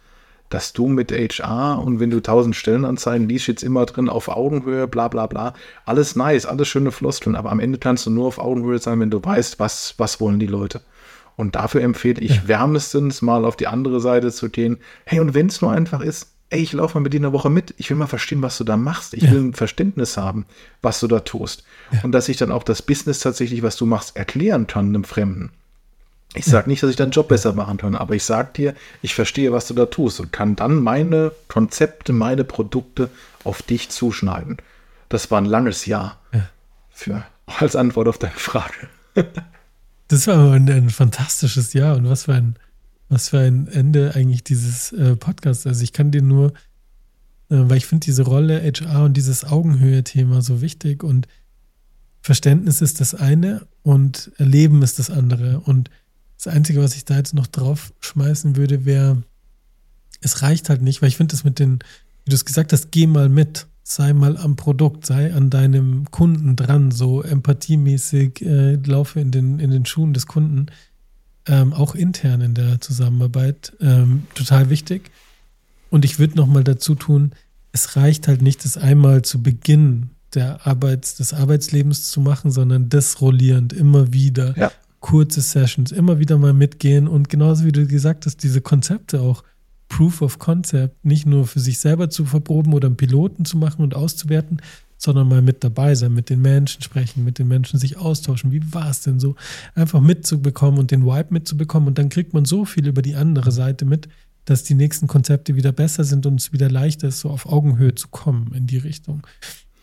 dass 0.52 0.72
du 0.72 0.86
mit 0.86 1.12
HR 1.12 1.82
und 1.82 1.98
wenn 1.98 2.10
du 2.10 2.20
tausend 2.20 2.54
Stellenanzeigen 2.54 3.28
liest, 3.28 3.46
jetzt 3.46 3.62
immer 3.62 3.86
drin 3.86 4.08
auf 4.08 4.28
Augenhöhe, 4.28 4.86
bla 4.86 5.08
bla 5.08 5.26
bla. 5.26 5.54
Alles 5.86 6.14
nice, 6.16 6.46
alles 6.46 6.68
schöne 6.68 6.92
Floskeln, 6.92 7.36
aber 7.36 7.50
am 7.50 7.60
Ende 7.60 7.78
kannst 7.78 8.06
du 8.06 8.10
nur 8.10 8.26
auf 8.26 8.38
Augenhöhe 8.38 8.78
sein, 8.78 9.00
wenn 9.00 9.10
du 9.10 9.24
weißt, 9.24 9.58
was, 9.58 9.94
was 9.96 10.20
wollen 10.20 10.38
die 10.38 10.46
Leute. 10.46 10.82
Und 11.36 11.54
dafür 11.54 11.80
empfehle 11.80 12.20
ich 12.20 12.36
ja. 12.36 12.48
wärmestens 12.48 13.22
mal 13.22 13.44
auf 13.44 13.56
die 13.56 13.66
andere 13.66 14.00
Seite 14.00 14.30
zu 14.30 14.50
gehen. 14.50 14.78
Hey, 15.06 15.20
und 15.20 15.32
wenn 15.34 15.46
es 15.46 15.62
nur 15.62 15.72
einfach 15.72 16.02
ist, 16.02 16.32
ey, 16.50 16.60
ich 16.60 16.74
laufe 16.74 16.98
mal 16.98 17.02
mit 17.02 17.14
dir 17.14 17.20
eine 17.20 17.32
Woche 17.32 17.48
mit, 17.48 17.74
ich 17.78 17.88
will 17.88 17.96
mal 17.96 18.06
verstehen, 18.06 18.42
was 18.42 18.58
du 18.58 18.64
da 18.64 18.76
machst. 18.76 19.14
Ich 19.14 19.22
ja. 19.22 19.32
will 19.32 19.40
ein 19.40 19.54
Verständnis 19.54 20.18
haben, 20.18 20.44
was 20.82 21.00
du 21.00 21.06
da 21.06 21.20
tust. 21.20 21.64
Ja. 21.90 22.00
Und 22.02 22.12
dass 22.12 22.28
ich 22.28 22.36
dann 22.36 22.52
auch 22.52 22.62
das 22.62 22.82
Business 22.82 23.20
tatsächlich, 23.20 23.62
was 23.62 23.76
du 23.76 23.86
machst, 23.86 24.16
erklären 24.16 24.66
kann 24.66 24.88
einem 24.88 25.04
Fremden. 25.04 25.50
Ich 26.34 26.46
sage 26.46 26.70
nicht, 26.70 26.82
dass 26.82 26.90
ich 26.90 26.96
deinen 26.96 27.10
Job 27.10 27.28
besser 27.28 27.52
machen 27.52 27.76
kann, 27.76 27.94
aber 27.94 28.14
ich 28.14 28.24
sage 28.24 28.50
dir, 28.54 28.74
ich 29.02 29.14
verstehe, 29.14 29.52
was 29.52 29.66
du 29.66 29.74
da 29.74 29.86
tust 29.86 30.18
und 30.18 30.32
kann 30.32 30.56
dann 30.56 30.76
meine 30.76 31.32
Konzepte, 31.48 32.12
meine 32.12 32.44
Produkte 32.44 33.10
auf 33.44 33.60
dich 33.62 33.90
zuschneiden. 33.90 34.56
Das 35.10 35.30
war 35.30 35.38
ein 35.38 35.46
langes 35.46 35.84
Jahr 35.84 36.18
ja. 36.32 36.48
für, 36.90 37.24
als 37.58 37.76
Antwort 37.76 38.08
auf 38.08 38.16
deine 38.16 38.32
Frage. 38.32 38.88
das 40.08 40.26
war 40.26 40.52
ein, 40.52 40.70
ein, 40.70 40.88
fantastisches 40.88 41.74
Jahr 41.74 41.96
und 41.96 42.08
was 42.08 42.24
für 42.24 42.34
ein, 42.34 42.56
was 43.10 43.28
für 43.28 43.40
ein 43.40 43.68
Ende 43.68 44.12
eigentlich 44.14 44.42
dieses 44.42 44.92
äh, 44.92 45.16
Podcasts. 45.16 45.66
Also 45.66 45.84
ich 45.84 45.92
kann 45.92 46.12
dir 46.12 46.22
nur, 46.22 46.54
äh, 47.50 47.56
weil 47.56 47.76
ich 47.76 47.86
finde 47.86 48.06
diese 48.06 48.22
Rolle 48.22 48.62
HR 48.62 49.04
und 49.04 49.18
dieses 49.18 49.44
Augenhöhe-Thema 49.44 50.40
so 50.40 50.62
wichtig 50.62 51.04
und 51.04 51.28
Verständnis 52.22 52.80
ist 52.80 53.00
das 53.00 53.14
eine 53.14 53.66
und 53.82 54.30
Erleben 54.38 54.82
ist 54.82 54.98
das 54.98 55.10
andere 55.10 55.60
und 55.60 55.90
das 56.42 56.52
Einzige, 56.52 56.82
was 56.82 56.96
ich 56.96 57.04
da 57.04 57.16
jetzt 57.16 57.34
noch 57.34 57.46
drauf 57.46 57.92
schmeißen 58.00 58.56
würde, 58.56 58.84
wäre, 58.84 59.22
es 60.20 60.42
reicht 60.42 60.68
halt 60.68 60.82
nicht, 60.82 61.00
weil 61.00 61.08
ich 61.08 61.16
finde 61.16 61.32
das 61.32 61.44
mit 61.44 61.58
den, 61.58 61.78
wie 62.24 62.30
du 62.30 62.34
es 62.34 62.44
gesagt 62.44 62.72
hast, 62.72 62.90
geh 62.90 63.06
mal 63.06 63.28
mit, 63.28 63.66
sei 63.84 64.12
mal 64.12 64.36
am 64.36 64.56
Produkt, 64.56 65.06
sei 65.06 65.32
an 65.32 65.50
deinem 65.50 66.10
Kunden 66.10 66.56
dran, 66.56 66.90
so 66.90 67.22
empathiemäßig, 67.22 68.42
äh, 68.42 68.74
laufe 68.74 69.20
in 69.20 69.30
den, 69.30 69.60
in 69.60 69.70
den 69.70 69.86
Schuhen 69.86 70.14
des 70.14 70.26
Kunden, 70.26 70.66
ähm, 71.46 71.72
auch 71.72 71.94
intern 71.94 72.40
in 72.40 72.54
der 72.54 72.80
Zusammenarbeit, 72.80 73.74
ähm, 73.80 74.26
total 74.34 74.68
wichtig. 74.68 75.12
Und 75.90 76.04
ich 76.04 76.18
würde 76.18 76.36
nochmal 76.36 76.64
dazu 76.64 76.96
tun, 76.96 77.32
es 77.70 77.96
reicht 77.96 78.26
halt 78.26 78.42
nicht, 78.42 78.64
das 78.64 78.76
einmal 78.76 79.22
zu 79.22 79.42
Beginn 79.42 80.10
der 80.34 80.66
Arbeits, 80.66 81.14
des 81.16 81.34
Arbeitslebens 81.34 82.10
zu 82.10 82.20
machen, 82.20 82.50
sondern 82.50 82.88
das 82.88 83.20
rollierend 83.20 83.72
immer 83.72 84.12
wieder. 84.12 84.56
Ja 84.58 84.72
kurze 85.02 85.42
Sessions, 85.42 85.92
immer 85.92 86.18
wieder 86.18 86.38
mal 86.38 86.54
mitgehen 86.54 87.06
und 87.06 87.28
genauso 87.28 87.66
wie 87.66 87.72
du 87.72 87.86
gesagt 87.86 88.24
hast, 88.24 88.42
diese 88.42 88.62
Konzepte 88.62 89.20
auch, 89.20 89.44
Proof 89.88 90.22
of 90.22 90.38
Concept, 90.38 91.04
nicht 91.04 91.26
nur 91.26 91.46
für 91.46 91.60
sich 91.60 91.78
selber 91.78 92.08
zu 92.08 92.24
verproben 92.24 92.72
oder 92.72 92.86
einen 92.86 92.96
Piloten 92.96 93.44
zu 93.44 93.58
machen 93.58 93.82
und 93.82 93.94
auszuwerten, 93.94 94.62
sondern 94.96 95.28
mal 95.28 95.42
mit 95.42 95.62
dabei 95.64 95.94
sein, 95.94 96.14
mit 96.14 96.30
den 96.30 96.40
Menschen 96.40 96.80
sprechen, 96.80 97.24
mit 97.24 97.38
den 97.38 97.48
Menschen 97.48 97.78
sich 97.78 97.98
austauschen. 97.98 98.52
Wie 98.52 98.72
war 98.72 98.88
es 98.88 99.02
denn 99.02 99.20
so? 99.20 99.34
Einfach 99.74 100.00
mitzubekommen 100.00 100.78
und 100.78 100.92
den 100.92 101.04
Vibe 101.04 101.28
mitzubekommen 101.30 101.88
und 101.88 101.98
dann 101.98 102.08
kriegt 102.08 102.32
man 102.32 102.46
so 102.46 102.64
viel 102.64 102.86
über 102.86 103.02
die 103.02 103.16
andere 103.16 103.52
Seite 103.52 103.84
mit, 103.84 104.08
dass 104.46 104.62
die 104.62 104.74
nächsten 104.74 105.08
Konzepte 105.08 105.56
wieder 105.56 105.72
besser 105.72 106.04
sind 106.04 106.24
und 106.24 106.40
es 106.40 106.52
wieder 106.54 106.70
leichter 106.70 107.08
ist, 107.08 107.20
so 107.20 107.28
auf 107.28 107.44
Augenhöhe 107.46 107.94
zu 107.94 108.08
kommen 108.08 108.52
in 108.54 108.66
die 108.66 108.78
Richtung. 108.78 109.26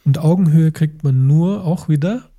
Und 0.05 0.17
Augenhöhe 0.17 0.71
kriegt 0.71 1.03
man 1.03 1.27
nur 1.27 1.65
auch 1.65 1.87
wieder 1.87 2.29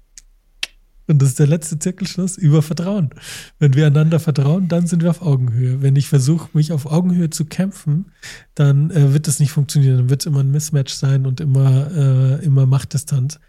und 1.10 1.20
das 1.20 1.30
ist 1.30 1.38
der 1.38 1.46
letzte 1.46 1.78
Zirkelschluss 1.78 2.38
über 2.38 2.62
Vertrauen. 2.62 3.10
Wenn 3.58 3.74
wir 3.74 3.86
einander 3.86 4.20
vertrauen, 4.20 4.68
dann 4.68 4.86
sind 4.86 5.02
wir 5.02 5.10
auf 5.10 5.22
Augenhöhe. 5.22 5.82
Wenn 5.82 5.96
ich 5.96 6.08
versuche, 6.08 6.48
mich 6.52 6.72
auf 6.72 6.86
Augenhöhe 6.86 7.30
zu 7.30 7.44
kämpfen, 7.44 8.12
dann 8.54 8.90
äh, 8.90 9.12
wird 9.12 9.26
das 9.26 9.40
nicht 9.40 9.52
funktionieren. 9.52 9.98
Dann 9.98 10.10
wird 10.10 10.22
es 10.22 10.26
immer 10.26 10.40
ein 10.40 10.50
Mismatch 10.50 10.94
sein 10.94 11.26
und 11.26 11.40
immer, 11.40 11.90
äh, 11.90 12.44
immer 12.44 12.66
Machtdistanz. 12.66 13.40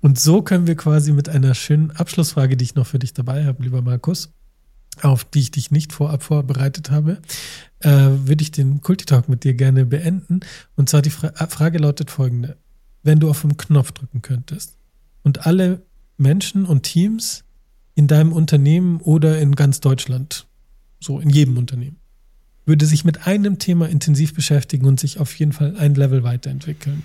Und 0.00 0.18
so 0.18 0.42
können 0.42 0.66
wir 0.66 0.76
quasi 0.76 1.12
mit 1.12 1.28
einer 1.28 1.54
schönen 1.54 1.90
Abschlussfrage, 1.90 2.56
die 2.56 2.64
ich 2.64 2.74
noch 2.74 2.86
für 2.86 2.98
dich 2.98 3.14
dabei 3.14 3.44
habe, 3.46 3.62
lieber 3.62 3.80
Markus, 3.80 4.32
auf 5.00 5.24
die 5.24 5.40
ich 5.40 5.50
dich 5.50 5.70
nicht 5.70 5.92
vorab 5.92 6.22
vorbereitet 6.22 6.90
habe, 6.90 7.18
äh, 7.80 7.90
würde 7.90 8.42
ich 8.42 8.50
den 8.50 8.80
Kulti-Talk 8.80 9.28
mit 9.28 9.44
dir 9.44 9.54
gerne 9.54 9.86
beenden. 9.86 10.40
Und 10.76 10.88
zwar 10.88 11.02
die 11.02 11.10
Fra 11.10 11.32
Frage 11.46 11.78
lautet 11.78 12.10
folgende. 12.10 12.56
Wenn 13.02 13.20
du 13.20 13.30
auf 13.30 13.44
einen 13.44 13.56
Knopf 13.56 13.92
drücken 13.92 14.22
könntest 14.22 14.76
und 15.22 15.46
alle 15.46 15.82
Menschen 16.16 16.64
und 16.64 16.82
Teams 16.82 17.44
in 17.94 18.06
deinem 18.06 18.32
Unternehmen 18.32 19.00
oder 19.00 19.38
in 19.38 19.54
ganz 19.54 19.80
Deutschland, 19.80 20.46
so 21.00 21.20
in 21.20 21.30
jedem 21.30 21.56
Unternehmen, 21.56 21.98
würde 22.66 22.86
sich 22.86 23.04
mit 23.04 23.26
einem 23.26 23.58
Thema 23.58 23.88
intensiv 23.88 24.34
beschäftigen 24.34 24.86
und 24.86 24.98
sich 24.98 25.18
auf 25.18 25.34
jeden 25.34 25.52
Fall 25.52 25.76
ein 25.76 25.94
Level 25.94 26.22
weiterentwickeln. 26.22 27.04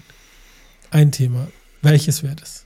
Ein 0.91 1.11
Thema. 1.11 1.47
Welches 1.81 2.23
wäre 2.23 2.35
das? 2.35 2.65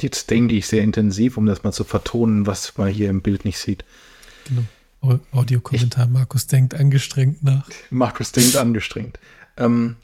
Jetzt 0.00 0.30
denke 0.30 0.54
ich 0.54 0.66
sehr 0.66 0.82
intensiv, 0.82 1.36
um 1.36 1.46
das 1.46 1.62
mal 1.62 1.72
zu 1.72 1.84
vertonen, 1.84 2.46
was 2.46 2.76
man 2.78 2.88
hier 2.88 3.10
im 3.10 3.22
Bild 3.22 3.44
nicht 3.44 3.58
sieht. 3.58 3.84
Genau. 4.46 5.20
Audiokommentar. 5.32 6.06
Markus 6.06 6.46
denkt 6.46 6.74
angestrengt 6.74 7.42
nach. 7.42 7.68
Markus 7.90 8.32
denkt 8.32 8.56
angestrengt. 8.56 9.18
Ähm, 9.56 9.96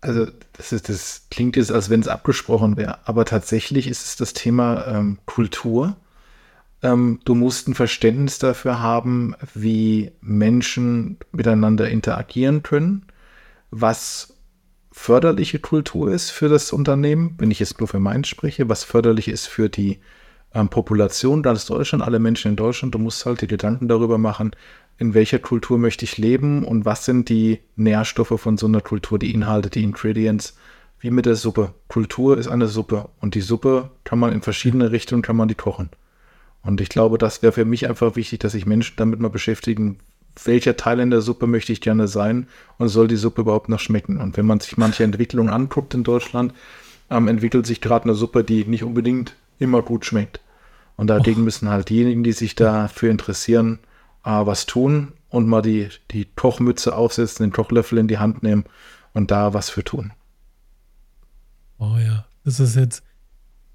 also 0.00 0.26
das, 0.52 0.72
ist, 0.72 0.88
das 0.88 1.26
klingt 1.30 1.56
jetzt, 1.56 1.72
als 1.72 1.90
wenn 1.90 2.00
es 2.00 2.08
abgesprochen 2.08 2.76
wäre, 2.76 2.98
aber 3.06 3.24
tatsächlich 3.24 3.88
ist 3.88 4.06
es 4.06 4.16
das 4.16 4.32
Thema 4.32 4.86
ähm, 4.86 5.18
Kultur. 5.26 5.96
Ähm, 6.82 7.20
du 7.24 7.34
musst 7.34 7.68
ein 7.68 7.74
Verständnis 7.74 8.38
dafür 8.38 8.80
haben, 8.80 9.34
wie 9.54 10.12
Menschen 10.20 11.18
miteinander 11.32 11.88
interagieren 11.88 12.62
können, 12.62 13.06
was 13.70 14.34
förderliche 14.92 15.58
Kultur 15.58 16.10
ist 16.12 16.30
für 16.30 16.48
das 16.48 16.72
Unternehmen, 16.72 17.34
wenn 17.38 17.50
ich 17.50 17.60
jetzt 17.60 17.78
nur 17.78 17.88
für 17.88 18.00
meins 18.00 18.28
spreche, 18.28 18.68
was 18.68 18.84
förderlich 18.84 19.28
ist 19.28 19.46
für 19.46 19.68
die 19.68 19.98
ähm, 20.54 20.68
Population 20.68 21.42
ganz 21.42 21.66
Deutschland, 21.66 22.02
alle 22.02 22.18
Menschen 22.18 22.52
in 22.52 22.56
Deutschland. 22.56 22.94
Du 22.94 22.98
musst 22.98 23.26
halt 23.26 23.40
die 23.40 23.46
Gedanken 23.46 23.88
darüber 23.88 24.18
machen, 24.18 24.52
in 24.98 25.14
welcher 25.14 25.38
Kultur 25.38 25.78
möchte 25.78 26.04
ich 26.04 26.18
leben 26.18 26.64
und 26.64 26.84
was 26.84 27.04
sind 27.04 27.28
die 27.28 27.60
Nährstoffe 27.76 28.40
von 28.40 28.58
so 28.58 28.66
einer 28.66 28.80
Kultur, 28.80 29.18
die 29.18 29.32
Inhalte, 29.32 29.70
die 29.70 29.84
Ingredients, 29.84 30.56
wie 31.00 31.10
mit 31.10 31.26
der 31.26 31.36
Suppe. 31.36 31.72
Kultur 31.86 32.36
ist 32.36 32.48
eine 32.48 32.66
Suppe 32.66 33.08
und 33.20 33.36
die 33.36 33.40
Suppe 33.40 33.90
kann 34.02 34.18
man 34.18 34.32
in 34.32 34.42
verschiedene 34.42 34.90
Richtungen, 34.90 35.22
kann 35.22 35.36
man 35.36 35.46
die 35.46 35.54
kochen. 35.54 35.90
Und 36.62 36.80
ich 36.80 36.88
glaube, 36.88 37.18
das 37.18 37.42
wäre 37.42 37.52
für 37.52 37.64
mich 37.64 37.88
einfach 37.88 38.16
wichtig, 38.16 38.40
dass 38.40 38.52
sich 38.52 38.66
Menschen 38.66 38.94
damit 38.96 39.20
mal 39.20 39.30
beschäftigen, 39.30 39.98
welcher 40.44 40.76
Teil 40.76 40.98
in 40.98 41.10
der 41.10 41.20
Suppe 41.20 41.46
möchte 41.46 41.72
ich 41.72 41.80
gerne 41.80 42.08
sein 42.08 42.48
und 42.78 42.88
soll 42.88 43.06
die 43.06 43.16
Suppe 43.16 43.42
überhaupt 43.42 43.68
noch 43.68 43.80
schmecken. 43.80 44.18
Und 44.18 44.36
wenn 44.36 44.46
man 44.46 44.58
sich 44.58 44.76
manche 44.76 45.04
Entwicklungen 45.04 45.52
anguckt 45.52 45.94
in 45.94 46.02
Deutschland, 46.02 46.52
ähm, 47.10 47.28
entwickelt 47.28 47.66
sich 47.66 47.80
gerade 47.80 48.04
eine 48.04 48.14
Suppe, 48.14 48.42
die 48.42 48.64
nicht 48.64 48.82
unbedingt 48.82 49.36
immer 49.58 49.82
gut 49.82 50.04
schmeckt. 50.04 50.40
Und 50.96 51.06
dagegen 51.08 51.44
müssen 51.44 51.68
halt 51.68 51.88
diejenigen, 51.88 52.24
die 52.24 52.32
sich 52.32 52.56
dafür 52.56 53.10
interessieren, 53.10 53.78
äh, 54.28 54.46
was 54.46 54.66
tun 54.66 55.12
und 55.30 55.48
mal 55.48 55.62
die, 55.62 55.88
die 56.10 56.26
Kochmütze 56.26 56.94
aufsetzen, 56.94 57.46
den 57.46 57.52
Kochlöffel 57.52 57.98
in 57.98 58.08
die 58.08 58.18
Hand 58.18 58.42
nehmen 58.42 58.64
und 59.14 59.30
da 59.30 59.54
was 59.54 59.70
für 59.70 59.82
tun. 59.82 60.12
Oh 61.78 61.96
ja, 61.98 62.26
das 62.44 62.60
ist 62.60 62.76
jetzt 62.76 63.02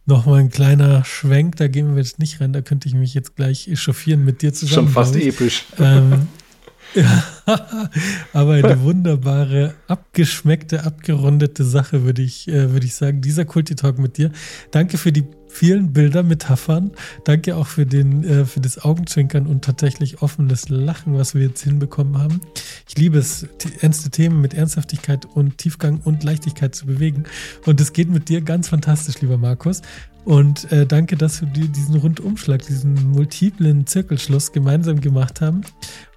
nochmal 0.05 0.41
ein 0.41 0.49
kleiner 0.49 1.03
Schwenk, 1.05 1.55
da 1.55 1.67
gehen 1.67 1.95
wir 1.95 2.01
jetzt 2.01 2.19
nicht 2.19 2.39
rein, 2.39 2.53
da 2.53 2.61
könnte 2.61 2.87
ich 2.87 2.93
mich 2.93 3.13
jetzt 3.13 3.35
gleich 3.35 3.67
echauffieren 3.67 4.23
mit 4.23 4.41
dir 4.41 4.53
zusammen. 4.53 4.87
Schon 4.87 4.93
fast 4.93 5.15
episch. 5.15 5.65
Ähm, 5.79 6.27
ja, 6.93 7.23
aber 8.33 8.53
eine 8.53 8.81
wunderbare, 8.81 9.73
abgeschmeckte, 9.87 10.83
abgerundete 10.83 11.63
Sache, 11.63 12.03
würde 12.03 12.21
ich, 12.21 12.47
äh, 12.47 12.71
würde 12.71 12.85
ich 12.85 12.95
sagen. 12.95 13.21
Dieser 13.21 13.45
Kulti-Talk 13.45 13.97
mit 13.97 14.17
dir. 14.17 14.31
Danke 14.71 14.97
für 14.97 15.11
die 15.11 15.23
vielen 15.53 15.93
Bilder, 15.93 16.23
Metaphern. 16.23 16.91
Danke 17.25 17.55
auch 17.55 17.67
für, 17.67 17.85
den, 17.85 18.23
äh, 18.23 18.45
für 18.45 18.59
das 18.59 18.83
Augenzwinkern 18.83 19.45
und 19.45 19.63
tatsächlich 19.63 20.21
offenes 20.21 20.69
Lachen, 20.69 21.15
was 21.15 21.35
wir 21.35 21.43
jetzt 21.43 21.63
hinbekommen 21.63 22.17
haben. 22.17 22.41
Ich 22.89 22.97
liebe 22.97 23.19
es, 23.19 23.47
ernste 23.81 24.09
Themen 24.09 24.41
mit 24.41 24.55
Ernsthaftigkeit 24.55 25.25
und 25.25 25.59
Tiefgang 25.59 26.01
und 26.03 26.23
Leichtigkeit 26.23 26.73
zu 26.73 26.87
bewegen. 26.87 27.25
Und 27.65 27.79
es 27.79 27.93
geht 27.93 28.09
mit 28.09 28.29
dir 28.29 28.41
ganz 28.41 28.69
fantastisch, 28.69 29.21
lieber 29.21 29.37
Markus. 29.37 29.83
Und 30.25 30.71
äh, 30.71 30.85
danke, 30.87 31.17
dass 31.17 31.41
wir 31.41 31.47
diesen 31.49 31.95
Rundumschlag, 31.95 32.65
diesen 32.65 33.11
multiplen 33.11 33.85
Zirkelschluss 33.85 34.53
gemeinsam 34.53 35.01
gemacht 35.01 35.41
haben 35.41 35.61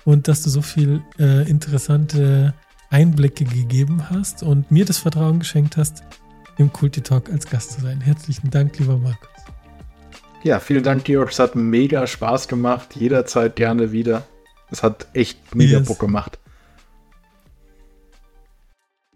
und 0.04 0.28
dass 0.28 0.42
du 0.42 0.50
so 0.50 0.62
viel 0.62 1.02
äh, 1.18 1.48
interessante 1.48 2.54
Einblicke 2.88 3.44
gegeben 3.44 4.08
hast 4.08 4.42
und 4.42 4.70
mir 4.70 4.84
das 4.84 4.98
Vertrauen 4.98 5.40
geschenkt 5.40 5.76
hast, 5.76 6.04
im 6.58 6.72
Kulti 6.72 7.00
Talk 7.00 7.30
als 7.30 7.48
Gast 7.48 7.72
zu 7.72 7.80
sein. 7.80 8.00
Herzlichen 8.00 8.50
Dank, 8.50 8.78
lieber 8.78 8.96
Markus. 8.96 9.28
Ja, 10.42 10.60
vielen 10.60 10.82
Dank, 10.82 11.04
Georg. 11.04 11.30
Es 11.30 11.38
hat 11.38 11.56
mega 11.56 12.06
Spaß 12.06 12.48
gemacht. 12.48 12.94
Jederzeit 12.94 13.56
gerne 13.56 13.92
wieder. 13.92 14.22
Es 14.70 14.82
hat 14.82 15.06
echt 15.12 15.54
mega 15.54 15.78
yes. 15.78 15.88
Bock 15.88 15.98
gemacht. 15.98 16.38